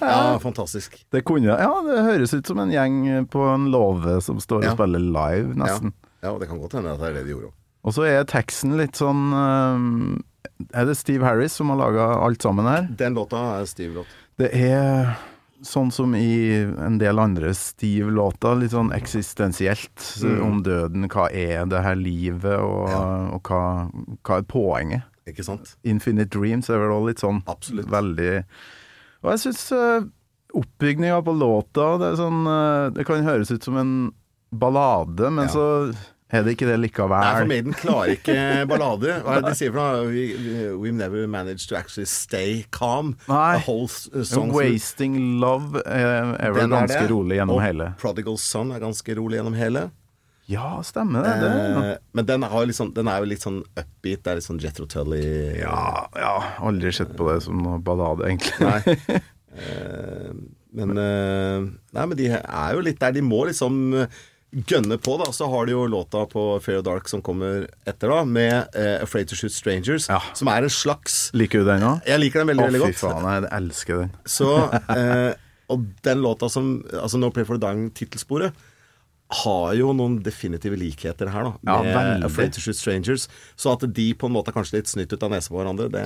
ja 0.00 0.38
fantastisk. 0.42 1.04
Det 1.12 1.24
kunne 1.24 1.56
Ja, 1.58 1.72
det 1.86 1.98
høres 2.06 2.34
ut 2.34 2.46
som 2.46 2.58
en 2.62 2.70
gjeng 2.70 3.26
på 3.32 3.42
en 3.54 3.70
låve 3.72 4.20
som 4.22 4.38
står 4.40 4.64
Ja. 4.64 4.70
og 4.72 4.78
spiller 4.78 5.00
live, 5.00 5.54
Ja. 5.56 5.64
nesten. 5.64 5.92
ja, 6.22 6.38
det 6.38 6.48
kan 6.48 6.60
godt 6.60 6.72
hende 6.78 6.92
at 6.92 7.00
det 7.00 7.08
er 7.10 7.14
det 7.20 7.24
de 7.26 7.32
gjorde 7.34 7.50
òg. 7.50 7.52
Og 7.84 7.92
så 7.96 8.04
er 8.06 8.24
teksten 8.24 8.76
litt 8.78 8.94
sånn 8.94 9.32
eh, 9.34 10.78
Er 10.78 10.84
det 10.86 10.96
Steve 10.96 11.24
Harris 11.26 11.52
som 11.58 11.70
har 11.70 11.76
laga 11.80 12.04
alt 12.22 12.42
sammen 12.42 12.64
her? 12.66 12.88
Den 12.96 13.14
låta 13.14 13.60
er 13.60 13.64
Steve-låt. 13.66 14.06
Det 14.38 14.50
er 14.54 15.16
sånn 15.62 15.90
som 15.92 16.14
i 16.14 16.52
en 16.62 16.98
del 16.98 17.18
andre 17.18 17.50
Steve-låter, 17.54 18.58
litt 18.60 18.70
sånn 18.70 18.92
eksistensielt 18.94 20.22
Mm. 20.22 20.42
om 20.46 20.62
døden. 20.62 21.08
Hva 21.08 21.28
er 21.32 21.66
det 21.66 21.82
her 21.82 21.94
livet, 21.96 22.58
og, 22.60 22.88
og 23.34 23.42
hva, 23.42 23.90
hva 24.24 24.38
er 24.38 24.42
poenget? 24.42 25.02
Ikke 25.26 25.44
sant? 25.44 25.76
Infinite 25.84 26.30
Dreams 26.30 26.68
er 26.70 26.78
vel 26.78 26.90
òg 26.94 27.06
litt 27.08 27.18
sånn 27.22 27.42
Absolutt. 27.46 27.86
veldig 27.90 28.44
Og 29.22 29.30
jeg 29.34 29.42
syns 29.46 29.66
uh, 29.76 30.02
oppbygninga 30.58 31.20
på 31.24 31.34
låta 31.38 31.92
det, 32.02 32.14
sånn, 32.20 32.42
uh, 32.48 32.90
det 32.94 33.06
kan 33.08 33.22
høres 33.26 33.52
ut 33.54 33.62
som 33.64 33.78
en 33.78 33.92
ballade, 34.52 35.30
men 35.32 35.46
Ja. 35.46 35.52
så 35.54 35.66
er 36.32 36.42
det 36.46 36.54
ikke 36.56 36.66
det 36.66 36.78
likevel? 36.80 37.20
Nei, 37.20 37.32
for. 37.38 37.48
Maiden 37.50 37.74
klarer 37.76 38.12
ikke 38.16 38.36
ballader. 38.70 39.18
Hva 39.20 39.34
er 39.36 39.42
det 39.44 39.50
de 39.52 39.58
sier 39.58 39.72
for 39.74 39.80
noe? 39.80 40.06
We, 40.08 40.22
we, 40.40 40.68
we've 40.80 40.96
never 40.96 41.26
managed 41.28 41.68
to 41.68 41.76
actually 41.76 42.08
stay 42.08 42.64
calm. 42.72 43.14
Nei. 43.28 43.58
Whole 43.66 43.88
song 43.88 44.48
through. 44.48 44.56
Wasting 44.56 45.18
Love 45.42 45.82
er, 45.84 46.32
er 46.40 46.54
vel 46.56 46.72
ganske 46.72 47.02
er 47.04 47.10
rolig 47.12 47.36
gjennom 47.36 47.58
og 47.58 47.62
hele. 47.66 47.90
Prodigal 48.00 48.38
Son 48.40 48.72
er 48.72 48.80
ganske 48.80 49.16
rolig 49.20 49.40
gjennom 49.42 49.58
hele. 49.60 49.90
Ja, 50.50 50.82
stemmer 50.82 51.22
det. 51.22 51.34
det 51.40 51.50
ja. 51.52 51.82
Eh, 51.92 51.98
men 52.18 52.26
den, 52.26 52.46
sånn, 52.74 52.90
den 52.96 53.10
er 53.10 53.22
jo 53.22 53.28
litt 53.30 53.44
sånn 53.44 53.60
upbeat. 53.62 54.24
Det 54.24 54.32
er 54.32 54.40
litt 54.40 54.48
sånn 54.48 54.62
Jethro 54.62 54.88
Tully 54.90 55.22
Ja, 55.60 56.08
ja, 56.18 56.32
aldri 56.58 56.92
sett 56.94 57.14
på 57.18 57.28
det 57.30 57.42
som 57.46 57.62
noe 57.62 57.78
ballade, 57.82 58.30
egentlig. 58.30 58.58
Nei. 58.66 59.20
Eh, 59.52 60.30
men 60.72 60.96
eh, 60.96 61.58
Nei, 61.92 62.04
men 62.08 62.16
de 62.16 62.30
er 62.32 62.70
jo 62.72 62.80
litt 62.80 62.96
der. 63.02 63.12
De 63.12 63.20
må 63.20 63.42
liksom 63.44 63.74
gønne 64.52 64.96
på, 64.96 65.18
da. 65.20 65.26
Så 65.36 65.44
har 65.52 65.68
de 65.68 65.74
jo 65.74 65.82
låta 65.92 66.22
på 66.28 66.44
Fair 66.64 66.78
og 66.80 66.86
Dark 66.86 67.10
som 67.12 67.20
kommer 67.24 67.66
etter, 67.84 68.08
da, 68.08 68.22
med 68.24 68.72
'Afraid 68.72 69.28
to 69.28 69.36
Shoot 69.36 69.52
Strangers', 69.52 70.08
Ja. 70.08 70.22
som 70.32 70.48
er 70.48 70.64
en 70.64 70.72
slags 70.72 71.30
Liker 71.36 71.60
du 71.60 71.64
den 71.68 71.84
òg? 71.84 72.00
Jeg 72.08 72.20
liker 72.20 72.40
den 72.40 72.48
veldig, 72.48 72.64
Å, 72.64 72.72
veldig 72.72 72.94
fy 72.94 72.98
faen, 73.04 73.28
jeg 73.28 73.52
elsker 73.60 74.00
den. 74.00 74.10
Så, 74.24 74.48
eh, 74.96 75.34
og 75.68 75.86
den 76.02 76.24
låta 76.24 76.48
som 76.48 76.84
Altså 76.92 77.18
No 77.18 77.28
Play 77.30 77.44
for 77.44 77.56
the 77.58 77.66
Dying, 77.66 77.90
tittelsporet, 77.92 78.52
har 79.32 79.72
jo 79.78 79.92
noen 79.96 80.18
definitive 80.22 80.76
likheter 80.76 81.30
her, 81.32 81.42
da. 81.48 81.52
Ja, 81.66 81.76
Med 81.82 81.94
veldig. 81.96 82.24
Afraid 82.28 82.52
to 82.54 82.60
Shoot 82.60 82.76
Strangers. 82.76 83.28
Så 83.56 83.72
at 83.72 83.86
de 83.94 84.06
på 84.14 84.26
en 84.28 84.32
måte 84.36 84.48
er 84.52 84.56
kanskje 84.58 84.78
litt 84.80 84.90
snytt 84.90 85.12
ut 85.14 85.22
av 85.22 85.30
nesa 85.32 85.48
på 85.52 85.58
hverandre, 85.60 85.88
det 85.92 86.04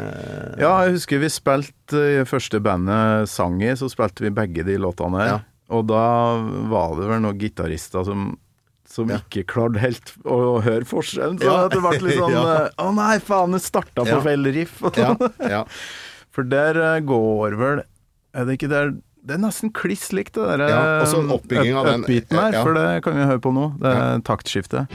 Ja, 0.63 0.73
jeg 0.87 0.97
husker 0.97 1.19
vi 1.23 1.29
spilte 1.33 2.03
i 2.21 2.25
første 2.29 2.61
bandet 2.63 3.29
sang 3.33 3.61
i, 3.63 3.73
så 3.77 3.89
spilte 3.93 4.23
vi 4.27 4.31
begge 4.31 4.65
de 4.65 4.77
låtene 4.79 5.19
her. 5.23 5.27
Ja. 5.35 5.39
Og 5.75 5.87
da 5.91 6.03
var 6.71 6.95
det 7.01 7.09
vel 7.11 7.23
noen 7.27 7.39
gitarister 7.39 8.05
som 8.07 8.37
som 8.87 9.09
Ja. 9.11 9.17
ikke 9.19 9.43
klarte 9.51 9.81
helt 9.83 10.13
å 10.25 10.63
høre 10.63 10.85
forskjellen. 10.87 11.41
Så 11.41 11.45
Ja. 11.51 11.67
det 11.69 11.81
ble 11.83 11.99
litt 12.07 12.19
sånn 12.23 12.31
Ja. 12.31 12.67
eh, 12.67 12.71
Å 12.79 12.95
nei, 12.95 13.19
faen, 13.19 13.51
det 13.53 13.61
starta 13.63 14.05
på 14.05 14.07
Ja. 14.07 14.21
feil 14.23 14.45
riff. 14.55 14.81
Ja, 14.97 15.17
ja. 15.43 15.65
For 16.31 16.45
der 16.45 16.77
eh, 16.79 17.01
går 17.01 17.57
vel 17.59 17.83
Er 18.33 18.45
det 18.45 18.59
ikke 18.61 18.69
der 18.71 18.95
Det 19.27 19.35
er 19.35 19.41
nesten 19.43 19.73
kliss 19.75 20.13
likt, 20.15 20.37
det 20.39 20.59
der 20.61 20.69
Ja, 20.71 20.83
eh, 21.03 21.33
oppbygging 21.35 21.75
av 21.75 21.87
up- 21.87 21.93
den- 21.93 22.05
upbeaten 22.05 22.39
her, 22.39 22.53
ja. 22.53 22.63
for 22.63 22.75
det 22.75 23.03
kan 23.03 23.17
vi 23.17 23.25
høre 23.27 23.41
på 23.43 23.53
nå. 23.53 23.73
Det 23.81 23.91
er 23.91 24.13
Ja. 24.13 24.19
taktskiftet. 24.23 24.87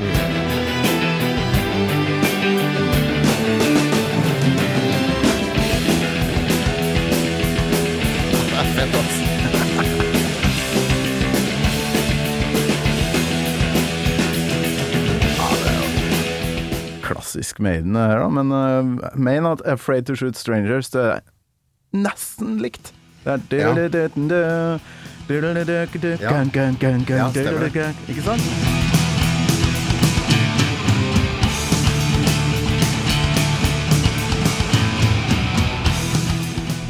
Ass. 8.93 9.21
Klassisk 17.01 17.59
Maiden 17.59 17.93
det 17.93 17.99
her, 18.07 18.19
da. 18.19 18.29
Men 18.29 18.51
uh, 18.51 19.09
Main 19.15 19.43
Not 19.43 19.61
'Afraid 19.65 20.05
to 20.07 20.15
Shoot 20.15 20.35
Strangers' 20.37 20.91
det 20.93 21.01
er 21.01 21.21
nesten 21.93 22.59
likt. 22.61 22.93
Ikke 28.11 28.25
sant? 28.25 28.79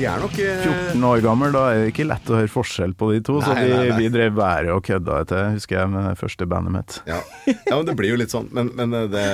De 0.01 0.07
er 0.09 0.17
nok 0.17 0.37
eh, 0.41 0.63
14 0.65 1.03
år 1.05 1.19
gammel, 1.21 1.51
da 1.53 1.61
er 1.69 1.83
det 1.83 1.89
ikke 1.91 2.07
lett 2.09 2.29
å 2.33 2.39
høre 2.39 2.49
forskjell 2.49 2.95
på 2.97 3.11
de 3.11 3.19
to. 3.27 3.35
så 3.43 3.53
Nei, 3.53 3.67
vi, 3.67 3.73
nei, 3.75 3.83
nei. 3.91 3.97
vi 3.99 4.07
drev 4.15 4.33
været 4.39 4.71
og 4.73 4.81
kødda 4.87 5.19
etter, 5.21 5.51
husker 5.53 5.77
jeg, 5.77 5.91
med 5.93 6.07
det 6.09 6.15
første 6.17 6.47
bandet 6.49 6.73
mitt. 6.73 6.95
Ja. 7.05 7.19
ja, 7.51 7.75
men 7.75 7.85
det 7.85 7.95
blir 7.99 8.15
jo 8.15 8.17
litt 8.17 8.33
sånn. 8.33 8.49
Men, 8.55 8.71
men 8.79 8.97
eh, 8.97 9.05
det 9.13 9.27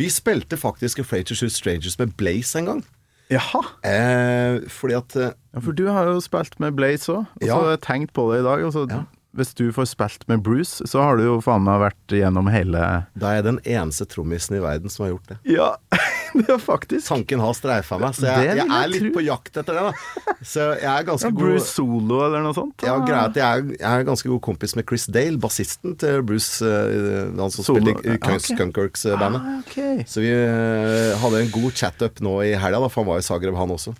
Vi 0.00 0.08
spilte 0.08 0.56
faktisk 0.56 1.02
Afraid 1.04 1.28
to 1.28 1.36
Shoot 1.36 1.52
Strangers 1.52 1.98
med 2.00 2.16
Blaze 2.16 2.56
en 2.62 2.70
gang. 2.72 2.82
Jaha! 3.30 3.60
Eh, 3.86 4.68
fordi 4.68 4.94
at 4.98 5.16
eh, 5.16 5.30
Ja, 5.54 5.60
for 5.60 5.72
du 5.72 5.86
har 5.90 6.04
jo 6.06 6.20
spilt 6.22 6.58
med 6.62 6.72
Blaze 6.78 7.10
òg, 7.12 7.24
og 7.26 7.42
så 7.42 7.46
Ja. 7.46 7.54
har 7.60 7.70
jeg 7.70 7.80
tenkt 7.86 8.12
på 8.14 8.24
det 8.32 8.40
i 8.40 8.44
dag. 8.46 8.64
Og 8.66 8.72
så, 8.72 8.86
Ja. 8.90 9.02
Hvis 9.36 9.52
du 9.54 9.68
får 9.70 9.86
spilt 9.92 10.24
med 10.26 10.40
Bruce, 10.42 10.82
så 10.90 11.04
har 11.04 11.16
du 11.20 11.22
jo 11.22 11.36
faen 11.44 11.62
meg 11.62 11.78
vært 11.84 12.14
gjennom 12.18 12.48
hele 12.50 12.80
da 13.14 13.28
er 13.30 13.36
jeg 13.38 13.44
den 13.46 13.58
eneste 13.62 14.06
trommisen 14.10 14.56
i 14.58 14.62
verden 14.64 14.90
som 14.90 15.04
har 15.04 15.12
gjort 15.12 15.28
det. 15.30 15.36
Ja, 15.54 15.68
det 16.34 16.48
er 16.50 16.58
faktisk 16.58 17.06
Tanken 17.06 17.42
har 17.42 17.54
streifa 17.54 17.98
meg, 18.02 18.16
så 18.18 18.26
jeg, 18.26 18.48
jeg 18.48 18.58
jeg 18.64 18.74
er 18.74 18.90
litt 18.90 19.04
tro. 19.04 19.12
på 19.14 19.22
jakt 19.28 19.60
etter 19.62 19.78
det. 19.78 19.84
da 19.86 20.34
Så 20.42 20.66
jeg 20.80 20.90
er 20.90 21.06
ganske 21.06 21.30
ja, 21.30 21.34
god 21.36 21.44
Bruce 21.44 21.70
Solo 21.70 22.18
eller 22.26 22.42
noe 22.48 22.56
sånt. 22.58 22.86
ja, 22.86 22.96
greia 23.06 23.22
at 23.30 23.38
jeg 23.38 23.46
er, 23.46 23.72
jeg 23.78 23.90
er 24.02 24.06
ganske 24.10 24.32
god 24.34 24.42
kompis 24.50 24.74
med 24.78 24.88
Chris 24.90 25.06
Dale, 25.14 25.38
bassisten 25.46 25.94
til 26.02 26.22
Bruce, 26.26 26.58
eh, 26.66 27.30
han 27.38 27.54
som 27.54 27.66
Solo. 27.70 27.84
spilte 27.86 28.10
i 28.10 28.16
Ja, 28.16 28.22
ok. 28.34 28.46
Skunkworks-bandet. 28.50 29.46
Ah, 29.46 29.58
okay. 29.62 30.04
Så 30.10 30.24
vi 30.26 30.32
eh, 30.34 31.14
hadde 31.22 31.44
en 31.44 31.52
god 31.54 31.70
chat-up 31.78 32.18
nå 32.24 32.34
i 32.50 32.56
helga, 32.58 32.82
for 32.90 33.04
han 33.04 33.12
var 33.14 33.22
i 33.22 33.26
Zagreb, 33.30 33.54
han 33.58 33.76
også. 33.78 33.94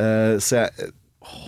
Eh, 0.00 0.38
så 0.40 0.62
jeg, 0.64 0.92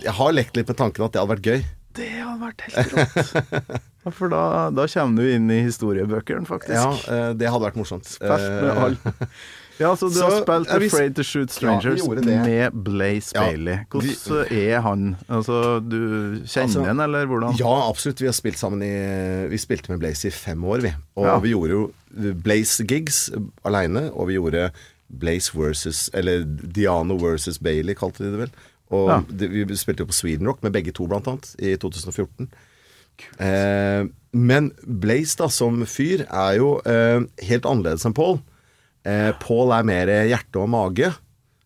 jeg 0.05 0.13
har 0.21 0.35
lekt 0.37 0.57
litt 0.59 0.69
med 0.69 0.77
tanken 0.77 1.05
at 1.07 1.15
det 1.15 1.21
hadde 1.23 1.33
vært 1.33 1.49
gøy. 1.49 1.63
Det 1.95 2.09
hadde 2.19 2.39
vært 2.41 2.61
helt 2.67 2.93
rått. 2.97 3.81
For 4.17 4.27
da, 4.27 4.69
da 4.75 4.85
kommer 4.91 5.23
du 5.23 5.29
inn 5.31 5.45
i 5.53 5.61
historiebøkene, 5.63 6.45
faktisk. 6.49 6.75
Ja, 6.75 6.89
eh, 7.13 7.33
det 7.39 7.47
hadde 7.53 7.63
vært 7.69 7.77
morsomt. 7.79 8.07
Spilt 8.09 8.47
med 8.63 8.97
Eh. 9.05 9.35
Ja, 9.81 9.95
så 9.97 10.05
du 10.05 10.13
Så, 10.13 10.27
har 10.29 10.43
spilt 10.43 10.67
ja, 10.69 10.75
vi- 10.77 10.85
Afraid 10.85 11.15
to 11.17 11.23
Shoot 11.25 11.49
Strangers 11.49 12.03
Ja, 12.03 12.09
vi 12.13 12.35
med 12.45 12.75
Blaze 12.85 13.31
Ja, 13.33 13.41
Bailey. 13.47 13.79
vi- 13.89 14.11
Hvordan 14.13 14.51
er 14.53 14.81
han? 14.85 15.05
Altså, 15.27 15.79
du 15.81 15.97
kjenner 16.45 16.67
Altså, 16.67 16.83
han, 16.85 16.99
eller 17.01 17.25
hvordan? 17.25 17.57
Ja, 17.57 17.71
absolutt. 17.89 18.21
Vi 18.21 18.27
har 18.29 18.33
spilt 18.37 18.59
sammen 18.61 18.83
i 18.85 19.47
Vi 19.49 19.57
spilte 19.57 19.89
med 19.89 19.99
Blaze 20.03 20.27
i 20.29 20.31
fem 20.31 20.61
år, 20.63 20.81
vi. 20.85 20.93
Og 21.17 21.25
Ja. 21.25 21.39
vi 21.39 21.49
gjorde 21.55 21.71
jo 21.73 21.91
Blaze-gigs 22.43 23.31
aleine, 23.65 24.11
og 24.13 24.27
vi 24.29 24.37
gjorde 24.37 24.67
Blaze 25.09 25.51
versus 25.57 26.09
Eller 26.13 26.43
Diano 26.45 27.17
versus 27.17 27.57
Bailey, 27.57 27.95
kalte 27.97 28.23
de 28.23 28.31
det 28.31 28.39
vel. 28.45 28.51
Og 28.93 29.09
Ja. 29.09 29.17
det, 29.29 29.49
vi 29.53 29.77
spilte 29.79 30.03
jo 30.05 30.09
på 30.11 30.15
Sweden 30.17 30.47
Rock 30.49 30.61
med 30.65 30.73
begge 30.75 30.93
to, 30.93 31.07
blant 31.09 31.27
annet, 31.31 31.49
i 31.59 31.73
2014. 31.81 32.47
Eh, 33.41 34.05
men 34.33 34.71
Blaze, 34.85 35.37
da, 35.39 35.47
som 35.53 35.83
fyr, 35.89 36.23
er 36.29 36.55
jo 36.59 36.75
eh, 36.89 37.21
helt 37.49 37.67
annerledes 37.69 38.05
enn 38.09 38.15
Paul. 38.17 38.39
Eh, 39.05 39.31
Paul 39.43 39.73
er 39.75 39.85
mer 39.87 40.11
hjerte 40.29 40.61
og 40.63 40.69
mage. 40.73 41.11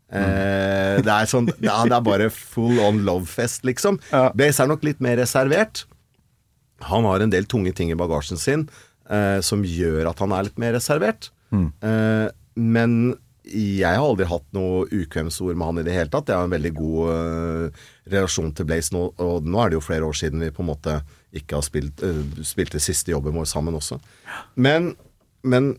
Eh, 0.08 0.98
det 1.04 1.12
er 1.12 1.28
sånn 1.28 1.50
ja, 1.60 1.82
Det 1.84 1.96
er 1.98 2.04
bare 2.06 2.30
full 2.32 2.80
on 2.84 3.02
love-fest, 3.08 3.66
liksom. 3.68 4.00
Ja. 4.12 4.30
Blaze 4.36 4.64
er 4.64 4.72
nok 4.72 4.86
litt 4.88 5.02
mer 5.04 5.18
reservert. 5.20 5.86
Han 6.88 7.08
har 7.10 7.24
en 7.26 7.32
del 7.34 7.48
tunge 7.50 7.74
ting 7.76 7.90
i 7.92 7.98
bagasjen 7.98 8.38
sin 8.40 8.68
eh, 9.10 9.40
som 9.44 9.64
gjør 9.68 10.12
at 10.12 10.20
han 10.24 10.32
er 10.36 10.48
litt 10.48 10.60
mer 10.62 10.76
reservert. 10.78 11.32
Eh, 11.52 12.28
men 12.58 12.94
jeg 13.52 13.96
har 13.96 14.04
aldri 14.04 14.26
hatt 14.28 14.46
noe 14.56 14.86
ukvemsord 14.92 15.56
med 15.58 15.68
han 15.70 15.80
i 15.82 15.86
det 15.88 15.94
hele 15.96 16.12
tatt. 16.14 16.30
Jeg 16.32 16.38
har 16.40 16.48
en 16.50 16.54
veldig 16.56 16.72
god 16.78 17.12
uh, 17.12 17.86
relasjon 18.12 18.52
til 18.58 18.68
Blaze 18.70 18.94
nå, 18.96 19.06
og 19.24 19.46
nå 19.48 19.62
er 19.64 19.72
det 19.74 19.78
jo 19.80 19.86
flere 19.86 20.08
år 20.08 20.18
siden 20.20 20.44
vi 20.44 20.52
på 20.56 20.64
en 20.66 20.70
måte 20.72 20.98
ikke 21.38 21.60
har 21.60 21.66
spilt, 21.68 22.04
uh, 22.04 22.42
spilte 22.48 22.82
siste 22.84 23.14
jobben 23.14 23.36
vår 23.38 23.48
sammen 23.52 23.78
også. 23.80 24.00
Men, 24.56 24.92
men 25.48 25.72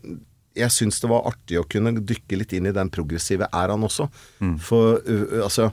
jeg 0.59 0.73
syns 0.75 0.97
det 0.99 1.11
var 1.11 1.27
artig 1.29 1.59
å 1.61 1.67
kunne 1.69 1.93
dykke 1.99 2.39
litt 2.41 2.55
inn 2.57 2.67
i 2.71 2.75
den 2.75 2.89
progressive 2.91 3.47
æraen 3.55 3.85
også. 3.87 4.09
For 4.65 4.97
uh, 5.05 5.37
altså 5.45 5.69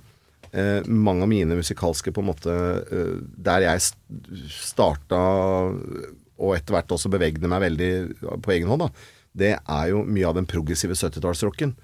eh, 0.52 0.84
mange 0.86 1.24
av 1.26 1.30
mine 1.32 1.56
musikalske 1.58 2.12
på 2.14 2.22
en 2.22 2.28
måte 2.28 2.52
eh, 2.86 3.16
Der 3.48 3.64
jeg 3.66 3.82
st- 3.82 4.46
starta 4.52 5.18
og 6.36 6.52
etter 6.52 6.74
hvert 6.76 6.92
også 6.92 7.08
bevegde 7.12 7.48
meg 7.48 7.62
veldig 7.64 7.90
på 8.44 8.52
egen 8.52 8.68
hånd, 8.68 8.84
da, 8.84 8.90
det 9.36 9.54
er 9.60 9.88
jo 9.92 10.02
mye 10.08 10.26
av 10.28 10.36
den 10.38 10.48
progressive 10.48 10.96
70-tallsrocken. 10.96 11.74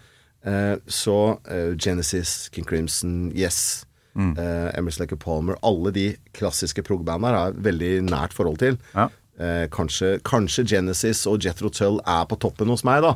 Eh, 0.45 0.77
så 0.91 1.17
eh, 1.47 1.73
Genesis, 1.79 2.49
King 2.55 2.67
Crimson, 2.67 3.17
Yes, 3.37 3.85
eh, 4.19 4.69
Emerson 4.75 5.05
Lecker 5.05 5.17
Palmer 5.23 5.55
Alle 5.63 5.93
de 5.95 6.07
klassiske 6.35 6.83
prog-banda 6.83 7.31
har 7.31 7.53
jeg 7.53 7.63
veldig 7.69 7.93
nært 8.09 8.35
forhold 8.37 8.59
til. 8.63 8.81
Ja. 8.97 9.09
Eh, 9.39 9.67
kanskje, 9.73 10.17
kanskje 10.29 10.67
Genesis 10.75 11.23
og 11.31 11.45
Jethro 11.45 11.71
Tull 11.73 12.01
er 12.07 12.27
på 12.29 12.39
toppen 12.43 12.73
hos 12.73 12.85
meg, 12.89 13.05
da. 13.07 13.15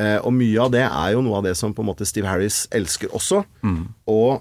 Eh, 0.00 0.18
og 0.22 0.32
mye 0.32 0.60
av 0.62 0.70
det 0.72 0.84
er 0.86 1.16
jo 1.16 1.24
noe 1.26 1.40
av 1.40 1.48
det 1.48 1.56
som 1.58 1.74
på 1.74 1.82
en 1.84 1.90
måte 1.90 2.06
Steve 2.08 2.30
Harris 2.30 2.62
elsker 2.76 3.10
også. 3.16 3.42
Og 4.08 4.40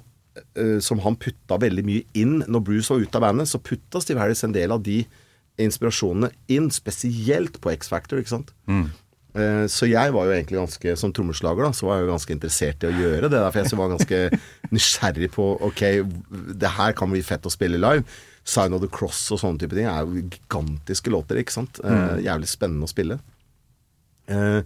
eh, 0.56 0.78
som 0.86 1.02
han 1.04 1.18
putta 1.20 1.58
veldig 1.60 1.84
mye 1.88 2.06
inn 2.18 2.38
når 2.48 2.64
Bruce 2.70 2.94
var 2.94 3.02
ute 3.04 3.20
av 3.20 3.26
bandet, 3.26 3.50
så 3.52 3.60
putta 3.60 4.00
Steve 4.04 4.22
Harris 4.22 4.46
en 4.46 4.56
del 4.56 4.72
av 4.76 4.84
de 4.86 5.02
inspirasjonene 5.60 6.30
inn, 6.56 6.70
spesielt 6.72 7.58
på 7.60 7.74
X-Factor, 7.74 8.22
ikke 8.22 8.36
sant. 8.38 8.54
Eh, 8.70 8.86
Så 9.70 9.86
jeg 9.86 10.10
var 10.16 10.26
jo 10.26 10.32
egentlig 10.34 10.58
ganske 10.58 10.96
Som 10.98 11.12
trommeslager 11.14 11.68
da 11.68 11.70
Så 11.78 11.86
var 11.86 12.00
jeg 12.00 12.08
jo 12.08 12.12
ganske 12.16 12.34
interessert 12.34 12.82
i 12.82 12.88
å 12.90 12.96
gjøre 12.98 13.28
det 13.30 13.38
Derfor 13.38 13.62
jeg 13.62 13.78
var 13.78 13.92
ganske 13.92 14.22
nysgjerrig 14.74 15.30
på 15.36 15.46
Ok, 15.70 15.84
det 16.58 16.72
her 16.80 16.96
kan 16.98 17.12
bli 17.14 17.22
fett 17.22 17.46
å 17.46 17.52
spille 17.54 17.78
live 17.78 18.02
Sign 18.50 18.74
of 18.74 18.82
the 18.82 18.90
Cross 18.90 19.20
og 19.36 19.38
sånne 19.44 19.62
type 19.62 19.78
ting 19.78 19.86
Er 19.86 20.02
jo 20.10 20.24
gigantiske 20.34 21.14
låter, 21.14 21.38
ikke 21.44 21.54
sant 21.60 21.78
Eh, 21.86 22.24
Jævlig 22.26 22.50
spennende 22.50 22.90
å 22.90 22.92
spille 22.92 23.20
Eh, 24.30 24.62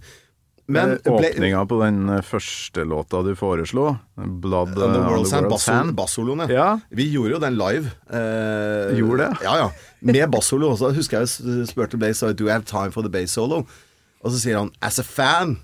Men 0.66 0.94
Åpninga 1.04 1.66
på 1.68 1.78
den 1.84 2.08
eh, 2.08 2.22
første 2.24 2.84
låta 2.88 3.20
du 3.24 3.34
foreslo, 3.36 3.98
'Blood 4.16 4.72
eh, 4.78 4.80
World's 4.80 5.28
the 5.28 5.36
Hand, 5.36 5.46
World's 5.46 5.52
basso- 5.52 5.72
Hand', 5.76 5.94
bassoloen, 5.96 6.48
Ja. 6.48 6.78
Vi 6.90 7.04
gjorde 7.12 7.34
jo 7.36 7.40
den 7.42 7.58
live. 7.60 7.90
eh, 8.08 8.96
Gjorde 8.96 9.26
det? 9.28 9.42
Ja, 9.44 9.56
ja. 9.58 9.70
Med 10.00 10.30
bassolo 10.32 10.70
også. 10.72 10.94
Husker 10.96 11.20
jeg 11.20 11.66
spurte 11.68 11.98
Blaze 12.00 12.32
Do 12.32 12.44
you 12.44 12.50
have 12.52 12.64
time 12.64 12.90
for 12.92 13.02
the 13.02 13.10
bass 13.12 13.30
solo? 13.36 13.66
Og 14.24 14.32
så 14.32 14.38
sier 14.40 14.56
han 14.58 14.70
As 14.82 14.98
a 14.98 15.04
fan, 15.04 15.58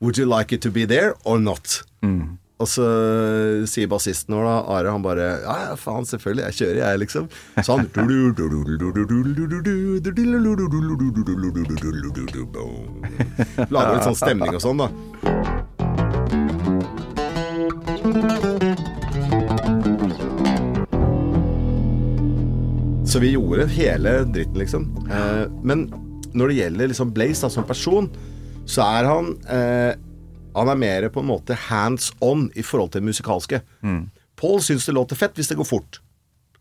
would 0.00 0.18
you 0.18 0.26
like 0.26 0.52
it 0.54 0.62
to 0.62 0.70
be 0.70 0.86
there 0.86 1.14
or 1.24 1.38
not? 1.38 1.82
Og 2.62 2.68
så 2.70 2.84
sier 3.66 3.88
bassisten 3.90 4.34
vår, 4.36 4.44
da, 4.46 4.62
Are, 4.70 4.90
han 4.94 5.02
bare 5.02 5.24
Ja, 5.42 5.56
ja, 5.66 5.74
faen, 5.78 6.06
selvfølgelig, 6.06 6.44
jeg 6.44 6.52
kjører, 6.60 6.78
jeg, 6.84 6.98
liksom. 7.02 7.24
Så 7.58 7.72
han 7.74 7.86
Lager 13.72 13.92
litt 13.96 14.06
sånn 14.06 14.20
stemning 14.22 14.54
og 14.54 14.62
sånn, 14.62 14.78
da. 14.78 14.88
Så 23.12 23.18
vi 23.20 23.34
gjorde 23.34 23.66
hele 23.74 24.24
dritten, 24.30 24.58
liksom. 24.62 24.82
Eh, 25.10 25.44
men 25.66 25.90
når 26.34 26.48
det 26.48 26.56
gjelder 26.60 26.90
liksom 26.92 27.12
Blaze 27.14 27.44
da, 27.46 27.50
som 27.52 27.66
person, 27.68 28.08
så 28.68 28.84
er 28.86 29.08
han 29.10 29.32
eh, 29.50 29.94
Han 30.54 30.68
er 30.68 30.76
mer 30.78 31.08
på 31.08 31.20
en 31.22 31.30
måte 31.30 31.56
hands 31.68 32.10
on 32.20 32.50
i 32.54 32.62
forhold 32.62 32.92
til 32.92 33.00
det 33.00 33.08
musikalske. 33.08 33.62
Paul 34.36 34.60
syns 34.60 34.84
det 34.86 34.92
låter 34.92 35.16
fett 35.16 35.34
hvis 35.38 35.48
det 35.48 35.56
går 35.56 35.64
fort. 35.64 36.00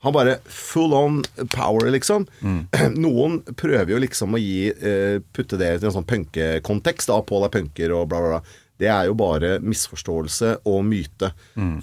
Han 0.01 0.13
bare 0.15 0.37
full 0.45 0.93
on 0.97 1.19
power, 1.53 1.89
liksom. 1.91 2.23
Noen 3.03 3.41
prøver 3.59 3.91
jo 3.93 3.99
liksom 4.01 4.33
å 4.33 4.39
gi 4.41 4.71
eh, 4.71 5.19
putte 5.35 5.59
det 5.59 5.75
i 5.75 5.85
en 5.85 5.93
sånn 5.93 6.07
punkekontekst. 6.09 7.11
Paul 7.27 7.45
er 7.45 7.53
punker 7.53 7.93
og 7.93 8.07
bla, 8.09 8.21
bla, 8.23 8.29
bla. 8.39 8.57
Det 8.81 8.87
er 8.89 9.11
jo 9.11 9.13
bare 9.13 9.59
misforståelse 9.61 10.55
og 10.65 10.79
myte. 10.87 11.29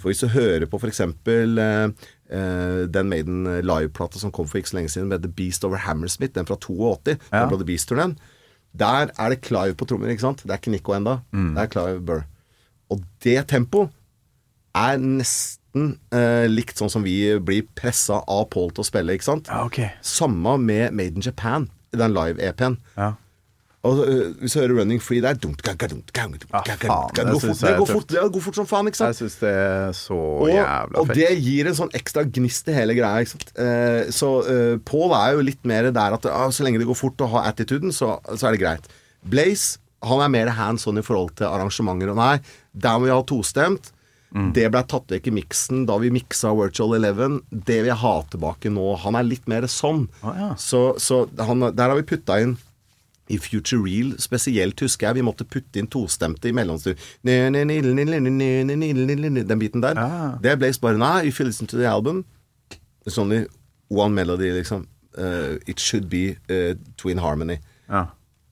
For 0.01 0.11
hvis 0.11 0.25
du 0.25 0.33
hører 0.35 0.67
på 0.67 0.81
f.eks. 0.81 1.05
Eh, 1.05 2.09
eh, 2.31 2.87
den 2.93 3.09
Maiden 3.09 3.45
liveplata 3.65 4.19
som 4.21 4.33
kom 4.35 4.47
for 4.49 4.59
ikke 4.61 4.71
så 4.73 4.77
lenge 4.81 4.93
siden, 4.93 5.09
med 5.09 5.23
The 5.25 5.31
Beast 5.33 5.65
Over 5.65 5.77
Hammersmith, 5.85 6.35
den 6.35 6.47
fra 6.47 6.57
82, 6.57 7.19
Ja. 7.33 7.41
den 7.41 7.49
Brother 7.53 7.65
Beast-turneen. 7.69 8.17
Der 8.79 9.09
er 9.19 9.29
det 9.33 9.41
Clive 9.47 9.75
på 9.75 9.87
trommer, 9.89 10.09
ikke 10.13 10.21
sant? 10.27 10.43
Det 10.45 10.51
er 10.53 10.61
ikke 10.61 10.71
Nico 10.75 10.93
enda 10.93 11.19
Det 11.33 11.59
er 11.65 11.67
Clive 11.73 12.01
Burr. 12.05 12.25
Og 12.91 13.01
det 13.25 13.47
tempoet 13.49 13.91
er 14.75 14.99
nesten 15.01 15.99
uh, 16.15 16.47
likt 16.49 16.79
sånn 16.79 16.91
som 16.93 17.03
vi 17.05 17.39
blir 17.41 17.65
pressa 17.77 18.21
av 18.29 18.45
Paul 18.53 18.71
til 18.71 18.85
å 18.85 18.87
spille, 18.87 19.17
ikke 19.17 19.25
sant? 19.27 19.49
Ja, 19.49 19.65
ok. 19.67 19.81
Samme 20.05 20.57
med 20.61 20.93
Made 20.97 21.17
in 21.19 21.25
Japan, 21.25 21.69
den 21.97 22.15
live-EP-en. 22.15 22.79
Ja. 22.97 23.15
Og 23.87 24.01
øh, 24.03 24.33
hvis 24.41 24.57
du 24.57 24.59
hører 24.59 24.81
Running 24.81 24.99
Free 25.03 25.21
der 25.23 25.37
Ah, 25.39 26.65
det 26.67 28.33
går 28.35 28.43
fort, 28.43 28.57
som 28.59 28.67
faen, 28.67 28.89
ikke 28.91 28.99
Jeg 29.05 29.15
sant? 29.15 29.21
syns 29.21 29.37
det 29.39 29.53
er 29.55 29.93
så 29.95 30.19
jævla 30.51 31.03
og 31.03 31.13
det 31.15 31.29
gir 31.39 31.71
en 31.71 31.77
sånn 31.79 31.93
ekstra 31.95 32.25
gnist 32.27 32.67
til 32.67 32.75
hele 32.75 32.97
greia. 32.99 33.23
Ikke 33.23 33.37
sant? 33.37 33.53
Eh, 33.55 34.11
så 34.15 34.31
eh, 34.51 34.79
Paul 34.83 35.15
er 35.15 35.37
jo 35.37 35.45
litt 35.47 35.63
mer 35.69 35.93
der 35.95 36.17
at 36.19 36.27
ah, 36.27 36.49
så 36.51 36.67
lenge 36.67 36.83
det 36.83 36.89
går 36.91 36.99
fort 36.99 37.23
og 37.23 37.37
har 37.37 37.53
attituden, 37.53 37.95
så, 37.95 38.17
så 38.35 38.49
er 38.49 38.57
det 38.57 38.65
greit. 38.65 38.91
Blaze 39.23 39.79
han 40.07 40.21
er 40.23 40.31
mer 40.31 40.51
hands 40.55 40.87
on 40.87 40.99
i 40.99 41.03
forhold 41.03 41.33
til 41.39 41.49
arrangementer. 41.51 42.13
Og 42.13 42.19
nei, 42.19 42.37
der 42.75 42.99
må 42.99 43.09
vi 43.09 43.15
ha 43.15 43.23
tostemt. 43.27 43.93
Mm. 44.35 44.51
Det 44.55 44.67
ble 44.71 44.83
tatt 44.85 45.11
vekk 45.11 45.31
i 45.31 45.37
miksen 45.39 45.87
da 45.89 45.97
vi 46.03 46.11
miksa 46.13 46.53
Virtual 46.55 46.99
Eleven. 46.99 47.41
Det 47.51 47.81
vil 47.81 47.91
jeg 47.93 48.03
ha 48.03 48.15
tilbake 48.31 48.71
nå. 48.71 48.93
Han 49.07 49.19
er 49.19 49.27
litt 49.27 49.49
mer 49.51 49.67
sånn. 49.71 50.07
Ah, 50.23 50.35
ja. 50.37 50.51
Så, 50.61 50.83
så 51.03 51.25
han, 51.41 51.71
der 51.73 51.89
har 51.91 51.99
vi 51.99 52.07
putta 52.07 52.39
inn 52.43 52.59
i 53.29 53.39
Future 53.39 53.83
Real 53.85 54.15
spesielt, 54.23 54.81
husker 54.81 55.09
jeg, 55.09 55.19
vi 55.19 55.27
måtte 55.27 55.45
putte 55.49 55.81
inn 55.81 55.89
tostemte 55.91 56.49
i 56.49 56.55
mellomstyr. 56.57 56.97
Den 57.23 57.63
biten 59.63 59.85
der. 59.85 60.01
Ah. 60.01 60.37
Det 60.43 60.59
ble 60.59 60.73
bare 60.83 60.99
Nei, 60.99 61.29
if 61.29 61.41
you 61.41 61.47
listen 61.47 61.67
to 61.69 61.77
the 61.77 61.87
album 61.89 62.25
It's 63.07 63.19
only 63.19 63.47
one 63.89 64.15
melody, 64.15 64.53
liksom. 64.53 64.87
Uh, 65.17 65.57
it 65.67 65.81
should 65.81 66.09
be 66.11 66.37
uh, 66.51 66.75
Twin 66.97 67.19
Harmony. 67.19 67.57
Ah. 67.89 68.07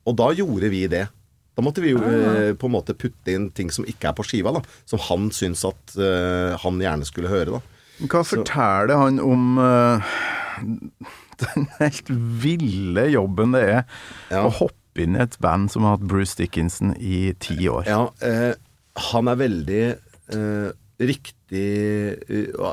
Og 0.07 0.17
da 0.17 0.31
gjorde 0.33 0.71
vi 0.73 0.87
det. 0.89 1.07
Da 1.57 1.65
måtte 1.65 1.81
vi 1.81 1.95
jo 1.95 2.01
eh, 2.05 2.53
på 2.53 2.69
en 2.69 2.75
måte 2.75 2.93
putte 2.97 3.33
inn 3.33 3.49
ting 3.57 3.71
som 3.73 3.87
ikke 3.89 4.11
er 4.11 4.17
på 4.17 4.25
skiva, 4.29 4.53
da. 4.53 4.61
Som 4.89 5.01
han 5.09 5.31
syns 5.33 5.65
at 5.65 5.95
eh, 5.97 6.53
han 6.61 6.83
gjerne 6.83 7.09
skulle 7.09 7.33
høre, 7.33 7.57
da. 7.57 7.61
Hva 8.13 8.21
forteller 8.29 9.01
han 9.01 9.21
om 9.25 9.57
eh, 9.65 10.11
den 11.45 11.67
helt 11.81 12.09
ville 12.43 13.09
jobben 13.13 13.53
det 13.57 13.63
er 13.69 13.83
Ja. 14.31 14.45
å 14.47 14.51
hoppe 14.63 15.05
inn 15.05 15.17
i 15.19 15.23
et 15.27 15.37
band 15.45 15.71
som 15.73 15.85
har 15.85 15.97
hatt 15.99 16.07
Bruce 16.09 16.37
Dickinson 16.39 16.95
i 16.97 17.33
ti 17.43 17.57
år? 17.69 17.85
Ja, 17.89 18.03
eh, 18.25 18.55
han 19.13 19.29
er 19.29 19.37
veldig 19.43 19.83
eh, 20.33 20.71
riktig 20.97 21.67
eh, 22.33 22.71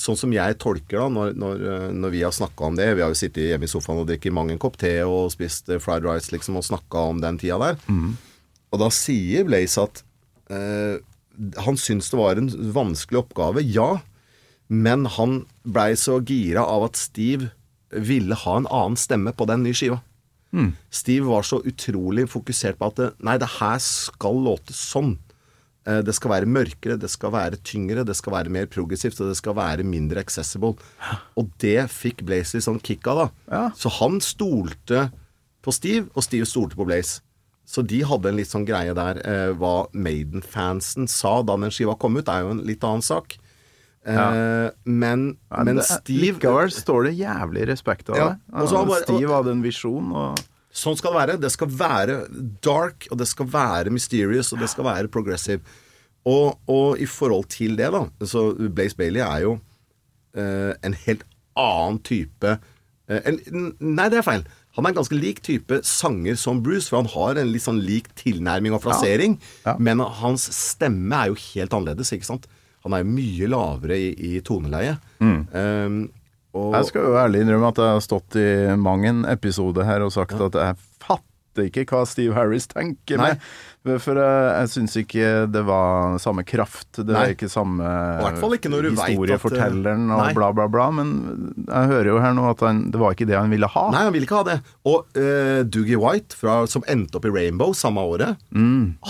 Sånn 0.00 0.16
som 0.16 0.32
jeg 0.32 0.56
tolker 0.62 1.02
da, 1.04 1.08
når, 1.12 1.34
når, 1.36 1.60
eh, 1.74 1.88
når 1.92 2.14
vi 2.14 2.22
har 2.24 2.32
snakka 2.32 2.70
om 2.70 2.78
det 2.78 2.86
Vi 2.96 3.04
har 3.04 3.12
jo 3.12 3.18
sittet 3.20 3.50
hjemme 3.50 3.68
i 3.68 3.70
sofaen 3.70 4.00
og 4.00 4.08
drukket 4.08 4.32
mang 4.34 4.48
en 4.54 4.58
kopp 4.62 4.78
te 4.80 4.94
og 5.04 5.28
spist 5.34 5.68
eh, 5.68 5.80
fried 5.82 6.06
rice 6.08 6.32
liksom, 6.32 6.56
og 6.56 6.64
snakka 6.66 7.04
om 7.12 7.20
den 7.20 7.36
tida 7.40 7.58
der. 7.60 7.76
Og 8.72 8.80
da 8.82 8.88
sier 8.92 9.44
Blaze 9.48 9.84
at 9.84 10.02
eh, 10.52 10.96
han 11.62 11.76
syns 11.78 12.08
det 12.10 12.18
var 12.18 12.40
en 12.40 12.48
vanskelig 12.74 13.20
oppgave, 13.22 13.62
ja. 13.62 14.00
Men 14.68 15.04
han 15.14 15.42
blei 15.64 15.92
så 15.96 16.18
gira 16.26 16.64
av 16.66 16.88
at 16.88 16.98
Steve 16.98 17.52
ville 17.90 18.34
ha 18.34 18.56
en 18.58 18.66
annen 18.68 18.96
stemme 19.00 19.32
på 19.36 19.46
den 19.48 19.62
nye 19.64 19.76
skiva. 19.76 20.00
Steve 20.90 21.26
var 21.28 21.42
så 21.44 21.58
utrolig 21.68 22.24
fokusert 22.32 22.78
på 22.80 22.86
at 22.88 22.96
det, 22.96 23.08
nei, 23.20 23.36
det 23.38 23.50
her 23.58 23.78
skal 23.84 24.38
låte 24.46 24.72
sånn. 24.72 25.18
Eh, 25.86 26.00
Det 26.02 26.14
skal 26.16 26.30
være 26.32 26.48
mørkere, 26.48 26.98
det 27.00 27.10
skal 27.12 27.32
være 27.32 27.58
tyngre, 27.64 28.04
det 28.04 28.16
skal 28.16 28.32
være 28.32 28.48
mer 28.52 28.66
progressivt, 28.66 29.20
og 29.20 29.28
det 29.28 29.36
skal 29.36 29.54
være 29.56 29.84
mindre 29.84 30.20
accessible. 30.24 30.74
Og 31.36 31.50
det 31.60 31.90
fikk 31.92 32.24
Blaze 32.24 32.56
litt 32.56 32.64
sånn 32.64 32.80
kick 32.80 33.06
av, 33.06 33.16
da. 33.16 33.28
Ja. 33.52 33.62
Så 33.76 33.92
han 34.00 34.20
stolte 34.20 35.10
på 35.64 35.72
Steve, 35.72 36.08
og 36.14 36.24
Steve 36.24 36.48
stolte 36.48 36.76
på 36.76 36.86
Blaze. 36.88 37.20
Så 37.68 37.82
de 37.84 38.00
hadde 38.08 38.30
en 38.30 38.36
litt 38.40 38.48
sånn 38.48 38.64
greie 38.64 38.94
der. 38.96 39.20
Eh, 39.28 39.52
hva 39.52 39.86
Maiden-fansen 39.92 41.08
sa 41.08 41.42
da 41.42 41.56
den 41.60 41.70
skiva 41.70 41.98
kom 42.00 42.16
ut, 42.16 42.28
er 42.28 42.40
jo 42.46 42.54
en 42.56 42.64
litt 42.64 42.84
annen 42.84 43.04
sak. 43.04 43.36
Eh, 44.06 44.70
Men, 44.84 45.36
Ja, 45.50 45.64
men 45.64 45.82
Steve 45.82 46.20
Likevel 46.38 46.70
står 46.72 47.04
det 47.08 47.16
jævlig 47.18 47.66
respekt 47.68 48.08
av 48.10 48.16
Ja, 48.16 48.28
det. 48.28 48.38
og 48.62 48.68
så 48.68 48.86
bare- 48.86 49.02
Steve 49.04 49.28
hadde 49.34 49.50
en 49.50 49.62
visjon, 49.62 50.12
og 50.14 50.38
Sånn 50.70 50.96
skal 50.96 51.12
det 51.12 51.18
være. 51.28 51.40
Det 51.40 51.50
skal 51.50 51.68
være 51.68 52.16
dark, 52.62 53.08
og 53.10 53.18
det 53.18 53.26
skal 53.26 53.46
være 53.46 53.90
mysterious, 53.90 54.52
og 54.52 54.60
det 54.60 54.68
skal 54.68 54.84
være 54.84 55.08
progressive. 55.08 55.60
Og, 56.26 56.58
og 56.68 56.98
i 57.00 57.06
forhold 57.06 57.48
til 57.48 57.74
det, 57.74 57.90
da 57.90 58.04
Så 58.24 58.52
Blaze 58.74 58.94
Bailey 58.94 59.20
er 59.20 59.40
jo 59.40 59.60
eh, 60.36 60.74
en 60.84 60.92
helt 60.92 61.24
annen 61.56 61.98
type 62.04 62.58
eh, 63.08 63.20
en, 63.24 63.72
Nei, 63.80 64.08
det 64.12 64.18
er 64.18 64.22
feil. 64.22 64.44
Han 64.76 64.84
er 64.86 64.90
en 64.90 64.98
ganske 65.00 65.18
lik 65.18 65.40
type 65.42 65.80
sanger 65.82 66.36
som 66.36 66.60
Bruce, 66.62 66.88
for 66.88 66.98
han 67.02 67.06
har 67.10 67.40
en 67.40 67.50
litt 67.50 67.62
sånn 67.64 67.80
lik 67.82 68.12
tilnærming 68.14 68.72
og 68.76 68.82
frasering. 68.84 69.38
Ja. 69.64 69.74
Men 69.80 69.98
hans 69.98 70.44
stemme 70.54 71.16
er 71.16 71.32
jo 71.32 71.34
helt 71.34 71.70
annerledes, 71.74 72.12
ikke 72.14 72.28
sant? 72.28 72.46
Han 72.86 72.94
er 72.94 73.02
jo 73.02 73.10
mye 73.10 73.48
lavere 73.50 73.98
i, 73.98 74.10
i 74.36 74.40
toneleie. 74.44 74.96
Um, 75.20 75.98
og, 76.56 76.72
Jeg 76.78 76.90
skal 76.90 77.08
jo 77.08 77.16
ærlig 77.20 77.42
innrømme 77.44 77.72
at 77.72 77.80
jeg 77.82 77.96
har 77.98 78.04
stått 78.04 78.38
i 78.40 78.48
mang 78.80 79.04
en 79.06 79.24
episode 79.28 79.84
her 79.84 80.04
og 80.06 80.14
sagt 80.14 80.38
at 80.40 80.56
jeg 80.56 80.78
fatter 81.02 81.68
ikke 81.68 81.84
hva 81.90 82.04
Steve 82.08 82.36
Harris 82.38 82.68
tenker 82.70 83.20
med. 83.20 83.42
For 84.02 84.18
jeg, 84.20 84.48
jeg 84.52 84.70
syns 84.74 84.96
ikke 85.00 85.30
det 85.50 85.62
var 85.68 86.18
samme 86.22 86.44
kraft. 86.48 87.00
Det 87.00 87.08
var 87.14 87.32
ikke 87.32 87.48
samme 87.52 87.88
ikke 88.58 88.70
at, 88.72 88.90
historiefortelleren 88.92 90.06
Nei. 90.10 90.18
og 90.18 90.38
bla, 90.38 90.50
bla, 90.56 90.66
bla. 90.72 90.88
Men 90.94 91.12
jeg 91.64 91.92
hører 91.92 92.10
jo 92.12 92.18
her 92.22 92.36
nå 92.36 92.48
at 92.50 92.64
han, 92.66 92.84
det 92.92 93.00
var 93.00 93.16
ikke 93.16 93.28
det 93.30 93.38
han 93.38 93.52
ville 93.52 93.70
ha. 93.72 93.84
Nei, 93.94 94.04
han 94.08 94.14
ville 94.14 94.28
ikke 94.28 94.40
ha 94.40 94.48
det. 94.50 94.58
Og 94.88 95.18
uh, 95.18 95.60
Doogie 95.68 96.00
White, 96.00 96.38
fra, 96.38 96.60
som 96.70 96.84
endte 96.90 97.20
opp 97.20 97.28
i 97.28 97.32
Rainbow 97.34 97.74
samme 97.76 98.04
året, 98.04 98.40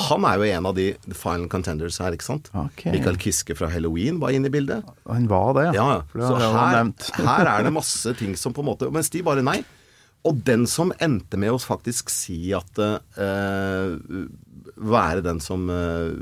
han 0.09 0.29
er 0.29 0.39
jo 0.39 0.51
en 0.53 0.71
av 0.71 0.77
de 0.79 0.91
final 1.13 1.49
contenders 1.53 1.99
her, 2.03 2.15
ikke 2.17 2.29
sant? 2.29 2.53
Okay. 2.67 2.93
Michael 2.95 3.19
Kiske 3.21 3.57
fra 3.59 3.71
Halloween 3.73 4.21
var 4.23 4.35
inne 4.37 4.51
i 4.51 4.55
bildet. 4.55 4.87
Han 5.09 5.29
var 5.31 5.55
det, 5.59 5.71
Ja, 5.79 5.89
ja. 5.99 6.05
Så 6.15 6.37
her, 6.39 6.93
her 7.33 7.51
er 7.57 7.67
det 7.67 7.75
masse 7.75 8.15
ting 8.19 8.37
som 8.39 8.55
på 8.55 8.65
en 8.65 8.71
måte 8.71 8.89
Mens 8.93 9.11
de 9.13 9.23
bare 9.25 9.45
nei. 9.45 9.61
Og 10.27 10.41
den 10.45 10.67
som 10.69 10.91
endte 11.01 11.39
med 11.41 11.55
å 11.55 11.61
faktisk 11.63 12.11
si 12.11 12.51
at 12.57 12.81
eh, 12.83 13.95
Være 14.79 15.23
den 15.27 15.41
som 15.43 15.69
uh, 15.71 16.13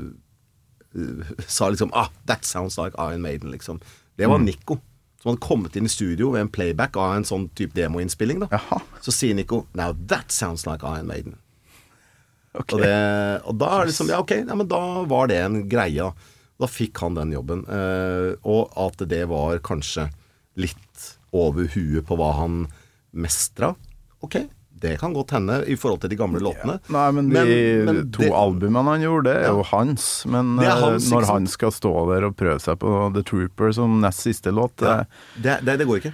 sa 1.47 1.69
liksom 1.69 1.91
ah, 1.93 2.09
That 2.25 2.45
sounds 2.45 2.77
like 2.77 2.95
Iron 2.97 3.21
Maiden, 3.21 3.51
liksom. 3.51 3.79
Det 4.17 4.25
Mm. 4.25 4.31
var 4.31 4.39
Nico. 4.39 4.77
Som 5.21 5.31
hadde 5.31 5.41
kommet 5.47 5.75
inn 5.75 5.85
i 5.85 5.89
studio 5.89 6.31
ved 6.31 6.41
en 6.41 6.49
playback 6.53 6.95
av 6.97 7.15
en 7.15 7.23
sånn 7.25 7.47
type 7.57 7.73
demoinnspilling. 7.73 8.39
da. 8.39 8.59
Så 9.01 9.11
sier 9.11 9.35
Nico 9.35 9.65
Now 9.73 9.93
that 10.07 10.31
sounds 10.31 10.65
like 10.65 10.83
Iron 10.85 11.07
Maiden. 11.07 11.35
Ok. 12.57 12.73
Og, 12.73 12.81
det, 12.81 13.41
og 13.45 13.57
da 13.59 13.67
er 13.75 13.79
det 13.85 13.91
liksom 13.91 14.09
Ja, 14.09 14.19
ok, 14.23 14.31
ja, 14.47 14.55
men 14.55 14.67
da 14.67 14.79
var 15.05 15.27
det 15.29 15.37
en 15.43 15.59
greie. 15.69 15.97
Da, 16.01 16.13
da 16.59 16.65
fikk 16.69 16.97
han 17.03 17.13
den 17.17 17.31
jobben. 17.35 17.65
Uh, 17.69 18.33
og 18.45 18.71
at 18.77 19.03
det 19.09 19.23
var 19.29 19.59
kanskje 19.65 20.07
litt 20.57 21.03
over 21.33 21.67
huet 21.75 22.05
på 22.07 22.17
hva 22.17 22.31
han 22.39 22.63
mestra. 23.13 23.75
Ok, 24.25 24.39
det 24.79 24.99
kan 25.01 25.13
godt 25.15 25.31
hende 25.35 25.57
i 25.69 25.75
forhold 25.79 26.01
til 26.03 26.09
de 26.13 26.17
gamle 26.19 26.39
låtene. 26.43 26.77
Nei, 26.93 27.05
men 27.11 27.29
de 27.29 27.33
Men- 27.37 27.85
men 27.85 28.11
to 28.11 28.21
det- 28.23 28.31
albumene 28.31 28.83
han 28.93 29.01
gjorde, 29.01 29.23
det 29.25 29.35
er 29.35 29.47
Ja. 29.47 29.55
jo 29.57 29.63
hans. 29.63 30.25
Men 30.25 30.59
eh, 30.59 30.69
hans, 30.69 31.09
når 31.11 31.25
han 31.25 31.47
skal 31.47 31.71
stå 31.71 31.91
der 32.13 32.25
og 32.27 32.35
prøve 32.37 32.59
seg 32.61 32.77
på 32.79 33.13
The 33.13 33.23
Trooper 33.23 33.71
som 33.73 33.99
nest 34.01 34.19
siste 34.21 34.51
låt 34.53 34.81
Ja, 34.81 35.03
det, 35.41 35.59
det, 35.65 35.77
det 35.79 35.87
går 35.87 35.97
ikke. 36.01 36.13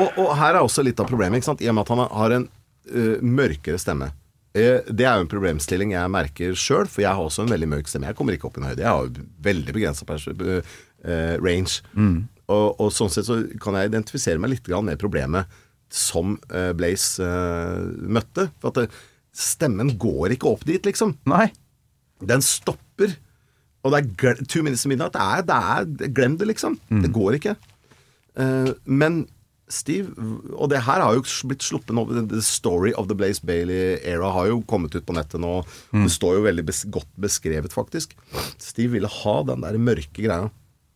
Og, 0.00 0.08
og 0.18 0.36
her 0.36 0.54
er 0.56 0.60
også 0.62 0.82
litt 0.82 0.98
av 0.98 1.06
problemet, 1.06 1.36
ikke 1.38 1.44
sant? 1.52 1.60
i 1.62 1.68
og 1.68 1.74
med 1.74 1.82
at 1.82 1.88
han 1.96 2.08
har 2.08 2.30
en 2.32 2.48
uh, 2.94 3.16
mørkere 3.22 3.78
stemme. 3.78 4.10
Uh, 4.56 4.80
Det 4.90 5.04
er 5.06 5.16
jo 5.16 5.20
en 5.26 5.28
problemstilling 5.28 5.92
jeg 5.92 6.10
merker 6.10 6.52
sjøl, 6.58 6.86
for 6.88 7.02
jeg 7.02 7.12
har 7.14 7.22
også 7.22 7.42
en 7.44 7.52
veldig 7.52 7.68
mørk 7.68 7.86
stemme. 7.88 8.06
Jeg 8.10 8.16
kommer 8.16 8.32
ikke 8.36 8.46
opp 8.48 8.58
i 8.58 8.60
en 8.60 8.68
høyde. 8.70 8.82
Jeg 8.82 8.88
har 8.88 9.04
jo 9.06 9.26
veldig 9.42 9.72
begrensa 9.72 10.04
range. 11.42 11.82
Og, 12.52 12.80
og 12.80 12.90
sånn 12.92 13.08
sett 13.10 13.24
så 13.24 13.36
kan 13.62 13.74
jeg 13.78 13.88
identifisere 13.92 14.38
meg 14.42 14.50
litt 14.50 14.68
med 14.84 14.98
problemet 14.98 15.46
som 15.92 16.38
eh, 16.52 16.70
Blaze 16.76 17.24
eh, 17.24 17.82
møtte. 18.08 18.48
For 18.62 18.72
at 18.72 18.80
det, 18.80 19.02
stemmen 19.36 19.94
går 20.00 20.36
ikke 20.36 20.50
opp 20.50 20.64
dit, 20.68 20.82
liksom. 20.88 21.16
Nei. 21.28 21.50
Den 22.22 22.44
stopper. 22.44 23.14
Og 23.82 23.94
det 23.94 24.02
er 24.02 24.42
Two 24.46 24.62
Minutes 24.64 24.84
to 24.86 24.92
Midnight. 24.92 25.14
Det 25.14 25.22
er, 25.22 25.44
det 25.46 26.08
er, 26.08 26.16
glem 26.16 26.38
det, 26.40 26.48
liksom. 26.52 26.78
Det 27.02 27.12
går 27.12 27.38
ikke. 27.40 27.56
Eh, 28.40 28.72
men 28.86 29.24
Steve 29.72 30.10
Og 30.52 30.68
det 30.68 30.82
her 30.84 31.00
har 31.00 31.16
jo 31.16 31.22
blitt 31.48 31.64
sluppet 31.64 31.94
nå. 31.96 32.04
The 32.28 32.42
Story 32.44 32.92
of 32.98 33.08
the 33.08 33.16
Blaze 33.16 33.44
Bailey 33.44 33.96
Era 34.04 34.28
har 34.34 34.50
jo 34.50 34.58
kommet 34.68 34.92
ut 34.96 35.06
på 35.08 35.16
nettet 35.16 35.40
nå. 35.40 35.62
Det 35.94 36.10
står 36.12 36.38
jo 36.38 36.42
veldig 36.44 36.64
bes 36.68 36.82
godt 36.92 37.08
beskrevet, 37.20 37.72
faktisk. 37.72 38.12
Steve 38.60 38.98
ville 38.98 39.08
ha 39.08 39.36
den 39.48 39.64
der 39.64 39.80
mørke 39.80 40.26
greia. 40.26 40.50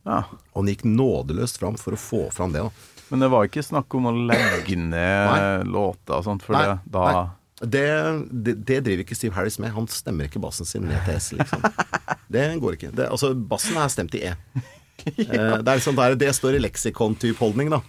Ja. 0.07 0.21
Og 0.53 0.61
han 0.61 0.71
gikk 0.71 0.85
nådeløst 0.89 1.59
fram 1.63 1.81
for 1.81 1.97
å 1.97 2.01
få 2.01 2.27
fram 2.35 2.53
det. 2.55 2.67
Da. 2.67 2.96
Men 3.11 3.23
det 3.23 3.31
var 3.31 3.47
ikke 3.47 3.63
snakk 3.63 3.95
om 3.99 4.09
å 4.11 4.15
legge 4.29 4.77
ned 4.79 4.93
Nei. 5.31 5.67
låter 5.71 6.19
og 6.19 6.25
sånt, 6.27 6.45
for 6.47 6.59
det, 6.59 6.79
da 6.91 7.05
nei. 7.07 7.27
Det, 7.57 7.87
det, 8.29 8.53
det 8.69 8.83
driver 8.85 9.03
ikke 9.07 9.17
Steve 9.17 9.33
Harris 9.33 9.57
med. 9.63 9.73
Han 9.73 9.87
stemmer 9.89 10.29
ikke 10.29 10.43
bassen 10.43 10.69
sin 10.69 10.85
ned 10.85 11.01
til 11.07 11.17
S, 11.17 11.31
liksom. 11.39 11.63
Det 12.35 12.43
går 12.61 12.77
ikke. 12.77 12.91
Det, 12.93 13.07
altså, 13.09 13.31
bassen 13.33 13.79
er 13.81 13.93
stemt 13.93 14.17
i 14.19 14.27
E. 14.29 14.35
ja. 15.23 15.63
Det 15.63 15.77
liksom 15.79 15.97
der 15.97 16.19
det 16.21 16.35
står 16.37 16.59
i 16.59 16.65
leksikon-type 16.67 17.41
holdning, 17.41 17.71
da. 17.73 17.81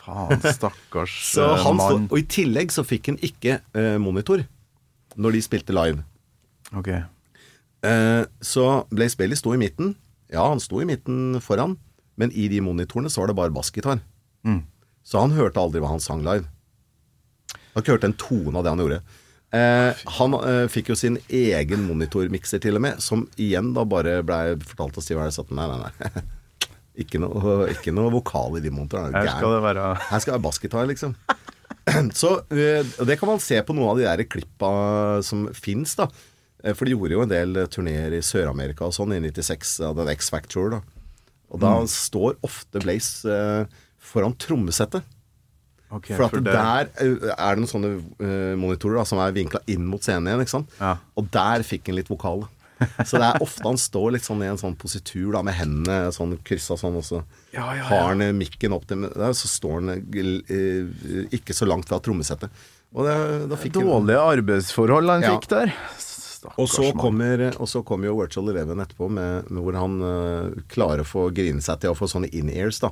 Faen, 0.00 0.40
stakkars 0.42 1.14
Så 1.34 1.46
eh, 1.54 1.68
mann. 1.74 2.06
og 2.10 2.18
i 2.18 2.26
tillegg 2.30 2.74
så 2.74 2.84
fikk 2.86 3.12
han 3.12 3.20
ikke 3.24 3.60
uh, 3.74 3.96
monitor 4.02 4.44
når 5.18 5.36
de 5.36 5.44
spilte 5.44 5.74
live. 5.74 6.02
Ok. 6.76 6.90
Uh, 7.86 8.26
så 8.42 8.66
Blaze 8.90 9.18
Bailey 9.18 9.38
sto 9.38 9.54
i 9.54 9.60
midten. 9.60 9.94
Ja, 10.32 10.48
han 10.50 10.60
sto 10.62 10.82
i 10.82 10.88
midten 10.88 11.38
foran, 11.44 11.76
men 12.18 12.34
i 12.34 12.48
de 12.50 12.58
monitorene 12.64 13.12
så 13.12 13.22
var 13.22 13.30
det 13.30 13.38
bare 13.38 13.54
bassgitar. 13.54 14.02
Mm. 14.46 14.62
Så 15.06 15.22
han 15.22 15.34
hørte 15.36 15.62
aldri 15.62 15.82
hva 15.82 15.92
han 15.92 16.02
sang 16.02 16.24
live. 16.26 16.46
Han 17.74 17.84
ikke 17.84 17.96
hørte 17.96 18.10
en 18.10 18.18
tone 18.20 18.56
av 18.58 18.64
det 18.64 18.72
han 18.72 18.82
gjorde. 18.82 19.00
Eh, 19.54 20.06
han 20.18 20.34
eh, 20.40 20.64
fikk 20.72 20.90
jo 20.90 20.96
sin 20.98 21.18
egen 21.28 21.84
monitormikser 21.86 22.62
til 22.62 22.78
og 22.78 22.82
med, 22.86 23.02
som 23.04 23.26
igjen 23.38 23.70
da 23.76 23.84
bare 23.88 24.18
blei 24.26 24.56
fortalt 24.66 24.98
av 24.98 25.04
Steve 25.06 25.22
Harris 25.22 25.38
at 25.42 25.52
nei, 25.54 25.66
nei, 25.70 25.78
nei. 25.84 26.24
ikke, 27.04 27.20
noe, 27.22 27.58
ikke 27.74 27.94
noe 27.94 28.12
vokal 28.16 28.58
i 28.58 28.64
de 28.64 28.72
monitorene. 28.74 29.12
er 29.12 29.28
Her 29.28 29.36
skal 29.38 29.54
det 29.54 29.62
være 29.68 29.90
Her 30.08 30.22
skal 30.24 30.32
det 30.32 30.38
være 30.38 30.46
bassgitar, 30.48 30.88
liksom. 30.90 31.14
Så 32.20 32.32
eh, 32.50 32.96
det 33.06 33.18
kan 33.20 33.30
man 33.30 33.42
se 33.42 33.60
på 33.62 33.76
noen 33.76 33.92
av 33.92 34.00
de 34.00 34.08
der 34.08 34.26
klippa 34.30 34.72
som 35.26 35.46
fins, 35.54 35.94
da. 36.00 36.08
Eh, 36.64 36.74
For 36.74 36.88
de 36.88 36.96
gjorde 36.96 37.14
jo 37.14 37.24
en 37.24 37.32
del 37.32 37.62
turneer 37.70 38.16
i 38.16 38.24
Sør-Amerika 38.24 38.88
og 38.88 38.96
sånn 38.96 39.14
i 39.14 39.22
96, 39.22 39.78
av 39.86 39.98
den 40.00 40.10
X-Factor, 40.16 40.78
da. 40.78 40.82
Og 41.54 41.62
da 41.62 41.76
står 41.86 42.40
ofte 42.46 42.82
Blaze 42.82 43.30
eh, 43.30 43.82
foran 44.06 44.34
trommesettet. 44.40 45.02
Okay, 45.92 46.16
For 46.18 46.26
at 46.26 46.32
det- 46.42 46.44
der 46.50 46.88
eh, 46.98 47.30
er 47.38 47.54
det 47.54 47.62
noen 47.62 47.70
sånne 47.70 47.90
eh, 48.18 48.56
monitorer 48.58 48.98
da, 48.98 49.04
som 49.06 49.20
er 49.22 49.32
vinkla 49.36 49.60
inn 49.70 49.84
mot 49.86 50.02
scenen 50.02 50.26
igjen. 50.32 50.42
ikke 50.42 50.54
sant? 50.56 50.70
Ja. 50.80 50.96
Og 51.16 51.28
der 51.30 51.62
fikk 51.62 51.86
han 51.90 51.98
litt 52.00 52.08
vokal. 52.10 52.46
Så 53.06 53.16
det 53.16 53.24
er 53.24 53.38
ofte 53.40 53.64
han 53.64 53.78
står 53.80 54.10
litt 54.12 54.24
sånn 54.26 54.42
i 54.44 54.48
en 54.50 54.58
sånn 54.60 54.74
positur 54.76 55.30
da, 55.32 55.40
med 55.46 55.54
hendene 55.56 56.10
sånn 56.12 56.34
kryssa 56.44 56.76
sånn, 56.76 56.98
og 56.98 57.06
så 57.06 57.22
Ja, 57.54 57.70
ja, 57.78 57.84
har 57.88 58.10
han 58.10 58.20
eh, 58.20 58.32
mikken 58.36 58.74
opp 58.76 58.84
til 58.90 59.06
der, 59.06 59.32
så 59.32 59.48
står 59.48 59.78
han 59.80 60.02
ikke 61.32 61.54
så 61.56 61.66
langt 61.70 61.88
fra 61.88 61.98
trommesettet. 62.04 62.50
Og 62.96 63.06
det, 63.06 63.14
da 63.50 63.56
fikk 63.60 63.78
Dårlige 63.78 64.20
arbeidsforhold 64.20 65.08
han 65.10 65.22
Ja. 65.24 65.32
fikk 65.38 65.48
der. 65.48 65.72
Stakkars 65.98 66.58
og 66.58 66.68
så, 66.68 66.90
kommer, 66.98 67.46
og 67.58 67.66
så 67.70 67.82
kommer 67.84 68.06
jo 68.10 68.18
Virtual 68.20 68.48
Eleven 68.52 68.78
etterpå, 68.84 69.08
med, 69.10 69.48
med 69.50 69.62
hvor 69.64 69.74
han 69.80 69.96
uh, 70.02 70.62
klarer 70.68 71.00
å 71.02 71.08
få 71.08 71.30
grine 71.34 71.62
seg 71.64 71.80
til 71.80 71.90
å 71.90 71.96
få 71.96 72.06
sånne 72.12 72.28
in-ears, 72.32 72.78
da. 72.84 72.90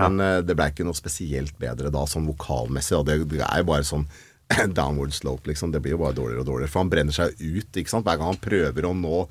Men 0.00 0.20
eh, 0.24 0.40
det 0.46 0.56
ble 0.56 0.70
ikke 0.72 0.86
noe 0.88 0.96
spesielt 0.96 1.56
bedre 1.60 1.92
da, 1.92 2.04
sånn 2.08 2.28
vokalmessig. 2.30 2.96
Da. 2.98 3.02
Det, 3.12 3.30
det 3.34 3.46
er 3.46 3.62
jo 3.62 3.70
bare 3.72 3.88
sånn 3.88 4.06
downward 4.78 5.14
slope, 5.16 5.50
liksom. 5.50 5.72
Det 5.74 5.82
blir 5.84 5.96
jo 5.96 6.02
bare 6.04 6.16
dårligere 6.16 6.44
og 6.44 6.50
dårligere. 6.50 6.72
For 6.72 6.84
han 6.84 6.92
brenner 6.92 7.16
seg 7.16 7.36
ut, 7.40 7.68
ikke 7.70 7.92
sant. 7.92 8.06
Hver 8.08 8.20
gang 8.20 8.32
han 8.32 8.42
prøver 8.42 8.88
å 8.88 8.94
nå 8.96 9.24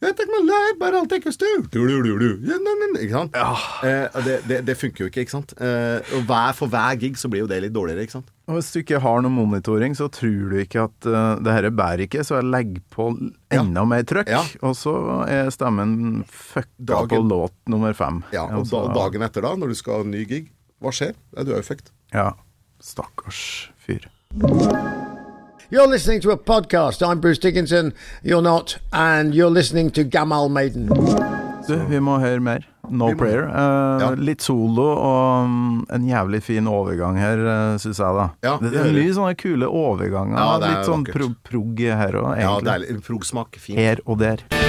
«I 0.00 0.12
take 0.14 0.28
my 0.30 0.38
life, 0.46 0.76
but 0.78 0.94
I'll 0.94 1.08
take 1.10 1.26
a 1.26 1.32
stew. 1.34 1.64
Du, 1.74 1.80
du, 1.88 1.96
du, 2.04 2.12
du. 2.20 2.28
Ja, 2.46 2.54
ne, 2.62 2.72
ne, 2.78 2.86
ne. 2.94 3.00
Ikke 3.02 3.16
sant? 3.16 3.34
Eh, 3.82 4.20
det, 4.22 4.36
det, 4.46 4.58
det 4.68 4.76
funker 4.78 5.02
jo 5.04 5.08
ikke, 5.10 5.24
ikke 5.26 5.34
sant. 5.34 5.54
Eh, 5.58 6.12
og 6.14 6.22
hver, 6.28 6.52
for 6.54 6.70
hver 6.70 6.94
gig 7.00 7.18
så 7.18 7.26
blir 7.32 7.42
jo 7.42 7.48
det 7.50 7.58
litt 7.64 7.74
dårligere, 7.74 8.04
ikke 8.06 8.14
sant. 8.20 8.30
Og 8.46 8.54
hvis 8.60 8.70
du 8.72 8.78
ikke 8.78 9.00
har 9.02 9.24
noe 9.26 9.34
monitoring, 9.34 9.96
så 9.98 10.06
tror 10.14 10.52
du 10.54 10.56
ikke 10.62 10.84
at 10.86 11.08
uh, 11.10 11.34
det 11.42 11.52
her 11.56 11.66
bærer 11.74 12.04
ikke, 12.06 12.22
så 12.24 12.38
jeg 12.38 12.46
legger 12.48 12.84
på 12.94 13.08
Ja. 13.50 13.58
enda 13.60 13.82
mer 13.90 14.06
trøkk, 14.06 14.30
Ja. 14.30 14.44
og 14.62 14.78
så 14.78 14.94
er 15.26 15.50
stemmen 15.50 16.22
fucka 16.30 16.70
Dagen- 16.94 17.08
på 17.18 17.20
låt 17.34 17.56
nummer 17.66 17.92
fem. 17.98 18.22
Ja, 18.32 18.46
og 18.46 18.60
Altså, 18.62 18.86
da, 18.86 18.94
dagen 19.02 19.26
etter 19.26 19.42
da, 19.42 19.56
når 19.58 19.74
du 19.74 19.74
skal 19.82 19.98
ha 19.98 20.00
en 20.06 20.14
ny 20.14 20.22
gig, 20.30 20.48
hva 20.80 20.94
skjer? 20.94 21.12
Du 21.34 21.50
er 21.52 21.58
jo 21.58 21.66
fucked. 21.66 21.90
Ja. 22.14 22.30
Stakkars 22.80 23.42
fyr. 23.82 24.06
You're 25.70 25.86
listening 25.86 26.20
to 26.22 26.30
a 26.30 26.36
podcast. 26.38 27.06
I'm 27.06 27.20
Bruce 27.20 27.38
Dickinson. 27.38 27.92
You're 28.22 28.40
not, 28.42 28.78
and 28.92 29.34
you're 29.34 29.50
listening 29.50 29.90
to 29.92 30.04
Gamal 30.04 30.50
Maiden. 30.50 30.86
Du, 31.68 31.74
vi 31.90 31.98
må 32.00 32.14
høre 32.22 32.40
mer. 32.40 32.64
No 32.88 33.10
Prayer. 33.14 33.44
Eh, 33.48 34.00
Ja. 34.00 34.08
Litt 34.16 34.40
solo 34.40 34.86
og 34.96 35.44
um, 35.44 35.82
en 35.92 36.06
jævlig 36.08 36.40
fin 36.42 36.64
overgang 36.72 37.18
her, 37.20 37.42
uh, 37.44 37.76
syns 37.82 38.00
jeg, 38.00 38.16
da. 38.16 38.30
Ja, 38.46 38.54
det 38.62 38.72
det, 38.72 38.80
er 38.86 38.96
mye 38.96 39.12
sånne 39.18 39.34
kule 39.36 39.68
overganger. 39.68 40.38
Ja, 40.40 40.56
litt 40.64 40.88
sånn 40.88 41.04
vakkert. 41.04 41.18
pro 41.20 41.28
prog 41.50 41.84
her 42.00 42.16
òg, 42.22 42.30
Ja, 42.40 42.54
egentlig. 42.56 42.70
deilig. 42.72 43.04
Progsmak. 43.04 43.60
Fint. 43.60 43.78
her 43.78 44.00
og 44.06 44.18
der. 44.24 44.67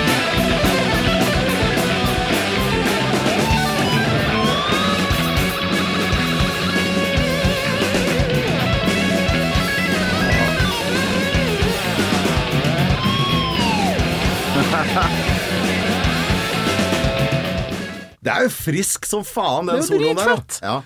Det 18.23 18.31
er 18.33 18.47
jo 18.47 18.49
frisk 18.51 19.05
som 19.07 19.23
faen, 19.23 19.67
den 19.69 19.79
Det 19.79 19.83
er 19.83 19.85
jo 19.85 19.91
soloen 19.93 20.17
der. 20.19 20.59
Ja. 20.63 20.81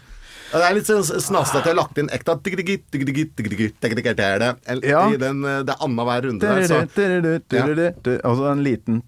Det 0.53 0.61
er 0.61 0.75
litt 0.77 0.85
sånn 0.85 1.01
snasete 1.01 1.63
at 1.63 1.65
jeg 1.65 1.73
har 1.73 1.79
lagt 1.79 1.97
inn 1.97 2.09
ekta 2.13 2.35
Ja. 4.85 5.07
i 5.09 5.17
den, 5.17 5.39
eh, 5.49 5.63
Det 5.65 5.73
er 5.73 5.81
annenhver 5.81 6.27
runde 6.27 6.39
der, 6.45 6.61
så 6.69 6.83
Altså 8.23 8.51
en 8.51 8.63
liten 8.63 9.01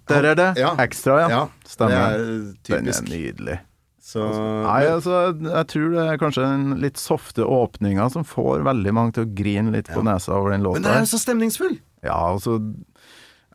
Ja. 0.58 0.74
ekstra, 0.82 1.20
ja. 1.30 1.48
Stemmer. 1.68 2.18
det 2.66 2.74
er 2.74 2.82
Den 2.82 2.88
er 2.90 3.02
nydelig. 3.14 3.60
Så 4.06 4.22
Nei, 4.64 4.86
altså, 4.86 5.34
jeg 5.42 5.68
tror 5.68 5.92
det 5.92 6.04
er 6.14 6.18
kanskje 6.22 6.44
den 6.46 6.80
litt 6.80 6.98
softe 7.02 7.42
åpninga 7.46 8.10
som 8.12 8.24
får 8.24 8.62
veldig 8.64 8.94
mange 8.94 9.14
til 9.14 9.26
å 9.26 9.34
grine 9.36 9.72
litt 9.74 9.88
på 9.90 10.04
nesa 10.06 10.32
over 10.34 10.52
den 10.52 10.62
Men 10.64 10.84
det 10.84 10.92
den 10.92 10.98
er 10.98 11.06
jo 11.06 11.18
så 11.18 11.20
stemningsfull. 11.26 11.80
Ja, 12.04 12.14
altså 12.34 12.60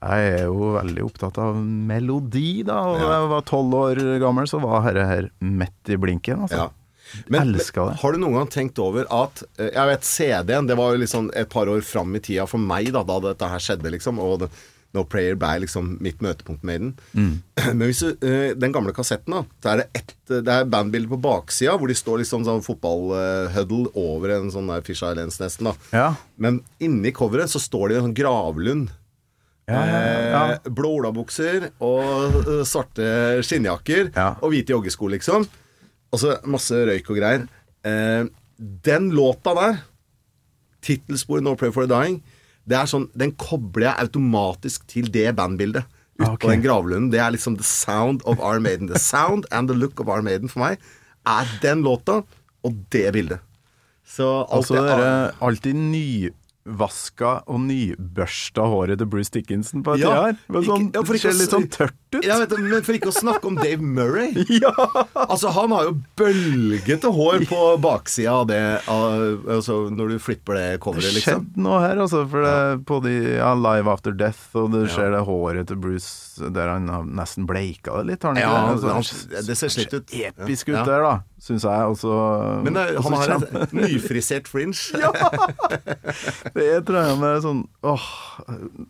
Jeg 0.00 0.28
er 0.40 0.44
jo 0.48 0.70
veldig 0.78 1.02
opptatt 1.04 1.38
av 1.42 1.56
melodi, 1.60 2.62
da. 2.64 2.78
Og 2.88 2.98
da 3.00 3.04
Ja. 3.06 3.20
jeg 3.20 3.30
var 3.34 3.42
tolv 3.42 3.74
år 3.74 4.00
gammel, 4.22 4.46
så 4.48 4.60
var 4.62 4.86
dette 4.88 5.06
her 5.06 5.30
midt 5.40 5.92
i 5.92 5.96
blinken, 6.00 6.46
altså. 6.46 6.56
Ja. 6.56 6.68
Men, 7.28 7.50
men 7.52 7.94
har 7.98 8.12
du 8.12 8.18
noen 8.22 8.36
gang 8.38 8.46
tenkt 8.46 8.78
over 8.78 9.02
at 9.10 9.40
eh, 9.58 9.72
Jeg 9.74 9.88
vet 9.88 10.04
CD-en, 10.06 10.68
det 10.68 10.76
var 10.78 10.92
jo 10.94 11.00
liksom 11.02 11.30
et 11.34 11.48
par 11.50 11.66
år 11.66 11.80
fram 11.82 12.14
i 12.14 12.20
tida 12.22 12.44
for 12.46 12.62
meg 12.62 12.92
da, 12.94 13.02
da 13.02 13.16
dette 13.24 13.48
her 13.50 13.58
skjedde, 13.58 13.90
liksom. 13.90 14.20
Og 14.22 14.38
det, 14.44 14.48
No 14.94 15.04
Prayer 15.06 15.36
ble 15.38 15.60
liksom 15.62 15.98
mitt 16.02 16.18
møtepunkt 16.22 16.64
med 16.66 16.80
den. 16.80 16.94
Mm. 17.14 17.42
Men 17.78 17.82
hvis 17.86 18.00
du, 18.02 18.14
eh, 18.26 18.54
den 18.58 18.72
gamle 18.74 18.94
kassetten, 18.94 19.34
da, 19.36 19.42
så 19.62 19.72
er 19.74 19.82
det 19.82 19.88
ett 20.00 20.14
Det 20.30 20.54
er 20.54 20.64
bandbilde 20.70 21.10
på 21.10 21.18
baksida 21.20 21.74
hvor 21.78 21.90
de 21.90 21.94
står 21.98 22.22
liksom 22.22 22.44
sånn 22.46 22.62
fotballhuddle 22.62 23.90
over 23.98 24.30
en 24.36 24.50
sånn 24.54 24.70
der 24.70 24.82
Fish 24.86 25.02
Islands 25.02 25.40
nesten, 25.42 25.66
da. 25.70 25.74
Ja. 25.92 26.08
Men 26.38 26.60
inni 26.82 27.10
coveret 27.14 27.50
så 27.50 27.58
står 27.62 27.88
det 27.90 27.96
en 27.98 28.08
sånn 28.08 28.16
gravlund. 28.18 28.90
Ja, 29.70 29.80
ja, 29.86 30.00
ja. 30.02 30.42
Eh, 30.56 30.70
blå 30.74 30.92
olabukser 30.98 31.70
og 31.84 32.40
eh, 32.42 32.64
svarte 32.68 33.06
skinnjakker 33.46 34.10
Ja. 34.16 34.34
og 34.40 34.52
hvite 34.52 34.74
joggesko, 34.74 35.10
liksom. 35.14 35.46
Og 36.10 36.18
så 36.18 36.36
masse 36.50 36.74
røyk 36.74 37.10
og 37.12 37.20
greier. 37.20 37.46
Eh, 37.86 38.26
den 38.58 39.10
låta 39.16 39.54
der, 39.56 39.80
tittelsporet 40.84 41.44
No 41.44 41.54
Pray 41.56 41.72
for 41.72 41.86
a 41.86 41.90
Dying, 41.90 42.20
det 42.68 42.76
er 42.76 42.88
sånn, 42.90 43.08
den 43.18 43.32
kobler 43.40 43.90
jeg 43.90 44.06
automatisk 44.06 44.86
til 44.90 45.08
det 45.12 45.30
bandbildet. 45.38 45.86
Utpå 46.20 46.34
okay. 46.34 46.42
på 46.44 46.50
den 46.52 46.64
gravlunden. 46.64 47.12
Det 47.12 47.20
er 47.22 47.32
liksom 47.32 47.56
the 47.56 47.64
sound 47.64 48.20
of 48.28 48.40
Our 48.44 48.60
Maiden. 48.60 48.90
The 48.90 49.00
sound 49.00 49.46
and 49.50 49.70
the 49.70 49.76
look 49.76 50.00
of 50.00 50.10
Our 50.12 50.20
Maiden 50.22 50.52
for 50.52 50.60
meg 50.66 50.82
er 51.28 51.48
den 51.62 51.84
låta 51.86 52.20
og 52.66 52.76
det 52.92 53.06
bildet. 53.16 53.40
Så 54.04 54.26
alt 54.42 54.52
Altså 54.58 54.74
det 54.74 54.98
er, 54.98 55.32
alltid 55.40 55.74
nyvaska 56.70 57.32
og 57.50 57.60
nybørsta 57.66 58.64
håret 58.70 58.98
til 59.00 59.08
Bruce 59.10 59.30
Dickinson 59.34 59.82
på 59.84 59.94
et 59.94 60.00
Ja, 60.04 60.10
tid 60.32 60.38
her. 60.54 60.62
Sånn, 60.66 60.86
ja, 60.94 61.02
det 61.02 61.20
ser 61.20 61.36
litt 61.36 61.50
sånn 61.52 61.68
tørt 61.70 61.94
ut. 62.14 62.24
Ja, 62.24 62.38
vet 62.40 62.50
du, 62.50 62.58
men 62.62 62.82
for 62.82 62.94
ikke 62.96 63.10
å 63.10 63.14
snakke 63.14 63.46
om 63.46 63.56
Dave 63.56 63.80
Murray. 63.82 64.32
Ja. 64.60 64.72
Altså, 65.14 65.48
han 65.54 65.70
har 65.72 65.86
jo 65.86 65.92
bølgete 66.18 67.08
hår 67.14 67.44
på 67.48 67.60
baksida 67.80 68.32
av 68.42 68.48
det 68.50 68.58
av, 68.90 69.46
altså, 69.48 69.76
Når 69.94 70.14
du 70.14 70.18
flipper 70.20 70.58
det 70.58 70.64
Det 70.74 70.80
coveret, 70.84 71.14
liksom. 71.16 71.46
skjedde 71.46 71.64
noe 71.64 71.78
her, 71.84 72.00
altså. 72.02 72.24
For 72.28 72.44
det, 72.44 72.84
på 72.88 72.98
de 73.04 73.14
ja, 73.38 73.52
Live 73.56 73.88
After 73.90 74.12
Death, 74.16 74.50
og 74.58 74.72
du 74.74 74.82
ser 74.90 75.14
det 75.14 75.22
håret 75.26 75.70
til 75.70 75.78
Bruce 75.80 76.10
der 76.48 76.68
han 76.72 76.88
har 76.88 77.04
nesten 77.04 77.46
bleika 77.46 77.98
det 78.00 78.06
litt. 78.14 78.22
Han 78.24 78.36
Ja, 78.40 78.48
det? 78.50 78.82
han- 78.88 78.96
Altså, 79.00 79.46
det 79.46 79.56
ser 79.58 79.68
slitt 79.68 79.92
ut. 79.94 80.10
Episk 80.10 80.68
Ja. 80.68 80.80
ut 80.80 80.86
der, 80.86 81.02
da, 81.02 81.12
syns 81.40 81.62
jeg. 81.62 81.86
Også, 81.92 82.62
Men 82.64 82.72
det, 82.74 82.86
han 83.02 83.12
har 83.12 83.26
kjem- 83.28 83.62
et 83.62 83.72
nyfrisert 83.72 84.48
fringe. 84.48 84.74
Det 86.54 86.84
tror 86.86 86.98
jeg 87.04 87.18
med 87.20 87.42
sånn 87.44 87.60
Åh, 87.82 88.06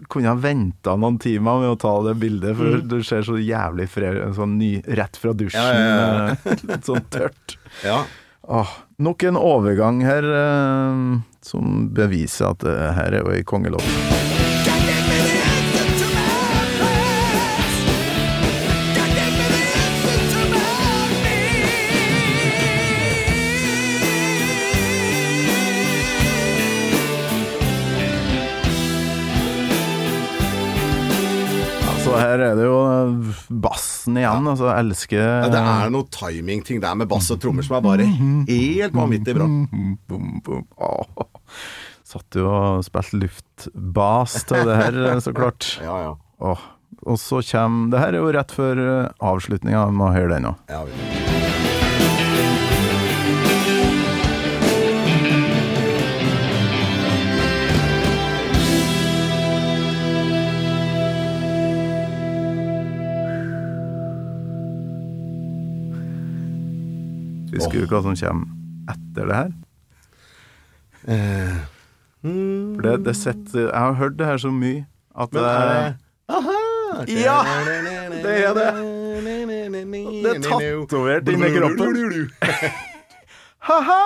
kunne 0.09 0.29
jeg 0.31 0.43
venta 0.45 0.97
noen 0.97 1.19
timer 1.23 1.61
med 1.63 1.73
å 1.75 1.79
ta 1.81 1.93
det 2.07 2.17
bildet, 2.21 2.57
for 2.57 2.81
du 2.83 3.03
ser 3.07 3.23
så 3.27 3.37
jævlig 3.41 3.89
fred, 3.89 4.21
sånn 4.37 4.57
ny, 4.59 4.73
rett 4.87 5.17
fra 5.21 5.33
dusjen. 5.33 5.61
Ja, 5.61 5.73
ja, 5.75 6.27
eh, 6.33 6.57
Litt 6.71 6.85
sånn 6.89 7.05
tørt. 7.11 7.57
Ja. 7.85 8.03
Åh, 8.51 8.69
nok 8.99 9.23
en 9.29 9.37
overgang 9.37 10.01
her 10.03 10.25
eh, 10.25 11.21
som 11.47 11.89
beviser 11.95 12.51
at 12.51 12.65
det 12.67 12.77
her 12.97 13.15
er 13.21 13.23
jo 13.23 13.31
ei 13.37 13.43
kongelåt. 13.47 14.40
Altså, 32.11 32.23
her 32.27 32.43
er 32.45 32.57
det 32.59 32.65
jo 32.67 32.79
bassen 33.63 34.19
igjen. 34.19 34.49
Altså, 34.51 34.67
jeg 34.71 34.85
elsker 34.87 35.21
Ja, 35.23 35.51
det 35.53 35.61
er 35.63 35.93
noe 35.95 36.09
timingting 36.11 36.81
der 36.83 36.99
med 36.99 37.09
bass 37.11 37.31
og 37.31 37.41
trommer 37.43 37.67
som 37.67 37.79
er 37.79 37.85
bare 37.87 38.07
helt 38.11 38.97
vanvittig 38.97 39.37
bra. 39.39 39.47
Åh. 40.91 41.25
Satt 42.11 42.41
jo 42.41 42.49
og 42.51 42.83
spilte 42.87 43.21
luftbas 43.23 44.41
til 44.51 44.67
det 44.67 44.77
her, 44.81 45.01
så 45.23 45.35
klart. 45.37 45.75
Ja, 45.87 45.97
ja. 46.09 46.15
Åh. 46.43 46.67
Og 47.07 47.17
så 47.23 47.39
kommer 47.53 47.93
Det 47.95 48.01
her 48.03 48.17
er 48.17 48.21
jo 48.21 48.33
rett 48.35 48.51
før 48.53 48.81
avslutninga, 49.23 49.87
vi 49.89 50.01
må 50.03 50.11
høre 50.13 50.35
den 50.35 50.51
nå. 50.51 50.57
Ja 67.51 67.59
oh. 67.59 67.65
Husker 67.65 67.81
du 67.81 67.87
hva 67.91 68.03
som 68.05 68.17
kommer 68.17 68.47
etter 68.91 69.27
det 69.31 69.37
her? 69.41 69.51
Eh, 71.11 71.57
For 72.23 72.83
det, 72.85 72.95
det 73.07 73.17
setter 73.17 73.69
Jeg 73.71 73.79
har 73.79 73.93
hørt 73.97 74.19
det 74.19 74.27
her 74.27 74.37
så 74.43 74.51
mye 74.53 74.85
at 75.17 75.33
Men 75.33 75.45
er 75.45 75.69
det 75.69 75.97
Aha! 76.31 76.59
Ja, 77.09 77.39
det 78.23 78.33
er 78.45 78.55
det. 78.55 78.71
Det 80.23 80.31
er 80.31 80.41
tatovert 80.43 81.29
inni 81.29 81.49
kroppen. 81.55 82.31
Ha-ha! 83.69 84.01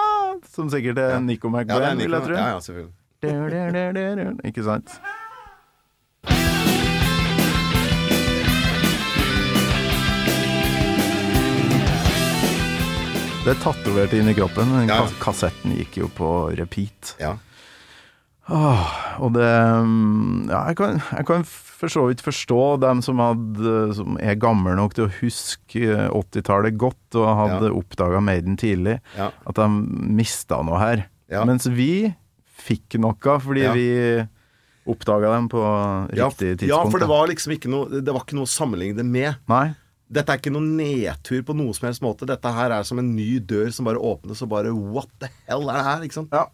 Som 0.55 0.71
sikkert 0.71 0.99
er 0.99 1.19
Nico 1.21 1.49
er 1.49 1.53
McBrain, 1.53 1.99
vil 1.99 2.11
jeg 2.11 2.23
tro. 2.23 2.33
Ja, 2.33 2.49
ja, 2.49 2.61
selvfølgelig. 2.61 2.95
Ikke 4.45 4.63
sant? 4.65 4.91
Det 13.45 13.53
er 13.53 13.61
tatovert 13.61 14.13
inn 14.17 14.29
i 14.31 14.35
kroppen. 14.37 14.71
Den 14.73 14.89
Ja. 14.89 15.03
kas- 15.05 15.19
kassetten 15.21 15.75
gikk 15.77 15.99
jo 16.01 16.07
på 16.09 16.29
repeat. 16.57 17.15
Ja. 17.21 17.35
Åh, 18.49 19.21
og 19.21 19.33
det 19.33 19.45
mm, 19.85 20.49
Ja, 20.51 20.67
jeg 20.69 20.77
kan, 20.77 20.99
jeg 21.17 21.27
kan 21.27 21.45
for 21.45 21.89
så 21.89 22.07
vidt 22.09 22.21
forstå 22.25 22.81
dem 22.81 23.01
som, 23.03 23.19
hadde, 23.19 23.95
som 23.97 24.17
er 24.21 24.35
gamle 24.37 24.75
nok 24.77 24.95
til 24.95 25.07
å 25.07 25.13
huske 25.21 25.81
eh, 25.93 26.09
80-tallet 26.13 26.77
godt 26.81 27.17
og 27.21 27.27
hadde 27.37 27.69
Ja. 27.71 27.75
oppdaga 27.81 28.21
Maiden 28.23 28.57
tidlig, 28.57 29.01
Ja. 29.17 29.31
at 29.47 29.55
de 29.55 29.69
mista 29.69 30.63
noe 30.63 30.79
her. 30.79 31.07
Ja. 31.31 31.45
Mens 31.45 31.67
vi 31.67 32.15
fikk 32.65 32.99
noe 33.01 33.15
fordi 33.41 33.65
vi 33.75 34.29
oppdaga 34.87 35.35
dem 35.37 35.49
på 35.49 35.61
riktig 36.13 36.59
tidspunkt. 36.61 36.69
ja, 36.69 36.85
for 36.91 36.99
det 36.99 37.09
var 37.09 37.27
liksom 37.29 37.53
ikke 37.57 37.69
noe 37.71 37.89
Det 38.01 38.13
var 38.13 38.21
ikke 38.25 38.37
noe 38.37 38.45
å 38.45 38.49
sammenligne 38.49 38.97
det 38.97 39.05
med. 39.07 39.37
Nei. 39.49 39.75
Dette 40.13 40.35
er 40.35 40.39
ikke 40.39 40.53
noen 40.53 40.75
nedtur 40.77 41.41
på 41.49 41.55
noen 41.57 41.73
som 41.75 41.87
helst 41.89 42.03
måte. 42.05 42.27
Dette 42.29 42.51
her 42.53 42.75
er 42.77 42.85
som 42.87 42.99
en 43.01 43.15
ny 43.17 43.39
dør 43.41 43.71
som 43.73 43.87
bare 43.89 44.01
åpnes, 44.01 44.43
og 44.45 44.51
bare 44.53 44.75
What 44.75 45.09
the 45.23 45.31
hell 45.49 45.69
er 45.73 45.79
det 45.81 45.85
her? 45.89 46.05
Ikke 46.09 46.19
sant? 46.21 46.35
Ja. 46.35 46.45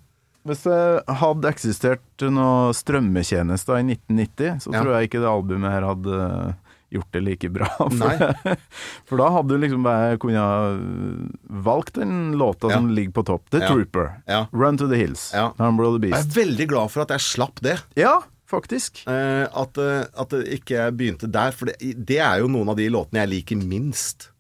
Hvis 0.47 0.63
det 0.65 0.79
hadde 1.21 1.51
eksistert 1.51 2.23
noen 2.25 2.73
strømmetjenester 2.73 3.77
i 3.77 3.85
1990, 3.91 4.63
så 4.65 4.73
Ja. 4.73 4.81
tror 4.83 4.95
jeg 4.97 5.11
ikke 5.11 5.21
det 5.21 5.29
albumet 5.29 5.71
her 5.75 5.85
hadde 5.85 6.55
gjort 6.91 7.11
det 7.13 7.23
like 7.23 7.49
bra. 7.53 7.69
For, 7.79 8.57
for 9.07 9.21
da 9.21 9.29
hadde 9.31 9.53
du 9.53 9.59
liksom 9.63 9.85
bare 9.85 10.17
kunnet 10.19 10.81
valgt 11.67 11.95
den 12.01 12.33
låta 12.41 12.71
Ja. 12.71 12.77
som 12.79 12.89
ligger 12.91 13.13
på 13.13 13.27
topp. 13.27 13.51
The. 13.51 13.61
Trooper. 13.67 14.23
Run 14.53 14.79
to 14.79 14.89
the 14.89 14.97
Hills. 14.97 15.31
Ja. 15.35 15.51
Of 15.59 16.01
the 16.01 16.09
Jeg 16.09 16.19
er 16.19 16.35
veldig 16.35 16.69
glad 16.69 16.91
for 16.91 17.03
at 17.03 17.11
jeg 17.11 17.21
slapp 17.21 17.61
det. 17.61 17.77
Ja, 17.95 18.23
faktisk. 18.51 19.05
Eh, 19.09 19.47
at, 19.47 19.81
eh, 19.81 20.03
at 20.05 20.35
det 20.35 20.45
ikke 20.61 20.91
begynte 20.97 21.31
der. 21.31 21.55
For 21.57 21.71
det, 21.71 21.95
det 21.97 22.21
er 22.21 22.43
jo 22.43 22.51
noen 22.53 22.73
av 22.73 22.79
de 22.81 22.91
låtene 22.93 23.25
jeg 23.25 23.35
liker 23.37 23.63
minst. 23.63 24.31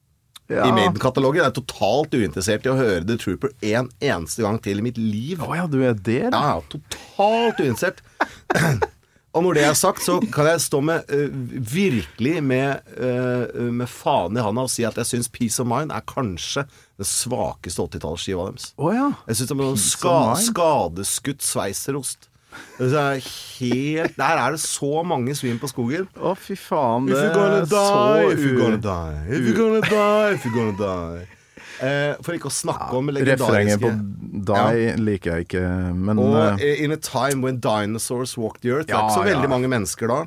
Ja. 0.50 0.66
I 0.66 0.74
Maiden-katalogen. 0.74 1.44
Jeg 1.44 1.52
er 1.52 1.58
totalt 1.60 2.14
uinteressert 2.14 2.64
i 2.66 2.72
å 2.72 2.78
høre 2.78 3.04
The 3.06 3.16
Trooper 3.22 3.52
en 3.70 3.90
eneste 4.02 4.42
gang 4.42 4.58
til 4.62 4.82
i 4.82 4.86
mitt 4.88 4.98
liv. 4.98 5.42
Å 5.46 5.60
ja, 5.60 5.66
du 5.70 5.78
er 5.84 5.94
der? 5.94 6.32
Ja, 6.32 6.56
ja, 6.56 6.64
totalt 6.72 7.62
uinteressert. 7.62 8.02
Og 9.30 9.44
når 9.46 9.60
det 9.60 9.62
er 9.62 9.76
sagt, 9.78 10.02
så 10.02 10.16
kan 10.34 10.48
jeg 10.50 10.62
stå 10.64 10.80
med 10.82 11.12
uh, 11.14 11.28
virkelig 11.70 12.40
med, 12.42 12.80
uh, 12.98 13.68
med 13.70 13.86
faen 13.86 14.34
i 14.34 14.42
handa 14.42 14.64
og 14.66 14.72
si 14.72 14.82
at 14.86 14.98
jeg 14.98 15.06
syns 15.06 15.30
Peace 15.30 15.62
of 15.62 15.68
Mind 15.70 15.94
er 15.94 16.02
kanskje 16.02 16.64
den 16.98 17.06
svakeste 17.06 17.84
80-tallsskiva 17.86 18.48
deres. 18.48 18.72
Oh, 18.74 18.90
ja. 18.90 19.12
Jeg 19.28 19.38
syns 19.38 19.52
det 19.52 19.54
er 19.54 19.60
noe 19.62 19.78
ska, 19.78 20.16
skadeskutt 20.48 21.46
sveiserost. 21.46 22.29
Det 22.78 22.92
er 22.96 23.18
helt 23.60 24.16
Der 24.16 24.38
er 24.42 24.54
det 24.56 24.60
så 24.62 25.02
mange 25.06 25.34
svin 25.38 25.58
på 25.60 25.68
skogen. 25.70 26.08
Å, 26.16 26.32
fy 26.38 26.56
faen. 26.58 27.08
If 27.08 27.14
Det 27.14 27.26
you're 27.26 27.34
gonna 27.34 27.60
er 27.60 27.68
die, 27.68 27.76
så 27.76 28.30
if 28.32 28.40
you're 28.46 28.60
gonna 28.60 28.80
die, 28.86 29.20
if 29.28 29.44
you're 29.44 29.58
gonna 29.58 29.82
die, 29.84 30.32
if 30.34 30.46
you're 30.46 30.56
gonna 30.56 30.78
die. 30.80 31.28
Eh, 31.80 32.14
for 32.20 32.36
ikke 32.36 32.50
å 32.50 32.52
snakke 32.52 32.90
om 32.98 33.08
legendariske 33.08 33.40
Refrenget 33.40 33.80
på 33.80 33.90
Die 34.44 34.64
Die 34.76 34.96
liker 35.00 35.38
jeg 35.38 35.46
ikke, 35.46 35.62
men 35.96 36.18
Og 36.20 36.34
uh, 36.36 36.64
In 36.84 36.92
a 36.92 36.98
time 37.00 37.40
when 37.40 37.56
dinosaurs 37.64 38.34
walked 38.36 38.60
the 38.66 38.74
earth. 38.74 38.88
Det 38.90 38.96
er 38.96 39.06
ikke 39.06 39.16
så 39.16 39.24
veldig 39.24 39.48
ja. 39.48 39.52
mange 39.54 39.70
mennesker 39.72 40.12
da. 40.12 40.18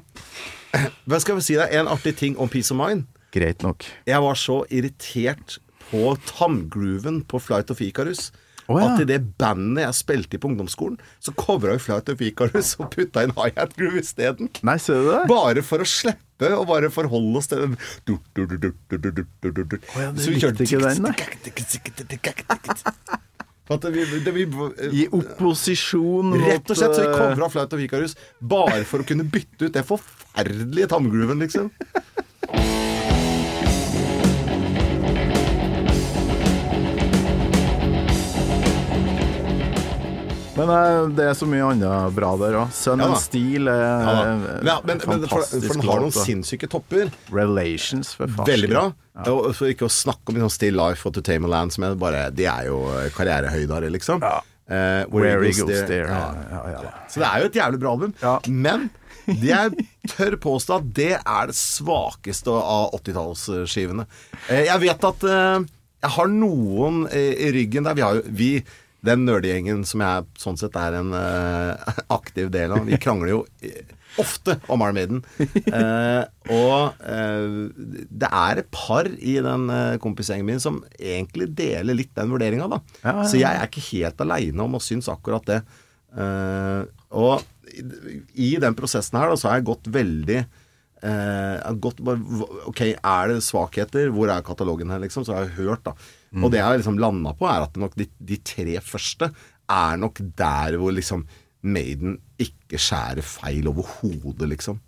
Hva 1.09 1.19
skal 1.21 1.38
vi 1.38 1.45
si 1.45 1.57
deg? 1.59 1.69
En 1.78 1.91
artig 1.93 2.15
ting 2.17 2.39
om 2.41 2.49
Peace 2.49 2.74
of 2.74 2.80
Mind. 2.82 3.05
greit 3.34 3.63
nok. 3.65 3.86
Jeg 4.05 4.21
var 4.21 4.38
så 4.38 4.59
irritert 4.69 5.57
på 5.89 6.15
tanngrooven 6.30 7.24
på 7.26 7.39
Flight 7.41 7.71
of 7.74 7.82
Icarus. 7.82 8.32
Oh, 8.72 8.80
ja. 8.80 8.93
At 8.93 9.01
i 9.03 9.07
det 9.07 9.20
bandet 9.39 9.84
jeg 9.84 9.97
spilte 9.97 10.38
i 10.38 10.41
på 10.41 10.47
ungdomsskolen, 10.51 10.99
så 11.24 11.34
covra 11.36 11.76
vi 11.76 11.84
Flight 11.84 12.11
of 12.14 12.22
Icarus 12.24 12.74
og 12.80 12.93
putta 12.93 13.26
inn 13.26 13.34
High-Hat 13.36 13.76
Groove 13.80 13.99
isteden. 14.03 14.51
Nei, 14.64 14.78
ser 14.80 15.01
du 15.01 15.09
det? 15.11 15.24
Bare 15.32 15.66
for 15.66 15.84
å 15.84 15.88
slippe 15.88 16.51
å 16.55 16.64
bare 16.68 16.89
forholde 16.91 17.39
oss 17.39 17.51
til 17.51 17.61
den 17.64 17.76
du, 18.07 18.16
du, 18.36 18.55
du, 18.55 18.72
oh, 18.72 19.99
ja, 19.99 20.09
Så 20.16 20.34
vi 20.34 20.41
kjørte 20.41 20.66
ikke 20.68 20.82
den, 20.84 21.05
nei. 21.05 21.14
Det, 23.64 23.89
vi, 23.95 24.03
det, 24.20 24.32
vi, 24.36 24.43
I 24.91 25.03
opposisjon 25.16 26.34
Rett 26.36 26.68
og 26.68 26.76
slett. 26.78 26.97
Så 26.97 26.99
vi 26.99 27.07
eh, 27.07 27.16
covra 27.16 27.47
Flaut 27.49 27.72
og 27.74 27.80
Vikarus 27.80 28.18
bare 28.43 28.84
for 28.88 29.01
å 29.01 29.07
kunne 29.07 29.24
bytte 29.24 29.70
ut 29.70 29.74
Det 29.74 29.86
forferdelige 29.88 30.89
tanngrooven, 30.91 31.39
liksom. 31.45 31.70
Men 40.54 40.70
eh, 40.70 40.99
det 41.18 41.28
er 41.32 41.38
så 41.38 41.47
mye 41.49 41.66
annet 41.74 42.16
bra 42.16 42.32
der 42.41 42.58
òg. 42.62 42.74
Sun 42.76 43.01
Ja 43.01 43.10
and 43.10 43.22
Steel 43.22 43.70
er 43.72 43.84
Ja, 43.84 44.14
ja, 44.14 44.78
men, 44.86 45.01
men 45.01 45.28
for, 45.30 45.45
den 45.49 45.86
har 45.88 46.04
noen 46.04 46.16
sinnssyke 46.16 46.70
topper. 46.70 47.12
Relations, 47.34 48.14
for 48.18 48.30
faen. 48.30 48.49
Veldig 48.51 48.72
bra. 48.74 48.88
Og 49.30 49.51
for 49.58 49.74
ikke 49.74 49.89
å 49.89 49.93
snakke 49.93 50.32
om 50.32 50.39
liksom 50.39 50.54
Still 50.54 50.78
Life 50.80 51.10
og 51.10 51.16
To 51.18 51.24
Tame 51.26 51.49
Land, 51.49 51.76
som 51.76 51.86
er 51.88 51.97
bare 51.99 52.26
De 52.34 52.47
er 52.49 52.70
jo 52.70 52.82
karrierehøydere, 53.18 53.91
liksom. 53.93 54.24
Ja. 54.24 54.41
Uh, 54.64 55.04
Where 55.12 55.41
Eagles 55.43 55.60
Eagles. 55.60 55.89
Ja. 55.91 56.26
Ja, 56.49 56.62
ja. 56.72 56.91
Så 57.12 57.20
det 57.22 57.28
er 57.30 57.41
jo 57.41 57.49
et 57.49 57.58
jævlig 57.60 57.82
bra 57.82 57.95
album. 57.97 58.14
Ja. 58.22 58.38
Men 58.47 58.89
det 59.26 59.51
jeg 59.51 59.86
tør 60.12 60.38
påstå 60.41 60.80
at 60.80 60.89
det 60.95 61.14
er 61.18 61.49
det 61.49 61.56
svakeste 61.58 62.54
av 62.54 62.93
80-tallsskivene. 62.99 64.06
Eh, 64.49 64.66
jeg 64.68 64.84
vet 64.84 65.08
at 65.10 65.28
eh, 65.30 65.68
jeg 66.04 66.16
har 66.18 66.32
noen 66.32 67.04
eh, 67.08 67.32
i 67.47 67.51
ryggen 67.56 67.88
der. 67.88 67.97
Vi 67.97 68.04
har 68.04 68.20
jo 68.20 68.24
vi, 68.28 68.49
den 69.04 69.26
nerdegjengen 69.28 69.84
som 69.88 70.04
jeg 70.04 70.28
sånn 70.39 70.60
sett 70.60 70.78
er 70.80 70.99
en 71.01 71.12
uh, 71.16 71.76
aktiv 72.18 72.51
del 72.54 72.76
av, 72.76 72.88
vi 72.88 72.99
krangler 73.01 73.34
jo 73.34 73.41
ofte 74.22 74.60
om 74.72 74.84
Iron 74.86 74.97
Maiden. 74.97 75.22
Uh, 75.68 76.24
og 76.60 77.01
uh, 77.04 77.72
det 78.08 78.30
er 78.30 78.62
et 78.62 78.70
par 78.74 79.10
i 79.12 79.38
den 79.43 79.68
kompisgjengen 80.04 80.47
min 80.47 80.64
som 80.64 80.82
egentlig 80.97 81.49
deler 81.58 81.97
litt 81.97 82.14
den 82.16 82.32
vurderinga, 82.32 82.70
da. 82.72 82.82
Ja, 83.01 83.08
ja, 83.10 83.16
ja. 83.18 83.30
Så 83.30 83.41
jeg 83.41 83.51
er 83.51 83.72
ikke 83.72 83.88
helt 83.91 84.24
aleine 84.24 84.68
om 84.68 84.78
å 84.80 84.84
synes 84.84 85.12
akkurat 85.12 85.49
det. 85.49 85.64
Og 86.14 87.41
i, 87.74 88.20
i 88.45 88.51
den 88.62 88.76
prosessen 88.78 89.18
her 89.18 89.32
da, 89.32 89.39
så 89.39 89.49
har 89.49 89.60
jeg 89.60 89.72
gått 89.72 89.89
veldig 89.93 90.43
eh, 91.04 91.72
godt, 91.84 91.99
Ok, 92.70 92.82
er 92.95 93.28
det 93.32 93.43
svakheter? 93.45 94.10
Hvor 94.16 94.32
er 94.32 94.43
katalogen 94.45 94.89
her, 94.93 95.01
liksom? 95.04 95.26
Så 95.28 95.36
har 95.36 95.45
jeg 95.47 95.58
hørt, 95.60 95.84
da. 95.86 95.93
Og 96.41 96.49
det 96.51 96.58
jeg 96.62 96.66
har 96.66 96.80
liksom 96.80 96.99
landa 97.01 97.34
på, 97.38 97.45
er 97.49 97.68
at 97.68 97.76
nok 97.78 97.95
de, 97.99 98.08
de 98.20 98.39
tre 98.41 98.80
første 98.82 99.30
er 99.70 99.97
nok 100.01 100.20
der 100.39 100.78
hvor 100.82 100.91
liksom 100.95 101.26
Maiden 101.64 102.18
ikke 102.41 102.80
skjærer 102.82 103.24
feil 103.24 103.70
overhodet, 103.72 104.49
liksom. 104.51 104.80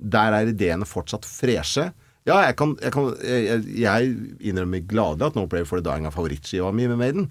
Der 0.00 0.34
er 0.34 0.50
ideene 0.50 0.86
fortsatt 0.88 1.24
freshe. 1.28 1.92
Ja, 2.26 2.40
jeg 2.48 2.56
kan, 2.58 2.72
jeg, 2.82 2.90
kan 2.92 3.12
jeg, 3.22 3.62
jeg 3.78 4.08
innrømmer 4.50 4.82
gladelig 4.90 5.28
at 5.28 5.36
No 5.38 5.44
Prayer 5.46 5.68
for 5.68 5.78
the 5.78 5.86
Dying 5.86 6.08
er 6.08 6.14
favorittskiva 6.14 6.72
mi 6.74 6.88
med 6.90 6.98
Maiden. 6.98 7.28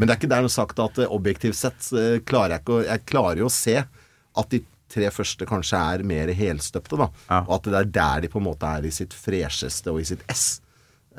Men 0.00 0.08
det 0.08 0.14
er 0.14 0.20
ikke 0.22 0.30
dermed 0.32 0.52
sagt 0.54 0.80
at 0.80 0.96
eh, 1.02 1.12
objektivt 1.12 1.58
sett 1.58 1.90
eh, 1.92 2.22
klarer 2.24 2.54
jeg 2.56 2.62
ikke 2.64 2.78
å 2.78 2.84
Jeg 2.86 3.04
klarer 3.10 3.42
jo 3.42 3.50
å 3.50 3.52
se 3.52 3.76
at 3.82 4.54
de 4.54 4.62
tre 4.90 5.10
første 5.14 5.46
kanskje 5.48 5.78
er 5.94 6.04
mer 6.06 6.32
helstøpte, 6.36 6.98
da. 7.00 7.08
Ja. 7.28 7.42
Og 7.46 7.54
at 7.58 7.68
det 7.70 7.78
er 7.80 7.92
der 7.98 8.24
de 8.24 8.32
på 8.32 8.40
en 8.42 8.48
måte 8.48 8.68
er 8.68 8.86
i 8.88 8.92
sitt 8.94 9.14
fresheste 9.16 9.92
og 9.92 10.02
i 10.02 10.08
sitt 10.12 10.24
ess. 10.30 10.60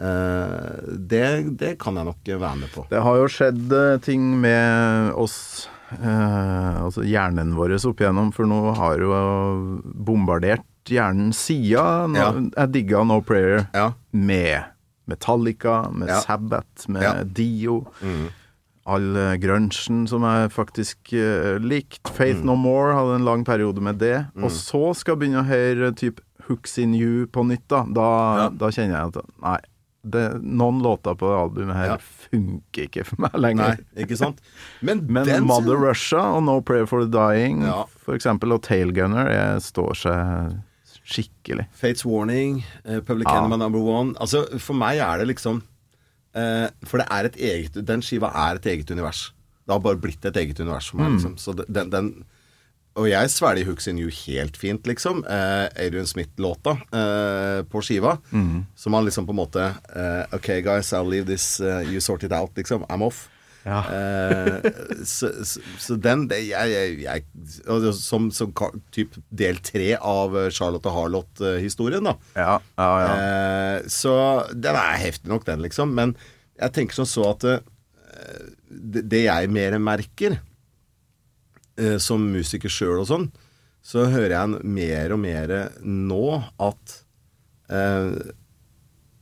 Uh, 0.01 0.95
det, 1.11 1.57
det 1.59 1.76
kan 1.82 1.99
jeg 1.99 2.07
nok 2.07 2.32
være 2.32 2.55
med 2.63 2.72
på. 2.74 2.86
Det 2.89 3.01
har 3.03 3.19
jo 3.19 3.30
skjedd 3.30 3.74
uh, 3.76 3.99
ting 4.01 4.24
med 4.41 5.11
oss, 5.19 5.67
uh, 5.99 6.82
altså 6.88 7.03
hjernen 7.05 7.53
vår 7.57 7.76
opp 7.80 8.01
igjennom, 8.01 8.32
for 8.36 8.49
nå 8.49 8.61
har 8.80 9.03
jo 9.03 9.11
bombardert 9.84 10.65
hjernen 10.89 11.34
siden. 11.36 12.15
Ja. 12.17 12.32
Jeg 12.34 12.74
digga 12.74 13.03
No 13.05 13.19
Prayer 13.22 13.67
Ja. 13.76 13.91
med 14.11 14.72
Metallica, 15.11 15.89
med 15.91 16.09
Ja. 16.09 16.22
Sabbath, 16.24 16.88
med. 16.89 17.34
Dio. 17.36 17.84
All 18.91 19.15
eh, 19.15 19.35
grunchen 19.39 20.03
som 20.11 20.25
jeg 20.27 20.51
faktisk 20.51 21.13
uh, 21.15 21.55
likte. 21.63 22.11
Faith 22.17 22.43
No 22.47 22.55
More 22.59 22.93
hadde 22.97 23.15
en 23.21 23.25
lang 23.27 23.45
periode 23.47 23.81
med 23.83 23.99
det. 24.01 24.17
Og 24.41 24.51
så 24.51 24.91
skal 24.97 25.15
jeg 25.15 25.23
begynne 25.23 25.43
å 25.45 25.47
høre 25.49 25.91
type 25.95 26.19
Hooks 26.49 26.77
In 26.81 26.93
You 26.97 27.27
på 27.31 27.45
nytt, 27.47 27.67
da. 27.71 27.83
Da, 27.87 28.07
Ja. 28.41 28.47
da 28.49 28.71
kjenner 28.73 28.97
jeg 28.97 29.13
at 29.15 29.29
nei, 29.45 29.57
det, 30.03 30.23
noen 30.41 30.79
låter 30.81 31.13
på 31.15 31.29
det 31.29 31.37
albumet 31.37 31.75
her 31.77 31.85
Ja. 31.93 31.97
funker 32.01 32.87
ikke 32.89 33.05
for 33.05 33.21
meg 33.21 33.35
Nei, 33.37 33.41
lenger. 33.45 33.77
ikke 33.95 34.17
sant? 34.17 34.41
Men, 34.81 35.05
Men 35.13 35.45
Mother 35.45 35.77
Russia 35.77 36.19
og 36.35 36.43
No 36.49 36.59
Prayer 36.65 36.87
for 36.89 37.05
the 37.05 37.11
Dying, 37.13 37.61
Ja. 37.63 37.83
for 38.01 38.15
eksempel, 38.17 38.51
og 38.51 38.63
Tailgunner, 38.65 39.29
jeg 39.29 39.61
står 39.61 39.93
seg 40.01 40.57
skikkelig. 41.05 41.67
Fates 41.73 42.03
Warning, 42.05 42.63
uh, 42.85 42.99
Public 43.01 43.27
Ja. 43.29 43.39
Enemy 43.39 43.57
Number 43.57 43.79
One 43.79 44.13
Altså, 44.19 44.45
For 44.59 44.73
meg 44.73 44.97
er 44.99 45.17
det 45.19 45.27
liksom 45.35 45.61
eh, 45.61 45.67
For 46.34 46.97
det 47.01 47.07
er 47.11 47.27
et 47.27 47.36
eget 47.36 47.73
Den 47.88 48.01
skiva 48.01 48.29
er 48.34 48.55
et 48.55 48.65
eget 48.65 48.91
univers. 48.91 49.34
Det 49.67 49.73
har 49.73 49.79
bare 49.84 49.99
blitt 49.99 50.23
et 50.25 50.38
eget 50.38 50.59
univers 50.59 50.88
for 50.89 50.97
Mm. 50.97 51.03
meg. 51.03 51.11
Liksom. 51.19 51.38
Så 51.38 51.53
den, 51.67 51.89
den 51.91 52.25
Og 52.95 53.07
jeg 53.09 53.29
svelger 53.32 53.65
Hooks 53.65 53.88
in 53.88 53.99
You 53.99 54.09
helt 54.27 54.57
fint, 54.57 54.84
liksom. 54.88 55.23
Eh, 55.23 55.67
Adrian 55.79 56.05
Smith-låta 56.07 56.71
eh, 56.91 57.61
på 57.63 57.79
skiva. 57.82 58.17
Mm. 58.32 58.65
Som 58.75 58.93
han 58.93 59.05
liksom 59.05 59.25
på 59.25 59.32
en 59.32 59.39
måte 59.39 59.63
eh, 59.95 60.25
OK, 60.36 60.47
guys, 60.63 60.91
I'll 60.93 61.07
leave 61.09 61.25
this 61.25 61.59
eh, 61.61 61.84
You 61.88 62.01
sort 62.01 62.23
it 62.23 62.32
out, 62.34 62.51
liksom. 62.57 62.84
I'm 62.89 63.01
off. 63.03 63.29
Ja. 63.62 63.80
Eh, 63.93 64.72
så, 65.05 65.30
så, 65.45 65.62
så 65.82 65.97
den 66.01 66.26
det, 66.32 66.39
jeg, 66.49 66.72
jeg, 66.74 66.95
jeg, 67.03 67.93
Som, 67.97 68.32
som 68.34 68.53
typ 68.93 69.18
del 69.30 69.59
tre 69.62 69.93
av 69.97 70.38
Charlotte 70.49 70.89
og 70.89 70.97
Harlot-historien, 70.97 72.07
da. 72.09 72.16
Ja, 72.34 72.55
ja, 72.82 72.89
ja. 73.05 73.12
Eh, 73.18 73.89
så 73.91 74.16
den 74.53 74.78
er 74.78 75.01
heftig 75.03 75.30
nok, 75.32 75.45
den, 75.49 75.62
liksom. 75.66 75.93
Men 75.97 76.16
jeg 76.62 76.74
tenker 76.78 77.01
som 77.01 77.09
så 77.09 77.28
at 77.34 77.45
eh, 77.51 77.62
det, 78.70 79.05
det 79.12 79.26
jeg 79.28 79.53
mer 79.53 79.78
merker 79.82 80.39
eh, 81.78 81.97
som 82.01 82.26
musiker 82.34 82.72
sjøl 82.72 83.01
og 83.03 83.09
sånn, 83.09 83.32
så 83.82 84.05
hører 84.12 84.36
jeg 84.36 84.68
mer 84.78 85.16
og 85.16 85.24
mer 85.24 85.55
nå 85.82 86.26
at 86.62 86.99
eh, 87.74 88.12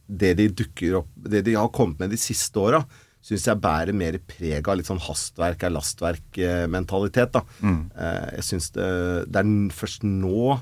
det 0.10 0.34
de 0.40 0.48
dukker 0.58 0.96
opp 1.04 1.10
Det 1.30 1.44
de 1.46 1.54
har 1.54 1.70
kommet 1.70 2.00
med 2.02 2.10
de 2.12 2.18
siste 2.20 2.58
åra, 2.60 2.82
syns 3.30 3.46
jeg 3.46 3.62
bærer 3.62 3.94
mer 3.94 4.18
preg 4.26 4.66
av 4.72 4.80
litt 4.80 4.90
sånn 4.90 5.02
hastverk 5.06 5.62
er 5.68 5.74
lastverk-mentalitet. 5.76 7.36
da. 7.36 7.44
Eh, 7.62 8.26
jeg 8.40 8.48
syns 8.48 8.72
det, 8.74 8.90
det 9.30 9.44
er 9.44 9.54
først 9.76 10.04
nå, 10.08 10.58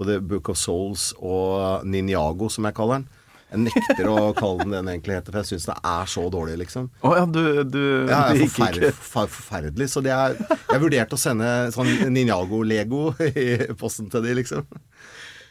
både 0.00 0.18
Book 0.24 0.50
of 0.50 0.58
Souls 0.58 1.10
og 1.20 1.84
Ninjago, 1.86 2.48
som 2.50 2.66
jeg 2.66 2.74
kaller 2.78 3.00
den 3.02 3.08
Jeg 3.50 3.60
nekter 3.66 4.06
å 4.08 4.32
kalle 4.40 4.62
den 4.64 4.74
den 4.76 4.88
egentlig 4.92 5.16
heter, 5.18 5.34
for 5.34 5.42
jeg 5.42 5.50
syns 5.52 5.66
det 5.68 5.76
er 5.92 6.10
så 6.10 6.22
dårlig, 6.32 6.56
liksom. 6.62 6.86
Å 7.02 7.14
ja, 7.18 7.24
du, 7.26 7.40
du 7.66 7.80
Ja, 8.08 8.20
det 8.30 8.38
det 8.38 8.44
er 8.44 8.44
forferdelig, 8.46 8.92
forferdelig. 9.10 9.88
Så 9.90 10.02
det 10.06 10.12
er 10.14 10.36
Jeg 10.38 10.82
vurderte 10.84 11.18
å 11.18 11.20
sende 11.20 11.48
sånn 11.74 11.90
Ninjago-lego 12.14 13.10
i 13.26 13.48
posten 13.78 14.10
til 14.12 14.22
de, 14.26 14.36
liksom. 14.40 14.66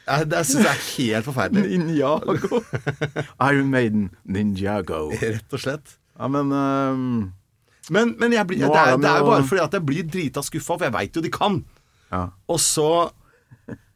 Jeg, 0.10 0.26
det 0.32 0.40
syns 0.50 0.64
jeg 0.66 0.72
er 0.74 0.86
helt 0.96 1.28
forferdelig. 1.28 1.80
Ninjago. 1.84 2.64
Iron 3.52 3.70
Maiden, 3.70 4.08
Ninjago. 4.26 5.10
Rett 5.20 5.54
og 5.54 5.62
slett. 5.68 5.98
Ja, 6.20 6.28
men 6.28 6.52
ehm, 6.52 7.32
Men, 7.90 8.12
men 8.20 8.32
jeg 8.36 8.46
blir, 8.46 8.60
det, 8.60 8.70
er 8.70 8.92
er, 8.94 8.98
det 9.02 9.10
er 9.10 9.22
jo- 9.24 9.30
bare 9.32 9.44
fordi 9.50 9.64
at 9.64 9.74
jeg 9.74 9.86
blir 9.88 10.04
drita 10.06 10.44
skuffa, 10.46 10.76
for 10.78 10.86
jeg 10.86 10.94
veit 10.94 11.16
jo 11.16 11.22
de 11.26 11.30
kan. 11.34 11.64
ja. 12.12 12.28
Og 12.48 12.60
så 12.60 12.90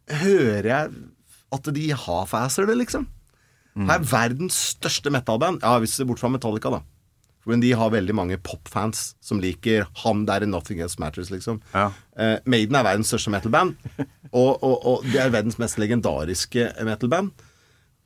hører 0.10 0.66
jeg 0.68 0.90
at 1.54 1.70
de 1.76 1.84
half-asser 1.94 2.66
det, 2.70 2.78
liksom. 2.80 3.06
Her 3.78 3.96
er 4.00 4.06
verdens 4.06 4.58
største 4.76 5.10
metal-band. 5.14 5.62
Ja, 5.66 5.80
hvis 5.82 5.94
du 5.96 6.02
ser 6.04 6.06
bort 6.10 6.20
fra 6.22 6.30
Metallica, 6.30 6.70
da. 6.70 6.82
Men 7.50 7.60
de 7.60 7.72
har 7.76 7.90
veldig 7.92 8.14
mange 8.16 8.38
popfans 8.40 9.16
som 9.22 9.40
liker 9.42 9.88
han 10.04 10.22
der 10.30 10.46
i 10.46 10.48
Nothing 10.50 10.80
Else 10.86 11.00
Matters, 11.02 11.30
liksom. 11.34 11.58
Ja. 11.74 11.88
Eh, 12.16 12.38
Maiden 12.46 12.76
er 12.78 12.86
verdens 12.86 13.10
største 13.12 13.34
metal-band, 13.34 13.76
og, 14.32 14.62
og, 14.64 14.86
og 14.86 15.04
de 15.10 15.18
er 15.20 15.34
verdens 15.34 15.58
mest 15.62 15.78
legendariske 15.82 16.70
metal-band. 16.88 17.34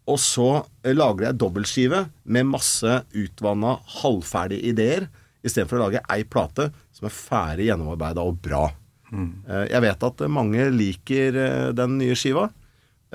Og 0.07 0.19
så 0.23 0.49
eh, 0.83 0.95
lager 0.95 1.29
jeg 1.29 1.39
dobbeltskive 1.41 2.03
med 2.23 2.51
masse 2.53 3.01
utvanna, 3.11 3.77
halvferdige 4.01 4.71
ideer, 4.71 5.07
istedenfor 5.45 5.79
å 5.79 5.87
lage 5.87 6.03
ei 6.11 6.23
plate 6.27 6.69
som 6.95 7.07
er 7.07 7.15
ferdig 7.15 7.69
gjennomarbeida 7.69 8.23
og 8.25 8.39
bra. 8.43 8.67
Mm. 9.11 9.29
Jeg 9.71 9.83
vet 9.85 10.07
at 10.09 10.23
eh, 10.23 10.31
mange 10.31 10.69
liker 10.73 11.37
eh, 11.43 11.69
den 11.75 11.97
nye 12.01 12.17
skiva, 12.17 12.47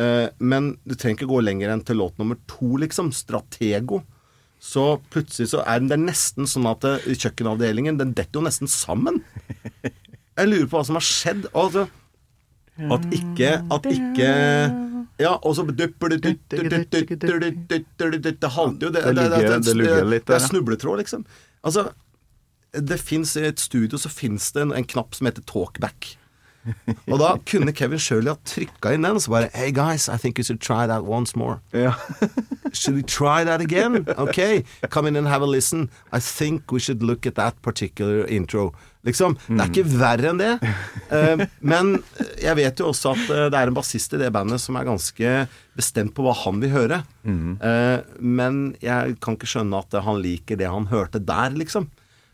eh, 0.01 0.29
men 0.39 0.75
du 0.85 0.95
trenger 0.95 1.21
ikke 1.21 1.33
gå 1.33 1.43
lenger 1.45 1.73
enn 1.73 1.85
til 1.87 2.01
låt 2.01 2.21
nummer 2.21 2.39
to, 2.51 2.77
liksom. 2.81 3.13
Stratego. 3.17 4.03
Så 4.63 5.01
plutselig 5.11 5.51
så 5.51 5.65
er 5.67 5.81
den 5.81 5.91
det 5.91 5.99
er 5.99 6.05
nesten 6.05 6.47
sånn 6.49 6.69
at 6.71 6.87
eh, 6.87 7.09
kjøkkenavdelingen 7.19 7.99
Den 7.99 8.13
detter 8.15 8.39
jo 8.39 8.47
nesten 8.47 8.71
sammen. 8.71 9.21
Jeg 9.83 10.49
lurer 10.49 10.69
på 10.71 10.79
hva 10.79 10.87
som 10.87 10.97
har 11.01 11.05
skjedd. 11.05 11.49
Altså, 11.51 11.89
at 12.81 13.03
ikke 13.13 13.57
At 13.75 13.89
ikke 13.91 14.31
Ja, 15.23 15.37
og 15.41 15.57
så 15.57 15.65
dupper 15.69 16.13
det 16.13 16.21
Det 18.43 18.53
halter 18.57 18.89
jo. 18.89 18.93
Det, 18.93 19.03
Det 20.27 20.39
er 20.39 20.47
snubletråd, 20.49 21.03
liksom. 21.05 21.27
Altså 21.63 21.91
det 22.73 22.97
finnes 23.05 23.35
I 23.37 23.45
et 23.51 23.61
studio 23.61 23.99
så 24.01 24.09
finnes 24.09 24.47
det 24.55 24.63
en, 24.65 24.73
en 24.73 24.87
knapp 24.89 25.15
som 25.15 25.29
heter 25.29 25.45
talkback. 25.49 26.15
Og 27.11 27.19
da 27.19 27.33
kunne 27.49 27.73
Kevin 27.75 27.99
Shirley 27.99 28.31
ha 28.31 28.37
trykka 28.47 28.93
inn 28.95 29.03
den, 29.07 29.19
så 29.21 29.33
bare 29.35 29.51
Hey 29.55 29.73
guys, 29.75 30.09
I 30.09 30.17
think 30.17 30.39
you 30.39 30.45
should 30.47 30.61
try 30.63 30.87
that 30.87 31.03
once 31.05 31.37
more. 31.37 31.61
ja. 31.73 31.93
Should 32.73 32.97
we 32.97 33.03
try 33.03 33.45
that 33.45 33.61
again? 33.61 34.07
Okay, 34.17 34.63
come 34.89 35.07
in 35.09 35.17
and 35.17 35.29
have 35.29 35.43
a 35.43 35.47
listen. 35.47 35.91
I 36.13 36.21
think 36.21 36.73
we 36.73 36.81
should 36.81 37.03
look 37.03 37.27
at 37.27 37.35
that 37.35 37.61
particular 37.63 38.25
intro. 38.31 38.73
Liksom. 39.05 39.35
Det 39.49 39.59
er 39.61 39.69
ikke 39.73 39.85
verre 39.99 40.31
enn 40.31 40.39
det. 40.41 40.53
Eh, 41.13 41.43
men 41.61 41.97
jeg 42.41 42.57
vet 42.57 42.79
jo 42.81 42.87
også 42.93 43.13
at 43.17 43.25
eh, 43.35 43.49
det 43.53 43.59
er 43.59 43.69
en 43.73 43.77
bassist 43.77 44.15
i 44.15 44.21
det 44.23 44.31
bandet 44.33 44.63
som 44.63 44.79
er 44.79 44.87
ganske 44.89 45.33
bestemt 45.77 46.15
på 46.17 46.25
hva 46.25 46.33
han 46.45 46.63
vil 46.63 46.73
høre. 46.73 47.03
Eh, 47.27 47.99
men 48.23 48.63
jeg 48.81 49.19
kan 49.21 49.37
ikke 49.37 49.51
skjønne 49.53 49.83
at 49.83 49.99
han 50.07 50.23
liker 50.23 50.57
det 50.61 50.71
han 50.71 50.87
hørte 50.93 51.21
der, 51.21 51.51
liksom. 51.59 51.91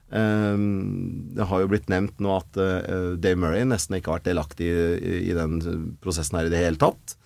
Eh, 0.08 0.58
det 1.36 1.48
har 1.50 1.62
jo 1.62 1.70
blitt 1.70 1.90
nevnt 1.92 2.20
nå 2.24 2.34
at 2.38 2.58
eh, 2.62 3.14
Dave 3.20 3.38
Murray 3.40 3.66
nesten 3.68 3.98
ikke 3.98 4.12
har 4.12 4.20
vært 4.20 4.30
delaktig 4.30 4.68
i, 4.72 5.22
i 5.28 5.36
den 5.36 5.60
prosessen 6.02 6.40
her 6.40 6.48
i 6.48 6.52
det 6.52 6.62
hele 6.62 6.80
tatt. 6.80 7.18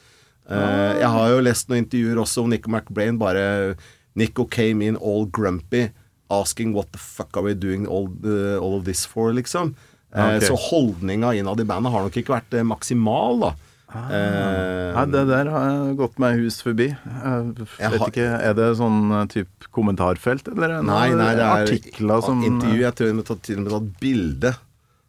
Eh, 0.50 0.92
jeg 1.00 1.10
har 1.14 1.32
jo 1.32 1.42
lest 1.44 1.70
noen 1.70 1.84
intervjuer 1.84 2.22
også 2.22 2.44
om 2.44 2.52
Nico 2.52 2.72
McBrain. 2.72 3.20
Bare 3.20 3.76
Nico 4.18 4.46
came 4.50 4.84
in 4.84 4.98
all 5.00 5.26
grumpy, 5.26 5.88
asking 6.32 6.74
what 6.76 6.92
the 6.92 7.00
fuck 7.00 7.36
are 7.36 7.46
we 7.46 7.54
doing 7.54 7.86
all, 7.86 8.10
uh, 8.24 8.58
all 8.58 8.78
of 8.78 8.84
this 8.84 9.06
for, 9.06 9.32
liksom. 9.32 9.74
Okay. 10.12 10.44
Så 10.44 10.56
holdninga 10.68 11.32
innad 11.34 11.60
i 11.60 11.64
bandet 11.64 11.92
har 11.92 12.04
nok 12.04 12.16
ikke 12.20 12.34
vært 12.34 12.56
eh, 12.58 12.66
maksimal, 12.68 13.38
da. 13.40 13.52
Eh, 13.92 14.94
Nei, 14.96 15.04
det 15.12 15.22
der 15.28 15.48
har 15.52 15.94
gått 15.98 16.18
meg 16.22 16.38
hus 16.40 16.60
forbi. 16.64 16.88
Jeg 16.92 17.54
vet 17.58 17.78
Jeg 17.78 17.90
har- 17.90 18.08
ikke, 18.08 18.28
Er 18.40 18.54
det 18.54 18.76
sånn 18.78 19.28
type 19.28 19.48
typ 19.48 19.70
kommentarfelt, 19.72 20.48
eller 20.48 20.78
er 20.78 20.82
nei, 20.82 21.08
nei, 21.14 21.34
det 21.34 21.42
er 21.42 21.66
artikler 21.66 22.22
som 22.22 22.42
intervju. 22.42 22.80
Jeg 22.80 22.94
tror 22.94 23.06
de 23.06 23.14
har 23.16 23.36
til 23.42 23.56
og 23.58 23.62
med 23.64 23.72
tatt 23.72 24.00
bilde 24.00 24.56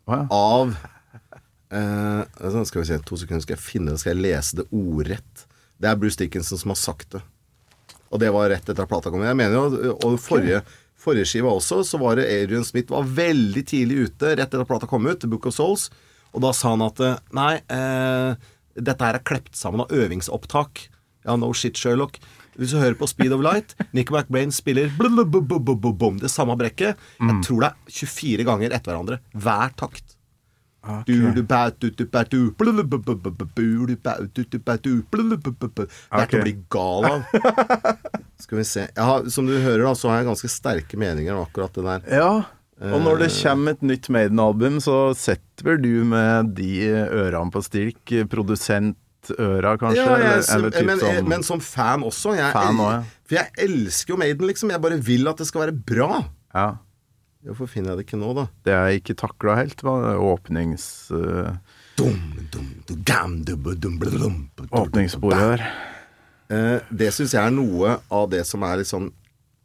ja. 0.08 0.28
av 0.30 0.76
eh, 1.72 2.24
sånn, 2.40 2.66
Skal 2.66 2.82
vi 2.82 2.88
se, 2.88 3.00
to 3.00 3.20
sekunder, 3.20 3.42
skal 3.42 3.56
jeg 3.58 3.64
finne 3.64 3.92
det, 3.92 4.00
skal 4.00 4.16
jeg 4.16 4.24
lese 4.24 4.56
det 4.56 4.68
ordrett. 4.72 5.46
Det 5.80 5.90
er 5.90 6.00
Bruce 6.00 6.18
Dickinson 6.18 6.58
som 6.58 6.70
har 6.74 6.80
sagt 6.80 7.12
det. 7.12 7.22
Og 8.14 8.20
det 8.20 8.32
var 8.32 8.50
rett 8.50 8.68
etter 8.70 8.84
at 8.86 8.90
plata 8.90 9.10
kom. 9.10 9.24
Jeg 9.26 9.36
mener 9.36 9.54
jo, 9.58 9.98
og 10.06 10.20
forrige, 10.22 10.62
forrige 10.96 11.26
skiva 11.26 11.50
også, 11.50 11.82
så 11.84 12.00
var 12.00 12.16
det 12.20 12.30
Adrian 12.30 12.64
Smith 12.64 12.94
var 12.94 13.04
veldig 13.04 13.66
tidlig 13.66 14.08
ute, 14.08 14.36
rett 14.38 14.48
etter 14.48 14.62
at 14.62 14.70
plata 14.70 14.90
kom 14.90 15.08
ut, 15.08 15.20
The 15.20 15.28
Book 15.28 15.48
of 15.50 15.56
Souls. 15.56 15.90
Og 16.34 16.42
da 16.42 16.54
sa 16.56 16.74
han 16.74 16.82
at 16.86 17.02
eh, 17.04 17.18
nei, 17.36 17.56
eh, 17.74 18.52
dette 18.76 19.06
her 19.06 19.20
er 19.20 19.26
klept 19.26 19.56
sammen 19.58 19.84
av 19.86 19.92
øvingsopptak. 19.94 20.88
Ja, 21.24 21.36
no 21.40 21.52
shit, 21.56 21.78
Sherlock. 21.80 22.20
Hvis 22.60 22.74
du 22.74 22.78
hører 22.78 22.98
på 23.00 23.08
Speed 23.10 23.34
of 23.34 23.42
Light, 23.42 23.74
Nick 23.98 24.12
McBrain 24.14 24.52
spiller 24.54 24.92
det 24.94 26.32
samme 26.32 26.58
brekket. 26.60 27.00
Jeg 27.22 27.40
tror 27.48 27.64
det 27.64 27.70
er 27.72 27.96
24 27.98 28.46
ganger 28.50 28.76
etter 28.76 28.92
hverandre. 28.94 29.22
Hver 29.34 29.74
takt. 29.80 30.18
Det 36.12 36.20
er 36.26 36.30
til 36.30 36.42
å 36.42 36.44
bli 36.44 36.56
gal 36.76 37.08
av. 37.08 37.24
Skal 38.44 38.60
vi 38.60 38.66
se. 38.68 38.84
Har, 39.00 39.30
som 39.32 39.48
du 39.48 39.56
hører, 39.56 39.86
da, 39.88 39.94
så 39.96 40.12
har 40.12 40.20
jeg 40.20 40.28
ganske 40.34 40.52
sterke 40.52 41.00
meninger 41.00 41.38
om 41.38 41.46
akkurat 41.48 41.74
det 41.80 41.86
der. 41.88 42.06
Ja. 42.20 42.34
Og 42.82 43.00
når 43.06 43.20
det 43.22 43.30
kommer 43.38 43.76
et 43.76 43.84
nytt 43.86 44.10
Maiden-album, 44.12 44.80
så 44.84 45.14
setter 45.16 45.78
du 45.80 46.04
med 46.10 46.54
de 46.58 46.72
ørene 47.06 47.54
på 47.54 47.62
stilk? 47.64 48.14
Produsentøra, 48.32 49.76
kanskje? 49.80 50.02
Ja, 50.02 50.16
jeg, 50.20 50.42
eller, 50.56 50.74
eller 50.74 50.88
men, 50.90 51.04
sånn 51.04 51.30
men 51.30 51.46
som 51.48 51.62
fan 51.64 52.04
også. 52.04 52.34
Jeg, 52.40 52.50
Fan 52.56 52.80
også, 52.82 52.90
ja. 52.98 53.22
For 53.30 53.38
jeg 53.40 53.70
elsker 53.70 54.16
jo 54.16 54.18
Maiden, 54.20 54.50
liksom. 54.50 54.74
Jeg 54.74 54.84
bare 54.84 54.98
vil 55.06 55.30
at 55.32 55.40
det 55.40 55.48
skal 55.48 55.68
være 55.68 55.78
bra. 55.94 56.10
Ja. 56.56 56.66
Hvorfor 57.44 57.68
finner 57.68 57.94
jeg 57.94 58.02
det 58.02 58.06
ikke 58.08 58.20
nå, 58.20 58.34
da? 58.38 58.48
Det 58.66 58.76
jeg 58.76 59.02
ikke 59.04 59.18
takla 59.20 59.58
helt, 59.60 59.82
var 59.84 60.20
åpnings... 60.24 60.86
eh, 61.16 61.56
Åpningssporet. 64.72 65.62
Eh, 66.50 66.80
det 66.92 67.10
syns 67.16 67.34
jeg 67.36 67.44
er 67.44 67.54
noe 67.54 67.98
av 68.14 68.30
det 68.32 68.44
som 68.48 68.64
er 68.68 68.82
litt 68.82 68.90
sånn 68.90 69.12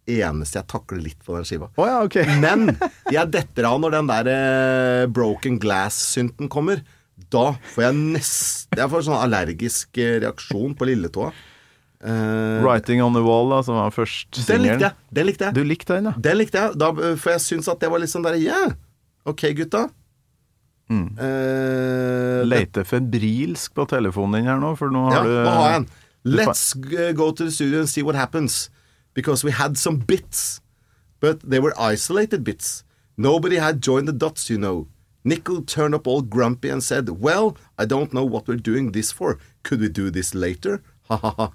eneste 0.09 0.61
jeg 0.61 0.68
takler 0.70 1.02
litt 1.04 1.20
på 1.24 1.36
den 1.36 1.46
skiva. 1.48 1.68
Oh, 1.76 1.86
ja, 1.88 1.98
okay. 2.04 2.24
Men 2.44 2.72
jeg 3.12 3.28
detter 3.34 3.68
av 3.68 3.82
når 3.82 3.98
den 3.98 4.11
der 4.11 4.30
eh, 4.32 5.04
broken 5.12 5.61
glass-synten 5.62 6.50
kommer. 6.52 6.82
Da 7.28 7.50
får 7.74 7.88
jeg 7.88 7.96
nesten 7.98 8.78
Jeg 8.78 8.90
får 8.92 9.09
sånn 9.09 9.18
allergisk 9.18 9.98
eh, 10.00 10.18
reaksjon 10.22 10.76
på 10.78 10.88
lilletåa. 10.88 11.32
Uh, 11.98 12.62
'Writing 12.62 13.02
on 13.02 13.16
the 13.16 13.20
Wall', 13.26 13.50
da, 13.50 13.59
som 13.66 13.74
var 13.74 13.90
først 13.90 14.36
singelen. 14.38 14.78
Den 15.11 15.26
likte 15.26 15.48
jeg. 15.48 15.54
Du 15.56 15.64
likte 15.66 15.96
den, 15.96 16.06
ja? 16.06 16.12
Den 16.14 16.38
likte 16.38 16.61
jeg. 16.61 16.78
Da, 16.78 16.92
for 16.94 17.34
jeg 17.34 17.42
syns 17.42 17.70
at 17.72 17.80
det 17.82 17.90
var 17.90 17.98
litt 17.98 18.12
sånn 18.12 18.26
der 18.26 18.38
Yeah, 18.38 18.76
ok, 19.26 19.48
gutta. 19.59 19.88
Mm. 20.88 21.09
Uh, 21.18 22.46
Leter 22.48 22.86
febrilsk 22.88 23.74
på 23.76 23.84
telefonen 23.90 24.38
din 24.38 24.48
her 24.48 24.62
nå, 24.62 24.72
for 24.78 24.94
nå 24.94 25.09
Ja, 25.11 25.18
har 25.18 25.26
du 25.26 25.34
nå 25.34 25.56
har 25.59 25.72
jeg 25.72 25.80
den. 25.82 25.88
Let's 26.38 26.64
go 27.18 27.30
to 27.32 27.44
the 27.44 27.50
studio 27.50 27.82
and 27.82 27.90
see 27.90 28.02
what 28.06 28.16
happens. 28.18 28.68
Because 29.14 29.44
we 29.44 29.50
had 29.50 29.76
some 29.76 29.98
bits, 29.98 30.61
but 31.20 31.40
they 31.40 31.59
were 31.59 31.74
isolated 31.78 32.44
bits. 32.44 32.84
Nobody 33.16 33.56
had 33.56 33.82
joined 33.82 34.06
the 34.09 34.12
dots, 34.12 34.48
you 34.48 34.59
know. 34.59 34.86
Nickel 35.24 35.62
turned 35.62 35.94
up 35.94 36.06
all 36.06 36.22
grumpy 36.22 36.68
and 36.68 36.82
said, 36.82 37.09
Well, 37.09 37.56
I 37.76 37.84
don't 37.84 38.12
know 38.12 38.24
what 38.24 38.46
we're 38.46 38.56
doing 38.56 38.92
this 38.92 39.11
for. 39.12 39.38
Could 39.62 39.80
we 39.80 39.88
do 39.88 40.11
this 40.11 40.34
later? 40.34 40.82
Ha 41.09 41.16
ha 41.16 41.34
ha. 41.38 41.52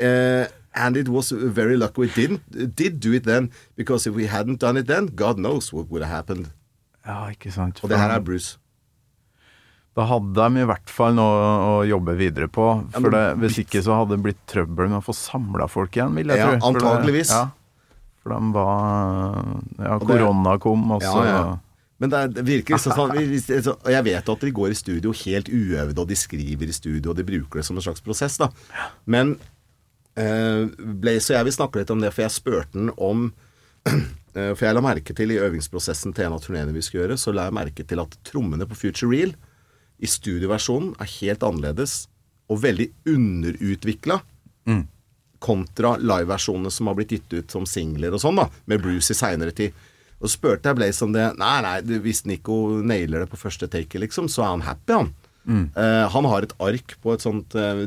Uh, 0.00 0.46
and 0.74 0.96
it 0.96 1.08
was 1.08 1.30
very 1.30 1.76
lucky 1.76 2.00
we 2.00 2.08
didn't 2.08 2.74
did 2.74 2.98
do 2.98 3.12
it 3.12 3.24
then, 3.24 3.50
because 3.76 4.06
if 4.06 4.14
we 4.14 4.26
hadn't 4.26 4.60
done 4.60 4.78
it 4.78 4.86
then, 4.86 5.06
God 5.06 5.38
knows 5.38 5.70
what 5.72 5.90
would 5.90 6.02
have 6.02 6.10
happened. 6.10 6.50
Ja, 7.06 7.28
ikke 7.28 7.52
sant. 7.52 7.84
Og 7.84 7.90
det 7.90 7.98
her 7.98 8.10
er 8.10 8.20
Bruce. 8.20 8.58
Da 10.00 10.06
hadde 10.08 10.32
de 10.56 10.62
i 10.62 10.66
hvert 10.70 10.88
fall 10.88 11.12
noe 11.18 11.46
å 11.60 11.72
jobbe 11.84 12.14
videre 12.16 12.46
på. 12.48 12.66
Ja, 12.80 12.96
For 12.96 13.10
men 13.10 13.12
det, 13.18 13.24
Hvis 13.42 13.58
ikke 13.66 13.82
så 13.84 13.98
hadde 13.98 14.16
det 14.16 14.22
blitt 14.24 14.38
trøbbel 14.48 14.88
med 14.88 15.02
å 15.02 15.04
få 15.04 15.12
samla 15.12 15.66
folk 15.68 15.92
igjen, 15.98 16.14
vil 16.16 16.32
jeg 16.32 16.40
Ja, 16.40 16.46
tro. 16.54 16.60
For 16.60 16.78
det- 16.78 16.86
antageligvis. 16.86 17.32
Ja, 17.36 17.42
for 18.22 18.32
de 18.32 18.52
var 18.54 19.44
Ja, 19.76 19.94
Og 19.98 20.06
det- 20.06 20.08
korona 20.08 20.58
kom, 20.58 20.86
også. 20.96 21.18
Ja, 21.20 21.34
ja. 21.34 21.58
Men 22.00 22.08
det, 22.08 22.16
er, 22.38 22.42
virker 22.48 22.74
liksom 22.78 22.92
sånn 22.96 23.10
hvis- 23.12 23.44
hvis- 23.46 23.64
så- 23.66 23.76
Og 23.76 23.90
jeg 23.92 24.04
vet 24.04 24.28
at 24.30 24.40
de 24.40 24.50
går 24.50 24.70
i 24.70 24.74
studio 24.74 25.12
helt 25.12 25.48
uøvde, 25.52 25.98
og 25.98 26.08
de 26.08 26.14
skriver 26.16 26.62
i 26.68 26.72
studio, 26.72 27.10
og 27.10 27.16
de 27.16 27.24
bruker 27.24 27.60
det 27.60 27.64
som 27.66 27.76
en 27.76 27.82
slags 27.82 28.00
prosess, 28.00 28.38
da. 28.38 28.48
Men 29.04 29.36
eh, 30.16 30.64
Blaze 30.78 31.30
og 31.34 31.36
jeg 31.36 31.44
vil 31.44 31.52
snakke 31.52 31.76
litt 31.76 31.90
om 31.90 32.00
det, 32.00 32.12
for 32.14 32.22
jeg 32.22 32.30
spurte 32.30 32.72
den 32.72 32.90
om 32.96 33.32
eh, 33.86 34.54
For 34.54 34.64
jeg 34.64 34.74
la 34.74 34.80
merke 34.80 35.14
til 35.14 35.30
i 35.30 35.36
øvingsprosessen 35.36 36.14
til 36.14 36.24
en 36.24 36.32
av 36.32 36.40
turneene 36.40 36.72
vi 36.72 36.80
skulle 36.80 37.06
gjøre, 37.08 37.18
så 37.18 37.34
la 37.34 37.44
jeg 37.50 37.52
merke 37.54 37.86
til 37.86 38.00
at 38.00 38.16
trommene 38.24 38.66
på 38.66 38.76
Future 38.76 39.10
Real 39.10 39.34
i 40.00 40.08
studioversjonen 40.08 40.94
er 41.00 41.12
helt 41.20 41.44
annerledes 41.46 42.06
og 42.50 42.62
veldig 42.64 42.88
underutvikla 43.08 44.20
kontra 45.40 45.94
liveversjonene 45.96 46.70
som 46.72 46.90
har 46.90 46.98
blitt 46.98 47.14
gitt 47.16 47.32
ut 47.32 47.54
som 47.54 47.66
singler 47.68 48.14
og 48.14 48.22
sånn, 48.22 48.40
da, 48.40 48.48
med 48.68 48.82
Bruce 48.84 49.14
i 49.14 49.18
seinere 49.18 49.54
tid. 49.56 49.76
Og 50.20 50.28
så 50.28 50.34
spurte 50.34 50.68
jeg 50.68 50.76
Blaze 50.76 51.06
om 51.06 51.14
det. 51.14 51.30
Nei, 51.40 51.54
nei, 51.64 52.00
hvis 52.04 52.26
Nico 52.28 52.58
nailer 52.84 53.24
det 53.24 53.30
på 53.32 53.40
første 53.40 53.70
take, 53.72 54.02
liksom, 54.02 54.28
så 54.28 54.44
er 54.44 54.50
han 54.52 54.66
happy, 54.66 54.98
han. 54.98 55.08
Eh, 55.80 56.04
han 56.12 56.28
har 56.28 56.44
et 56.44 56.52
ark 56.60 56.92
på 57.00 57.14
et 57.14 57.24
sånt 57.24 57.56
uh, 57.56 57.80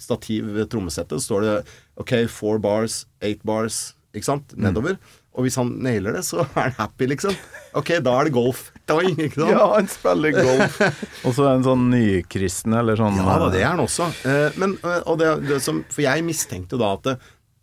stativ 0.00 0.48
ved 0.56 0.70
trommesettet. 0.72 1.20
Så 1.20 1.28
står 1.28 1.44
det 1.44 1.54
OK, 2.00 2.14
four 2.32 2.62
bars, 2.64 3.02
eight 3.20 3.44
bars, 3.46 3.90
ikke 4.16 4.30
sant, 4.30 4.56
nedover. 4.56 4.96
Og 5.36 5.44
hvis 5.44 5.60
han 5.60 5.74
nailer 5.84 6.16
det, 6.16 6.24
så 6.24 6.46
er 6.46 6.70
han 6.70 6.78
happy, 6.80 7.10
liksom. 7.12 7.36
OK, 7.76 7.98
da 8.00 8.16
er 8.16 8.30
det 8.30 8.36
golf. 8.38 8.70
Doing, 8.86 9.16
ikke 9.18 9.40
sant? 9.42 9.52
Ja, 9.52 9.66
han 9.74 9.88
spiller 9.90 10.36
golf. 10.36 10.80
og 11.26 11.34
så 11.34 11.46
er 11.46 11.52
han 11.56 11.64
sånn 11.66 11.86
nykristen, 11.92 12.76
eller 12.78 12.98
sånn 13.00 13.18
Ja 13.20 13.38
da, 13.42 13.50
det 13.54 13.62
er 13.64 13.70
han 13.72 13.82
også. 13.84 14.10
Eh, 14.28 14.58
men, 14.62 14.76
eh, 14.82 15.00
og 15.04 15.18
det, 15.22 15.32
det 15.48 15.60
som, 15.64 15.82
for 15.92 16.04
jeg 16.06 16.24
mistenkte 16.26 16.78
da 16.80 16.92
at 16.98 17.06
det, 17.08 17.16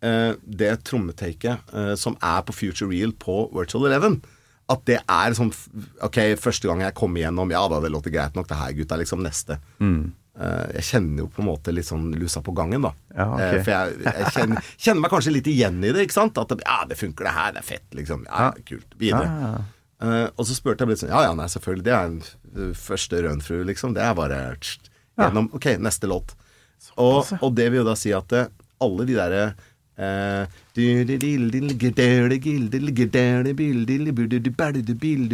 eh, 0.04 0.32
det 0.64 0.72
trommetaket 0.90 1.74
eh, 1.74 1.94
som 2.00 2.18
er 2.20 2.42
på 2.48 2.56
Future 2.58 2.92
Real 2.92 3.16
på 3.16 3.46
Virtual 3.56 3.88
Eleven, 3.92 4.20
at 4.72 4.84
det 4.88 5.02
er 5.12 5.34
sånn 5.36 5.50
Ok, 6.08 6.18
første 6.40 6.70
gang 6.70 6.80
jeg 6.86 6.96
kom 6.96 7.12
igjennom 7.20 7.52
Ja 7.52 7.66
da, 7.68 7.82
det 7.84 7.90
låter 7.92 8.14
greit 8.16 8.36
nok, 8.38 8.48
det 8.48 8.56
her, 8.56 8.72
gutta. 8.78 8.96
Liksom 9.00 9.20
neste. 9.24 9.58
Eh, 10.34 10.70
jeg 10.80 10.86
kjenner 10.88 11.26
jo 11.26 11.28
på 11.30 11.44
en 11.44 11.50
måte 11.52 11.74
litt 11.76 11.86
sånn 11.86 12.08
lusa 12.18 12.42
på 12.42 12.56
gangen, 12.58 12.82
da. 12.88 12.94
Ja, 13.14 13.28
okay. 13.36 13.60
Eh, 13.60 13.64
for 13.68 13.74
jeg, 13.76 13.98
jeg 14.08 14.32
kjenner, 14.38 14.72
kjenner 14.88 15.04
meg 15.04 15.12
kanskje 15.14 15.34
litt 15.36 15.50
igjen 15.52 15.78
i 15.84 15.92
det, 15.94 16.08
ikke 16.08 16.16
sant? 16.16 16.40
At 16.42 16.56
ja, 16.64 16.80
det 16.90 16.98
funker, 16.98 17.28
det 17.28 17.36
her. 17.36 17.54
Det 17.54 17.62
er 17.62 17.68
fett, 17.68 17.86
liksom. 18.00 18.24
Ja, 18.32 18.48
kult. 18.66 18.96
Videre. 18.98 19.28
Ja, 19.30 19.52
Eh, 20.04 20.26
og 20.36 20.48
så 20.48 20.56
spurte 20.58 20.84
jeg 20.84 20.94
litt 20.94 21.04
sånn 21.04 21.14
Ja, 21.14 21.26
ja, 21.30 21.36
nei, 21.38 21.50
selvfølgelig. 21.52 21.86
Det 21.88 21.94
er 21.96 22.10
en 22.10 22.18
uh, 22.58 22.72
første 22.78 23.22
rønfru, 23.24 23.60
liksom. 23.70 23.96
Det 23.96 24.04
er 24.04 24.16
bare 24.18 24.40
tst, 24.60 24.90
gjennom 25.20 25.52
Ok, 25.56 25.70
neste 25.80 26.10
låt. 26.12 26.34
Og, 27.00 27.30
og 27.40 27.54
det 27.56 27.70
vil 27.72 27.82
jo 27.82 27.88
da 27.88 27.96
si 27.96 28.12
at 28.16 28.34
eh, 28.36 28.50
alle 28.84 29.06
de 29.08 29.16
derre 29.16 29.44
eh, 29.96 30.42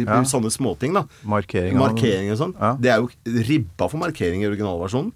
Ja. 0.06 0.20
Sånne 0.30 0.52
småting, 0.54 0.94
da. 0.94 1.06
Markering 1.26 1.74
Markeringer 1.80 2.36
og 2.36 2.40
sånn. 2.44 2.54
Ja. 2.60 2.76
Det 2.78 2.94
er 2.94 3.02
jo 3.02 3.42
ribba 3.50 3.90
for 3.90 3.98
markering 4.04 4.44
i 4.44 4.48
originalversjonen. 4.52 5.10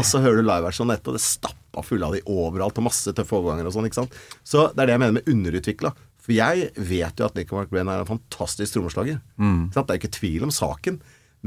Og 0.00 0.04
så 0.08 0.22
hører 0.24 0.40
du 0.40 0.48
liveversjonen 0.48 0.96
etterpå, 0.96 1.12
det 1.14 1.22
stappa 1.22 1.84
fulle 1.84 2.06
av 2.08 2.14
de 2.16 2.22
overalt, 2.32 2.78
og 2.80 2.86
masse 2.88 3.12
tøffe 3.14 3.36
overganger 3.36 3.68
og 3.68 3.74
sånn. 3.76 3.86
ikke 3.86 4.00
sant? 4.00 4.14
Så 4.42 4.70
det 4.72 4.82
er 4.82 4.88
det 4.90 4.94
jeg 4.96 5.02
mener 5.04 5.18
med 5.20 5.28
underutvikla. 5.30 5.92
For 6.28 6.36
jeg 6.36 6.66
vet 6.76 7.16
jo 7.22 7.24
at 7.24 7.38
Nico 7.38 7.56
McBrain 7.56 7.88
er 7.88 8.02
en 8.02 8.08
fantastisk 8.10 8.74
trommeslager. 8.76 9.22
Mm. 9.40 9.70
Det 9.72 9.80
er 9.80 9.96
ikke 9.96 10.10
tvil 10.12 10.44
om 10.44 10.52
saken, 10.52 10.98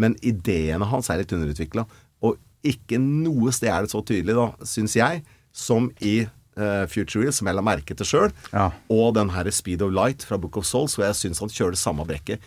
men 0.02 0.16
ideene 0.26 0.88
hans 0.90 1.12
er 1.14 1.22
litt 1.22 1.34
underutvikla. 1.38 1.84
Og 2.26 2.40
ikke 2.66 2.98
noe 3.02 3.54
sted 3.54 3.70
er 3.70 3.86
det 3.86 3.94
så 3.94 4.02
tydelig, 4.06 4.34
da, 4.38 4.48
syns 4.66 4.96
jeg, 4.98 5.22
som 5.54 5.92
i 6.02 6.24
uh, 6.26 6.88
Future 6.90 7.22
Real, 7.22 7.34
som 7.36 7.50
jeg 7.50 7.58
la 7.60 7.64
merke 7.66 7.94
til 7.98 8.10
sjøl, 8.10 8.34
Ja. 8.54 8.72
og 8.90 9.14
den 9.20 9.30
her 9.36 9.50
Speed 9.54 9.86
of 9.86 9.94
Light 9.94 10.26
fra 10.26 10.40
Book 10.42 10.58
of 10.58 10.66
Souls, 10.66 10.96
hvor 10.98 11.06
jeg 11.10 11.20
syns 11.20 11.42
han 11.46 11.54
kjører 11.54 11.78
det 11.78 11.82
samme 11.82 12.06
brekket 12.10 12.42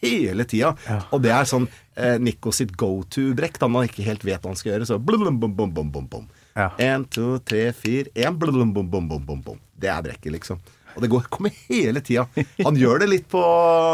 hele 0.00 0.44
tida. 0.48 0.74
Og 1.12 1.20
det 1.24 1.32
er 1.32 1.44
sånn 1.48 1.66
eh, 1.96 2.16
Nico 2.20 2.52
sitt 2.56 2.72
go 2.80 3.02
to-brekk, 3.12 3.58
da 3.60 3.68
man 3.68 3.84
ikke 3.88 4.04
helt 4.06 4.24
vet 4.24 4.40
hva 4.40 4.52
han 4.52 4.56
skal 4.60 4.72
gjøre. 4.74 4.88
Så 4.88 4.96
blum, 5.00 5.26
bum, 5.40 5.52
bum, 5.56 5.72
bum, 5.76 5.90
bum, 5.92 6.06
bum. 6.08 6.28
Ja. 6.56 6.70
En, 6.80 7.04
to, 7.12 7.34
tre, 7.44 7.66
fire, 7.76 8.08
én, 8.16 8.36
blum, 8.40 8.72
bum, 8.72 8.88
bum, 8.90 9.08
bum, 9.08 9.24
bum, 9.28 9.42
bum. 9.44 9.58
Det 9.80 9.90
er 9.92 10.00
brekket, 10.08 10.32
liksom. 10.38 10.60
Og 10.94 11.04
det 11.04 11.10
går, 11.12 11.26
kommer 11.32 11.54
hele 11.68 12.02
tida. 12.04 12.26
Han 12.64 12.78
gjør 12.78 13.02
det 13.02 13.10
litt 13.12 13.28
på 13.30 13.42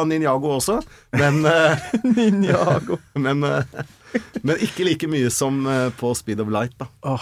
Ninjago 0.09 0.57
også, 0.57 0.81
men 1.17 1.43
eh, 1.49 1.89
Ninjago. 2.17 3.01
men, 3.19 3.45
eh, 3.47 3.83
men 4.43 4.65
ikke 4.65 4.87
like 4.89 5.11
mye 5.11 5.33
som 5.35 5.65
eh, 5.71 5.89
på 5.99 6.15
Speed 6.17 6.43
of 6.45 6.53
Light, 6.53 6.77
da. 6.81 7.19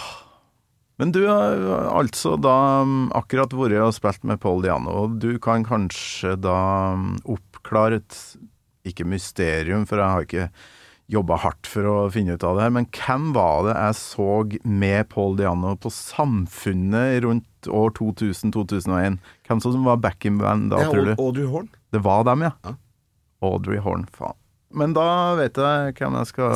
Men 0.95 1.11
du 1.11 1.25
har 1.27 1.59
altså 1.91 2.37
da 2.39 2.55
akkurat 3.19 3.51
vært 3.51 3.81
og 3.83 3.95
spilt 3.97 4.23
med 4.27 4.39
Paul 4.43 4.63
Diano, 4.63 5.01
og 5.03 5.17
du 5.19 5.35
kan 5.43 5.65
kanskje 5.67 6.37
da 6.39 6.57
oppklare 7.27 7.99
et 7.99 8.19
ikke 8.87 9.07
mysterium, 9.09 9.83
for 9.89 9.99
jeg 9.99 10.13
har 10.13 10.27
ikke 10.27 10.47
jobba 11.11 11.35
hardt 11.37 11.67
for 11.69 11.85
å 11.85 11.95
finne 12.13 12.33
ut 12.33 12.43
av 12.43 12.55
det 12.57 12.63
her, 12.65 12.71
men 12.73 12.87
hvem 12.89 13.27
var 13.35 13.67
det 13.67 13.75
jeg 13.77 13.97
så 13.99 14.27
med 14.65 15.09
Paul 15.11 15.35
Diano 15.37 15.75
på 15.77 15.91
Samfunnet 15.93 17.19
rundt 17.25 17.69
år 17.69 17.91
2000-2001? 17.99 19.19
Hvem 19.47 19.61
som 19.61 19.83
var 19.85 19.97
backing-band 20.01 20.71
da, 20.73 20.79
tror 20.89 21.05
du? 21.05 21.11
Aud- 21.13 21.21
Audrey 21.27 21.45
Horn. 21.51 21.69
Det 21.93 22.01
var 22.05 22.23
dem, 22.25 22.41
ja. 22.47 22.51
Ja. 22.65 22.73
Audrey 23.45 23.77
Horn, 23.85 24.07
faen. 24.15 24.33
Men 24.75 24.93
da 24.97 25.35
vet 25.37 25.55
jeg 25.61 25.93
hvem 25.99 26.17
jeg 26.19 26.27
skal 26.31 26.55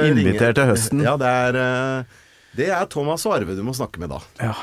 er 0.00 0.10
Invitert 0.10 0.58
til 0.58 0.66
høsten. 0.68 1.04
Ja, 1.06 1.14
det 1.16 1.30
er, 1.30 1.56
eh, 1.56 2.04
det 2.58 2.68
er 2.74 2.86
Thomas 2.90 3.24
og 3.26 3.38
Arve 3.38 3.54
du 3.56 3.62
må 3.64 3.72
snakke 3.76 4.02
med 4.02 4.10
da. 4.10 4.18
Ja. 4.42 4.54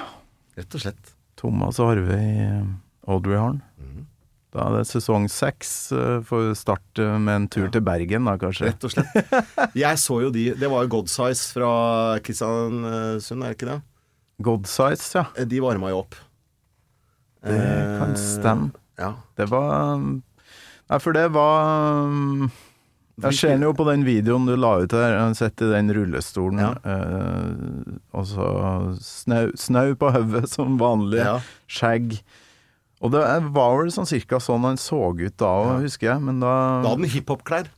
Rett 0.57 0.75
og 0.75 0.83
slett. 0.83 1.13
Thomas 1.39 1.79
Arve 1.79 2.17
i 2.19 2.59
Audrey 3.07 3.37
Horn. 3.39 3.61
Mhm. 3.79 4.06
Da 4.57 4.63
er 4.71 4.77
det 4.79 4.87
sesong 4.89 5.27
seks. 5.29 5.71
eh, 5.93 6.17
Får 6.25 6.47
starte 6.57 7.05
med 7.21 7.35
en 7.43 7.47
tur 7.53 7.67
til 7.73 7.83
Bergen, 7.85 8.25
da, 8.25 8.33
kanskje. 8.41 8.71
Rett 8.71 8.87
og 8.87 8.93
slett. 8.95 9.75
Jeg 9.77 10.01
så 10.01 10.17
jo 10.25 10.31
de 10.33 10.47
Det 10.57 10.69
var 10.71 10.87
jo 10.87 10.91
God 10.97 11.11
Size 11.13 11.51
fra 11.53 11.71
Kristiansund, 12.25 13.43
er 13.45 13.53
det 13.53 13.57
ikke 13.59 13.69
det? 13.75 13.81
God 14.47 14.65
Size, 14.69 15.11
ja. 15.19 15.25
Eh, 15.37 15.45
De 15.49 15.61
varma 15.61 15.91
jo 15.93 16.01
opp. 16.03 16.17
Det 17.45 17.57
kan 17.99 18.15
Eh, 18.15 18.17
stemme. 18.17 18.71
Ja. 18.97 19.13
Det 19.37 19.45
var 19.49 19.99
Nei, 20.01 20.97
for 21.03 21.13
det 21.13 21.27
var 21.35 22.07
Jeg 23.21 23.33
ser 23.33 23.49
den 23.57 23.63
jo 23.65 23.73
på 23.77 23.85
den 23.87 24.03
videoen 24.05 24.45
du 24.47 24.55
la 24.55 24.75
ut 24.83 24.91
her. 24.93 25.17
Han 25.19 25.33
sitter 25.35 25.71
i 25.71 25.75
den 25.81 25.89
rullestolen, 25.93 26.59
Ja. 26.61 26.73
eh, 26.85 27.97
og 28.13 28.25
så 28.29 28.49
snau, 29.01 29.51
snau 29.57 29.95
på 29.97 30.11
hodet 30.13 30.47
som 30.49 30.77
vanlig. 30.79 31.19
Ja. 31.25 31.39
Skjegg. 31.67 32.19
Og 33.05 33.13
det 33.13 33.23
var 33.53 33.75
vel 33.77 33.91
sånn 33.93 34.09
cirka 34.09 34.39
sånn 34.41 34.65
han 34.65 34.79
så 34.81 34.99
ut 35.13 35.35
da, 35.37 35.51
husker 35.83 36.13
jeg. 36.13 36.23
Men 36.23 36.39
da 36.41 36.53
Da 36.81 36.93
hadde 36.93 37.03
han 37.03 37.13
hiphop-klær. 37.13 37.73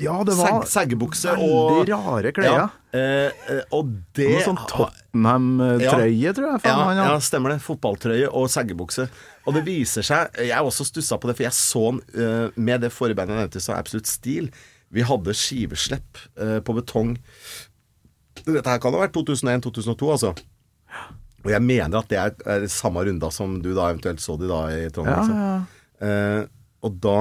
Ja, 0.00 0.16
det 0.26 0.34
var 0.34 0.64
seggebukse 0.66 1.36
og 1.38 1.68
veldig 1.70 1.92
rare 1.92 2.32
klær. 2.34 2.56
Ja. 2.56 2.64
Eh, 2.90 3.44
eh, 3.52 3.60
og 3.76 3.92
det 4.16 4.26
Noe 4.32 4.42
sånn 4.42 4.58
Tottenham-trøye, 4.72 6.32
tror 6.34 6.48
jeg. 6.48 6.62
Ja, 6.66 6.78
han 6.80 6.98
ja, 6.98 7.12
stemmer 7.22 7.54
det. 7.54 7.60
Fotballtrøye 7.62 8.26
og 8.26 8.48
seggebukse. 8.50 9.06
Og 9.44 9.54
det 9.54 9.62
viser 9.66 10.06
seg 10.06 10.40
Jeg 10.40 10.66
også 10.66 10.86
stussa 10.88 11.18
på 11.20 11.28
det, 11.30 11.36
for 11.38 11.46
jeg 11.46 11.54
så 11.54 11.84
han 11.92 12.00
eh, 12.10 12.56
med 12.56 12.82
det 12.82 12.90
forrige 12.94 13.20
bandet 13.20 13.36
jeg 13.36 13.44
nevnte, 13.44 13.62
så 13.62 13.76
Absolutt 13.76 14.10
Stil. 14.10 14.50
Vi 14.94 15.06
hadde 15.06 15.36
skiveslepp 15.38 16.24
eh, 16.42 16.58
på 16.64 16.74
betong. 16.74 17.14
Dette 18.42 18.66
her 18.66 18.82
kan 18.82 18.96
ha 18.96 19.04
vært 19.04 19.14
2001-2002, 19.14 20.10
altså. 20.10 20.34
Og 21.44 21.50
jeg 21.52 21.62
mener 21.62 21.98
at 22.00 22.08
det 22.10 22.18
er, 22.20 22.34
er 22.48 22.66
samme 22.72 23.04
runda 23.04 23.30
som 23.34 23.58
du 23.62 23.70
da 23.76 23.90
eventuelt 23.92 24.22
så 24.24 24.36
de 24.40 24.48
da 24.50 24.62
i 24.72 24.88
Trondheim. 24.94 25.30
Ja, 25.30 25.48
ja. 25.52 25.64
Eh, 26.04 26.42
og 26.84 26.96
da 27.04 27.16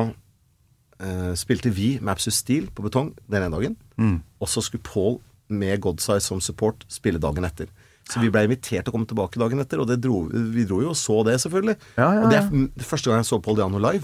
eh, 1.03 1.33
spilte 1.39 1.71
vi 1.75 1.97
Maps 2.03 2.27
of 2.27 2.35
Steel 2.35 2.69
på 2.73 2.85
betong 2.87 3.13
den 3.27 3.43
ene 3.43 3.53
dagen. 3.53 3.77
Mm. 3.99 4.17
Og 4.39 4.49
så 4.51 4.63
skulle 4.63 4.83
Paul 4.87 5.19
med 5.53 5.81
Godside 5.83 6.23
som 6.23 6.41
support 6.41 6.85
spille 6.91 7.21
dagen 7.21 7.45
etter. 7.47 7.69
Så 8.09 8.19
vi 8.19 8.27
ble 8.33 8.41
invitert 8.47 8.83
til 8.83 8.91
å 8.91 8.95
komme 8.97 9.07
tilbake 9.07 9.39
dagen 9.39 9.61
etter, 9.63 9.79
og 9.79 9.87
det 9.87 10.01
dro, 10.03 10.25
vi 10.27 10.65
dro 10.67 10.81
jo 10.83 10.89
og 10.91 10.97
så 10.99 11.21
det, 11.23 11.37
selvfølgelig. 11.39 11.77
Ja, 11.95 12.09
ja, 12.17 12.25
Og 12.25 12.33
det 12.33 12.39
er 12.41 12.83
første 12.83 13.09
gang 13.09 13.21
jeg 13.21 13.29
så 13.29 13.39
Paul 13.43 13.55
Diano 13.59 13.79
live. 13.79 14.03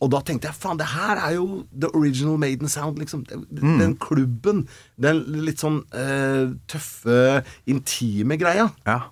Og 0.00 0.08
da 0.14 0.22
tenkte 0.24 0.48
jeg 0.48 0.56
faen, 0.56 0.78
det 0.80 0.86
her 0.88 1.18
er 1.20 1.34
jo 1.36 1.66
the 1.76 1.90
original 1.96 2.38
Maiden 2.40 2.70
sound, 2.72 2.96
liksom. 3.02 3.26
Den, 3.28 3.44
Mm. 3.60 3.78
Den 3.82 3.96
klubben. 4.00 4.62
Den 4.96 5.20
litt 5.44 5.60
sånn 5.60 5.82
eh, 5.92 6.54
tøffe, 6.70 7.42
intime 7.68 8.38
greia. 8.40 8.70
Ja. 8.88 9.02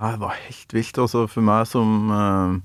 Ja, 0.00 0.12
Det 0.14 0.20
var 0.22 0.36
helt 0.46 0.74
vilt. 0.74 0.98
Altså, 0.98 1.26
for 1.28 1.44
meg 1.44 1.66
som 1.68 2.08
uh, 2.08 2.56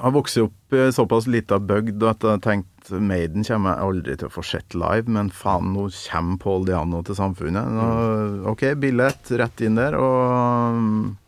har 0.00 0.10
vokst 0.14 0.40
opp 0.42 0.74
i 0.74 0.88
såpass 0.92 1.28
lita 1.30 1.60
bygd 1.62 2.02
at 2.08 2.26
jeg 2.26 2.42
tenkte 2.44 2.98
Maiden 3.04 3.44
kommer 3.44 3.74
jeg 3.74 3.86
aldri 3.86 4.16
til 4.16 4.30
å 4.30 4.32
få 4.32 4.42
sett 4.46 4.74
live, 4.78 5.10
men 5.12 5.30
faen, 5.34 5.74
nå 5.74 5.88
kommer 5.92 6.38
Paul 6.42 6.66
Diano 6.66 7.02
til 7.06 7.18
samfunnet. 7.18 7.70
Nå, 7.76 7.88
ok, 8.50 8.64
billett 8.80 9.30
rett 9.38 9.64
inn 9.66 9.76
der, 9.78 9.96
og 10.00 10.76
um, 10.78 11.18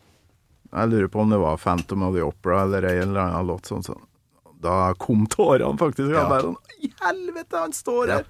jeg 0.71 0.89
lurer 0.91 1.11
på 1.11 1.21
om 1.21 1.35
det 1.35 1.41
var 1.41 1.59
Phantom 1.61 2.07
of 2.07 2.15
the 2.15 2.23
Opera 2.25 2.63
eller 2.65 2.87
en 2.89 3.11
eller 3.11 3.21
annen 3.27 3.51
låt 3.51 3.69
sånn. 3.69 3.85
sånn. 3.85 4.01
Da 4.61 4.93
kom 4.99 5.27
tårene, 5.29 5.77
faktisk. 5.77 6.11
Ja. 6.15 6.41
I 6.81 6.91
helvete, 7.01 7.57
han 7.57 7.73
står 7.75 8.15
Ja. 8.15 8.23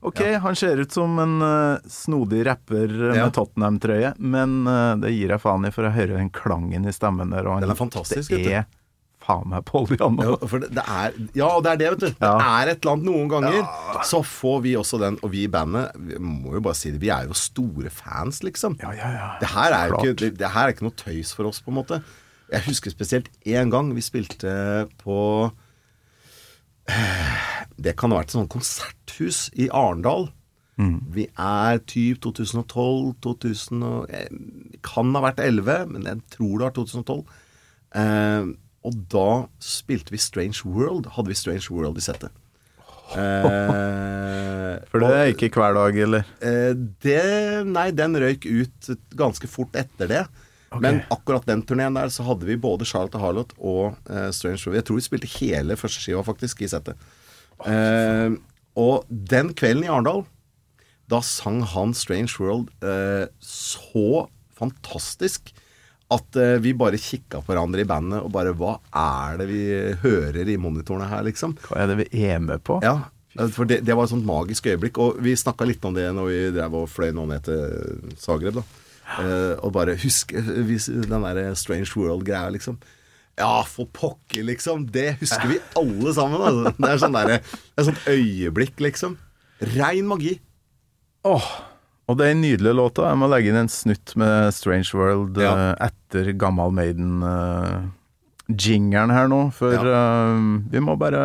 Ok, 0.00 0.20
han 0.40 0.56
ser 0.56 0.80
ut 0.80 0.92
som 0.92 1.18
en 1.20 1.36
uh, 1.44 1.78
snodig 1.90 2.46
rapper 2.48 2.88
eh, 2.88 3.16
Ja. 3.18 3.26
med 3.26 3.34
Tottenham-trøye, 3.36 4.14
men 4.18 4.62
uh, 4.64 4.96
det 4.96 5.10
gir 5.12 5.34
jeg 5.34 5.42
faen 5.42 5.66
i, 5.68 5.72
for 5.74 5.84
jeg 5.84 5.92
hører 5.98 6.16
den 6.22 6.30
klangen 6.32 6.88
i 6.88 6.94
stemmen 6.96 7.34
der. 7.34 7.44
Og 7.44 7.58
han, 7.58 7.66
Den 7.66 7.74
er 7.74 7.78
fantastisk, 7.78 8.32
Det 8.32 8.54
er 8.62 8.64
faen 9.20 9.50
meg 9.52 9.66
Paul 9.68 9.84
Janne. 9.92 10.24
Ja, 10.24 10.38
for 10.48 10.64
det, 10.64 10.70
det 10.78 10.86
er, 10.88 11.18
ja, 11.36 11.50
og 11.52 11.66
det 11.66 11.74
er 11.74 11.82
det, 11.82 11.90
vet 11.92 12.06
du. 12.06 12.08
Ja. 12.14 12.32
Det 12.40 12.48
er 12.48 12.72
et 12.72 12.80
eller 12.80 12.94
annet 12.96 13.08
noen 13.10 13.28
ganger. 13.34 13.60
Så 14.08 14.22
får 14.24 14.62
vi 14.64 14.72
også 14.80 15.02
den, 15.04 15.20
og 15.20 15.34
vi 15.34 15.44
i 15.44 15.50
bandet 15.52 15.92
Vi 16.00 16.16
må 16.24 16.56
jo 16.56 16.62
bare 16.64 16.78
si 16.80 16.94
det, 16.94 17.02
vi 17.04 17.12
er 17.12 17.28
jo 17.28 17.36
store 17.36 17.92
fans, 17.92 18.40
liksom. 18.46 18.78
Ja, 18.80 18.94
ja, 18.96 19.10
ja. 19.18 19.28
Det 19.42 19.52
her 19.52 19.76
er 19.76 19.92
jo 19.92 20.00
ikke, 20.00 20.16
det, 20.24 20.30
det 20.40 20.54
her 20.56 20.64
er 20.70 20.72
ikke 20.72 20.88
noe 20.88 20.96
tøys 20.96 21.34
for 21.36 21.52
oss, 21.52 21.60
på 21.60 21.74
en 21.74 21.82
måte. 21.82 22.00
Jeg 22.50 22.64
husker 22.70 22.90
spesielt 22.96 23.28
én 23.46 23.68
gang 23.70 23.92
vi 23.94 24.02
spilte 24.02 24.88
på 25.04 25.18
Det 27.80 27.96
kan 27.96 28.12
ha 28.12 28.20
vært 28.20 28.32
et 28.32 28.38
sånt 28.38 28.52
konserthus 28.52 29.48
i 29.56 29.68
Arendal. 29.72 30.30
Vi 31.12 31.26
er 31.36 31.80
typ 31.84 32.22
2012, 32.24 33.14
2000 33.20 33.82
og, 33.84 34.10
eh, 34.10 34.28
Kan 34.82 35.12
ha 35.14 35.20
vært 35.20 35.42
11, 35.44 35.86
men 35.92 36.06
jeg 36.08 36.22
tror 36.30 36.54
det 36.56 36.64
var 36.64 36.74
2012. 36.78 37.24
Eh, 38.00 38.52
og 38.82 38.94
da 39.12 39.46
spilte 39.60 40.10
vi 40.14 40.16
Strange 40.16 40.64
World. 40.64 41.10
Hadde 41.16 41.28
vi 41.28 41.34
Strange 41.36 41.68
World 41.70 41.98
i 41.98 42.00
settet. 42.00 42.30
Eh, 43.12 44.78
For 44.90 45.02
det 45.02 45.10
er 45.10 45.32
ikke 45.34 45.50
hver 45.60 45.76
dag, 45.76 45.98
eller? 46.06 46.24
Eh, 46.40 46.72
det 47.04 47.66
Nei, 47.66 47.90
den 47.90 48.16
røyk 48.16 48.46
ut 48.46 48.90
ganske 49.18 49.50
fort 49.50 49.76
etter 49.76 50.08
det. 50.08 50.24
Men 50.78 51.00
akkurat 51.10 51.46
den 51.48 51.64
turneen 51.66 51.96
der 51.98 52.12
så 52.14 52.22
hadde 52.28 52.46
vi 52.46 52.58
både 52.60 52.86
Charlotte 52.86 53.18
Harlot 53.18 53.56
og 53.58 53.96
uh, 54.06 54.28
Strange 54.34 54.62
World. 54.62 54.78
Jeg 54.78 54.86
tror 54.86 55.00
vi 55.00 55.06
spilte 55.06 55.32
hele 55.40 55.78
første 55.78 56.02
skiva 56.02 56.22
faktisk 56.26 56.62
i 56.62 56.70
settet. 56.70 57.08
Eh, 57.68 58.30
og 58.80 59.08
den 59.10 59.50
kvelden 59.52 59.84
i 59.84 59.90
Arendal, 59.92 60.22
da 61.10 61.18
sang 61.26 61.58
han 61.66 61.90
Strange 61.98 62.38
World 62.40 62.70
eh, 62.86 63.26
så 63.44 64.22
fantastisk 64.56 65.50
at 66.10 66.38
vi 66.64 66.72
bare 66.74 66.98
kikka 66.98 67.42
på 67.42 67.52
hverandre 67.52 67.84
i 67.84 67.86
bandet 67.86 68.24
og 68.24 68.32
bare 68.34 68.54
Hva 68.58 68.78
er 68.96 69.36
det 69.38 69.46
vi 69.46 69.60
hører 70.00 70.48
i 70.48 70.56
monitorene 70.58 71.06
her, 71.10 71.22
liksom? 71.26 71.52
Hva 71.68 71.82
er 71.82 71.92
det 71.92 71.98
vi 72.00 72.24
er 72.24 72.40
med 72.42 72.64
på? 72.66 72.80
Ja, 72.82 73.10
for 73.54 73.68
det, 73.68 73.82
det 73.86 73.94
var 73.94 74.08
et 74.08 74.14
sånt 74.14 74.26
magisk 74.26 74.66
øyeblikk. 74.66 74.98
Og 74.98 75.20
vi 75.22 75.36
snakka 75.38 75.68
litt 75.68 75.84
om 75.86 75.94
det 75.94 76.08
når 76.16 76.30
vi 76.32 76.40
drev 76.56 76.80
og 76.80 76.90
fløy 76.90 77.12
nå 77.14 77.28
ned 77.30 77.46
til 77.46 78.16
Zagreb. 78.18 78.58
da 78.58 78.64
Eh, 79.18 79.56
Og 79.64 79.72
bare 79.74 79.96
huske 79.98 80.38
den 80.38 81.22
der 81.24 81.54
Strange 81.58 81.90
World-greia, 81.96 82.50
liksom. 82.54 82.76
Ja, 83.40 83.62
for 83.64 83.86
pokker, 83.86 84.42
liksom. 84.44 84.86
Det 84.92 85.16
husker 85.20 85.48
vi 85.48 85.58
alle 85.76 86.12
sammen. 86.14 86.40
Altså. 86.44 86.72
Det 86.78 86.88
er 86.90 86.96
sånn 87.00 87.12
der, 87.16 87.30
et 87.40 87.84
sånt 87.88 88.04
øyeblikk, 88.06 88.76
liksom. 88.84 89.16
Rein 89.76 90.06
magi. 90.06 90.36
Åh, 91.24 91.46
og 92.08 92.16
det 92.18 92.26
er 92.26 92.30
en 92.34 92.42
nydelig 92.44 92.74
låt. 92.76 92.98
Jeg 93.02 93.16
må 93.20 93.26
legge 93.30 93.48
inn 93.52 93.56
en 93.60 93.68
snutt 93.72 94.14
med 94.20 94.52
Strange 94.56 94.90
World 94.96 95.36
Ja. 95.40 95.52
uh, 95.54 95.74
etter 95.88 96.24
Gammal 96.36 96.70
Maiden-jingeren 96.76 99.10
her 99.14 99.26
nå. 99.30 99.40
For 99.56 99.72
eh, 99.74 100.38
vi 100.72 100.80
må 100.84 100.96
bare 101.00 101.24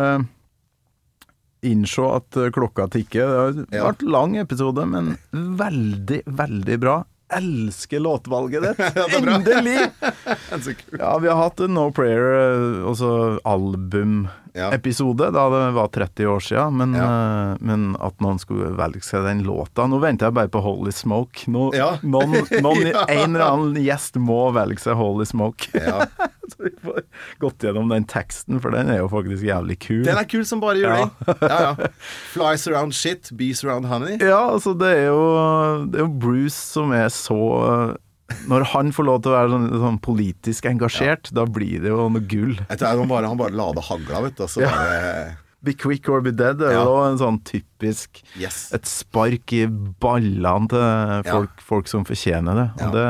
innse 1.66 2.04
at 2.16 2.36
eh, 2.38 2.50
klokka 2.54 2.86
tikker. 2.92 3.26
Det 3.26 3.36
har 3.40 3.52
Ja. 3.74 3.84
vært 3.90 4.02
lang 4.06 4.36
episode, 4.38 4.86
men 4.86 5.16
veldig, 5.32 6.22
veldig 6.26 6.78
bra. 6.80 7.04
Elsker 7.28 8.00
låtvalget 8.00 8.62
ditt! 8.62 8.78
Endelig! 9.26 9.78
Ja, 10.98 11.18
vi 11.18 11.28
har 11.28 11.36
hatt 11.36 11.60
en 11.60 11.74
No 11.74 11.90
Prayer, 11.92 12.86
altså 12.86 13.38
altså 13.44 14.28
albumepisode, 14.64 15.30
da 15.34 15.44
det 15.52 15.62
var 15.76 15.88
30 15.94 16.26
år 16.32 16.40
siden. 16.40 16.76
Men, 16.80 16.94
uh, 16.96 17.56
men 17.60 17.86
at 18.00 18.20
noen 18.24 18.38
skulle 18.42 18.72
velge 18.78 19.02
seg 19.04 19.24
den 19.26 19.42
låta 19.46 19.84
Nå 19.86 19.98
venter 20.02 20.30
jeg 20.30 20.36
bare 20.38 20.50
på 20.52 20.62
Holy 20.64 20.92
Smoke. 20.94 21.46
Nå, 21.52 21.68
Ja. 21.76 21.96
noen, 22.16 22.38
noen, 22.62 22.86
Ja. 22.94 23.04
En 23.12 23.34
eller 23.36 23.46
annen 23.46 23.76
gjest 23.82 24.16
må 24.22 24.50
velge 24.56 24.80
seg 24.82 24.96
Holy 24.98 25.26
Smoke. 25.28 25.68
Ja. 25.74 26.06
Så 26.46 26.62
vi 26.62 26.70
får 26.82 27.00
gått 27.42 27.64
gjennom 27.66 27.88
den 27.90 28.04
teksten, 28.06 28.60
for 28.62 28.70
den 28.70 28.88
er 28.92 29.00
jo 29.00 29.08
faktisk 29.10 29.42
jævlig 29.42 29.80
kul. 29.82 30.04
Den 30.06 30.20
er 30.20 30.28
kul 30.30 30.44
som 30.46 30.60
bare 30.62 30.78
juling. 30.78 31.10
Ja. 31.42 31.56
ja, 31.74 31.88
Flies 32.30 32.68
around 32.70 32.94
shit, 32.94 33.32
bees 33.34 33.64
around 33.66 33.88
honey. 33.90 34.14
Ja, 34.22 34.44
altså 34.52 34.76
det 34.78 34.92
er 34.94 35.08
jo 35.10 35.24
Det 35.90 35.98
er 35.98 36.04
jo 36.06 36.12
Bruce 36.22 36.54
som 36.56 36.94
er 36.94 37.08
så 37.10 37.40
Når 38.50 38.64
han 38.72 38.92
får 38.94 39.06
lov 39.06 39.20
til 39.22 39.32
å 39.32 39.36
være 39.36 39.50
sånn, 39.52 39.66
sånn 39.82 39.98
politisk 40.02 40.66
engasjert, 40.66 41.30
da 41.34 41.44
blir 41.46 41.82
det 41.84 41.92
jo 41.92 42.08
noe 42.10 42.22
gull. 42.26 42.56
Jeg 42.58 42.80
tror 42.80 43.02
han 43.02 43.10
bare, 43.10 43.30
han 43.30 43.38
bare 43.38 43.54
la 43.54 43.68
det 43.76 43.84
hagla, 43.86 44.22
vet 44.26 44.38
du. 44.38 44.46
Og 44.46 44.50
så 44.50 44.64
Ja. 44.66 45.34
Be 45.66 45.72
quick 45.74 46.08
or 46.12 46.20
be 46.22 46.30
dead 46.30 46.60
er 46.62 46.76
jo 46.76 46.98
en 47.02 47.16
sånn 47.18 47.38
typisk 47.42 48.20
Yes. 48.38 48.68
Et 48.76 48.86
spark 48.86 49.54
i 49.56 49.64
ballene 49.66 50.68
til 50.70 51.30
folk, 51.30 51.62
folk 51.64 51.88
som 51.90 52.04
fortjener 52.06 52.60
det. 52.60 52.66
Og 52.84 52.92
det, 52.94 53.06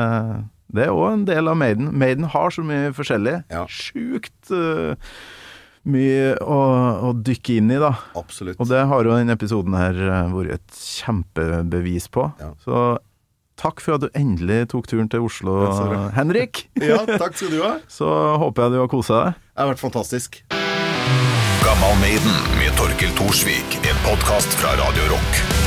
det 0.73 0.85
er 0.87 0.93
òg 0.95 1.11
en 1.11 1.25
del 1.27 1.51
av 1.51 1.57
Maiden. 1.59 1.91
Maiden 1.93 2.29
har 2.33 2.53
så 2.55 2.63
mye 2.65 2.93
forskjellig. 2.97 3.35
Ja. 3.53 3.65
Sjukt 3.69 4.53
uh, 4.53 4.95
mye 5.87 6.33
å, 6.43 6.59
å 7.09 7.11
dykke 7.15 7.59
inn 7.59 7.71
i, 7.71 7.79
da. 7.81 7.93
Absolutt. 8.19 8.57
Og 8.59 8.69
det 8.71 8.81
har 8.89 9.05
jo 9.05 9.13
denne 9.15 9.35
episoden 9.37 9.75
her 9.77 9.99
eh, 10.07 10.33
vært 10.33 10.57
et 10.57 10.81
kjempebevis 10.81 12.09
på. 12.11 12.25
Ja. 12.41 12.51
Så 12.63 12.81
takk 13.57 13.81
for 13.83 13.97
at 13.97 14.05
du 14.05 14.09
endelig 14.17 14.67
tok 14.73 14.87
turen 14.89 15.09
til 15.11 15.25
Oslo, 15.27 15.57
Ja. 15.67 16.09
Henrik. 16.17 16.67
Ja, 16.81 17.03
takk 17.17 17.35
skal 17.37 17.51
du 17.53 17.61
ha. 17.65 17.75
Så 17.91 18.07
håper 18.41 18.67
jeg 18.67 18.77
du 18.77 18.81
har 18.83 18.91
kosa 18.91 19.21
deg. 19.25 19.39
Det 19.53 19.63
har 19.65 19.71
vært 19.73 19.83
fantastisk. 19.83 20.41
Gammal 21.67 21.97
Maiden 22.01 22.37
med 22.61 22.71
Torkil 22.79 23.11
Thorsvik. 23.19 23.79
En 23.83 23.97
podkast 24.07 24.53
fra 24.61 24.77
Radio 24.79 25.09
Rock. 25.11 25.66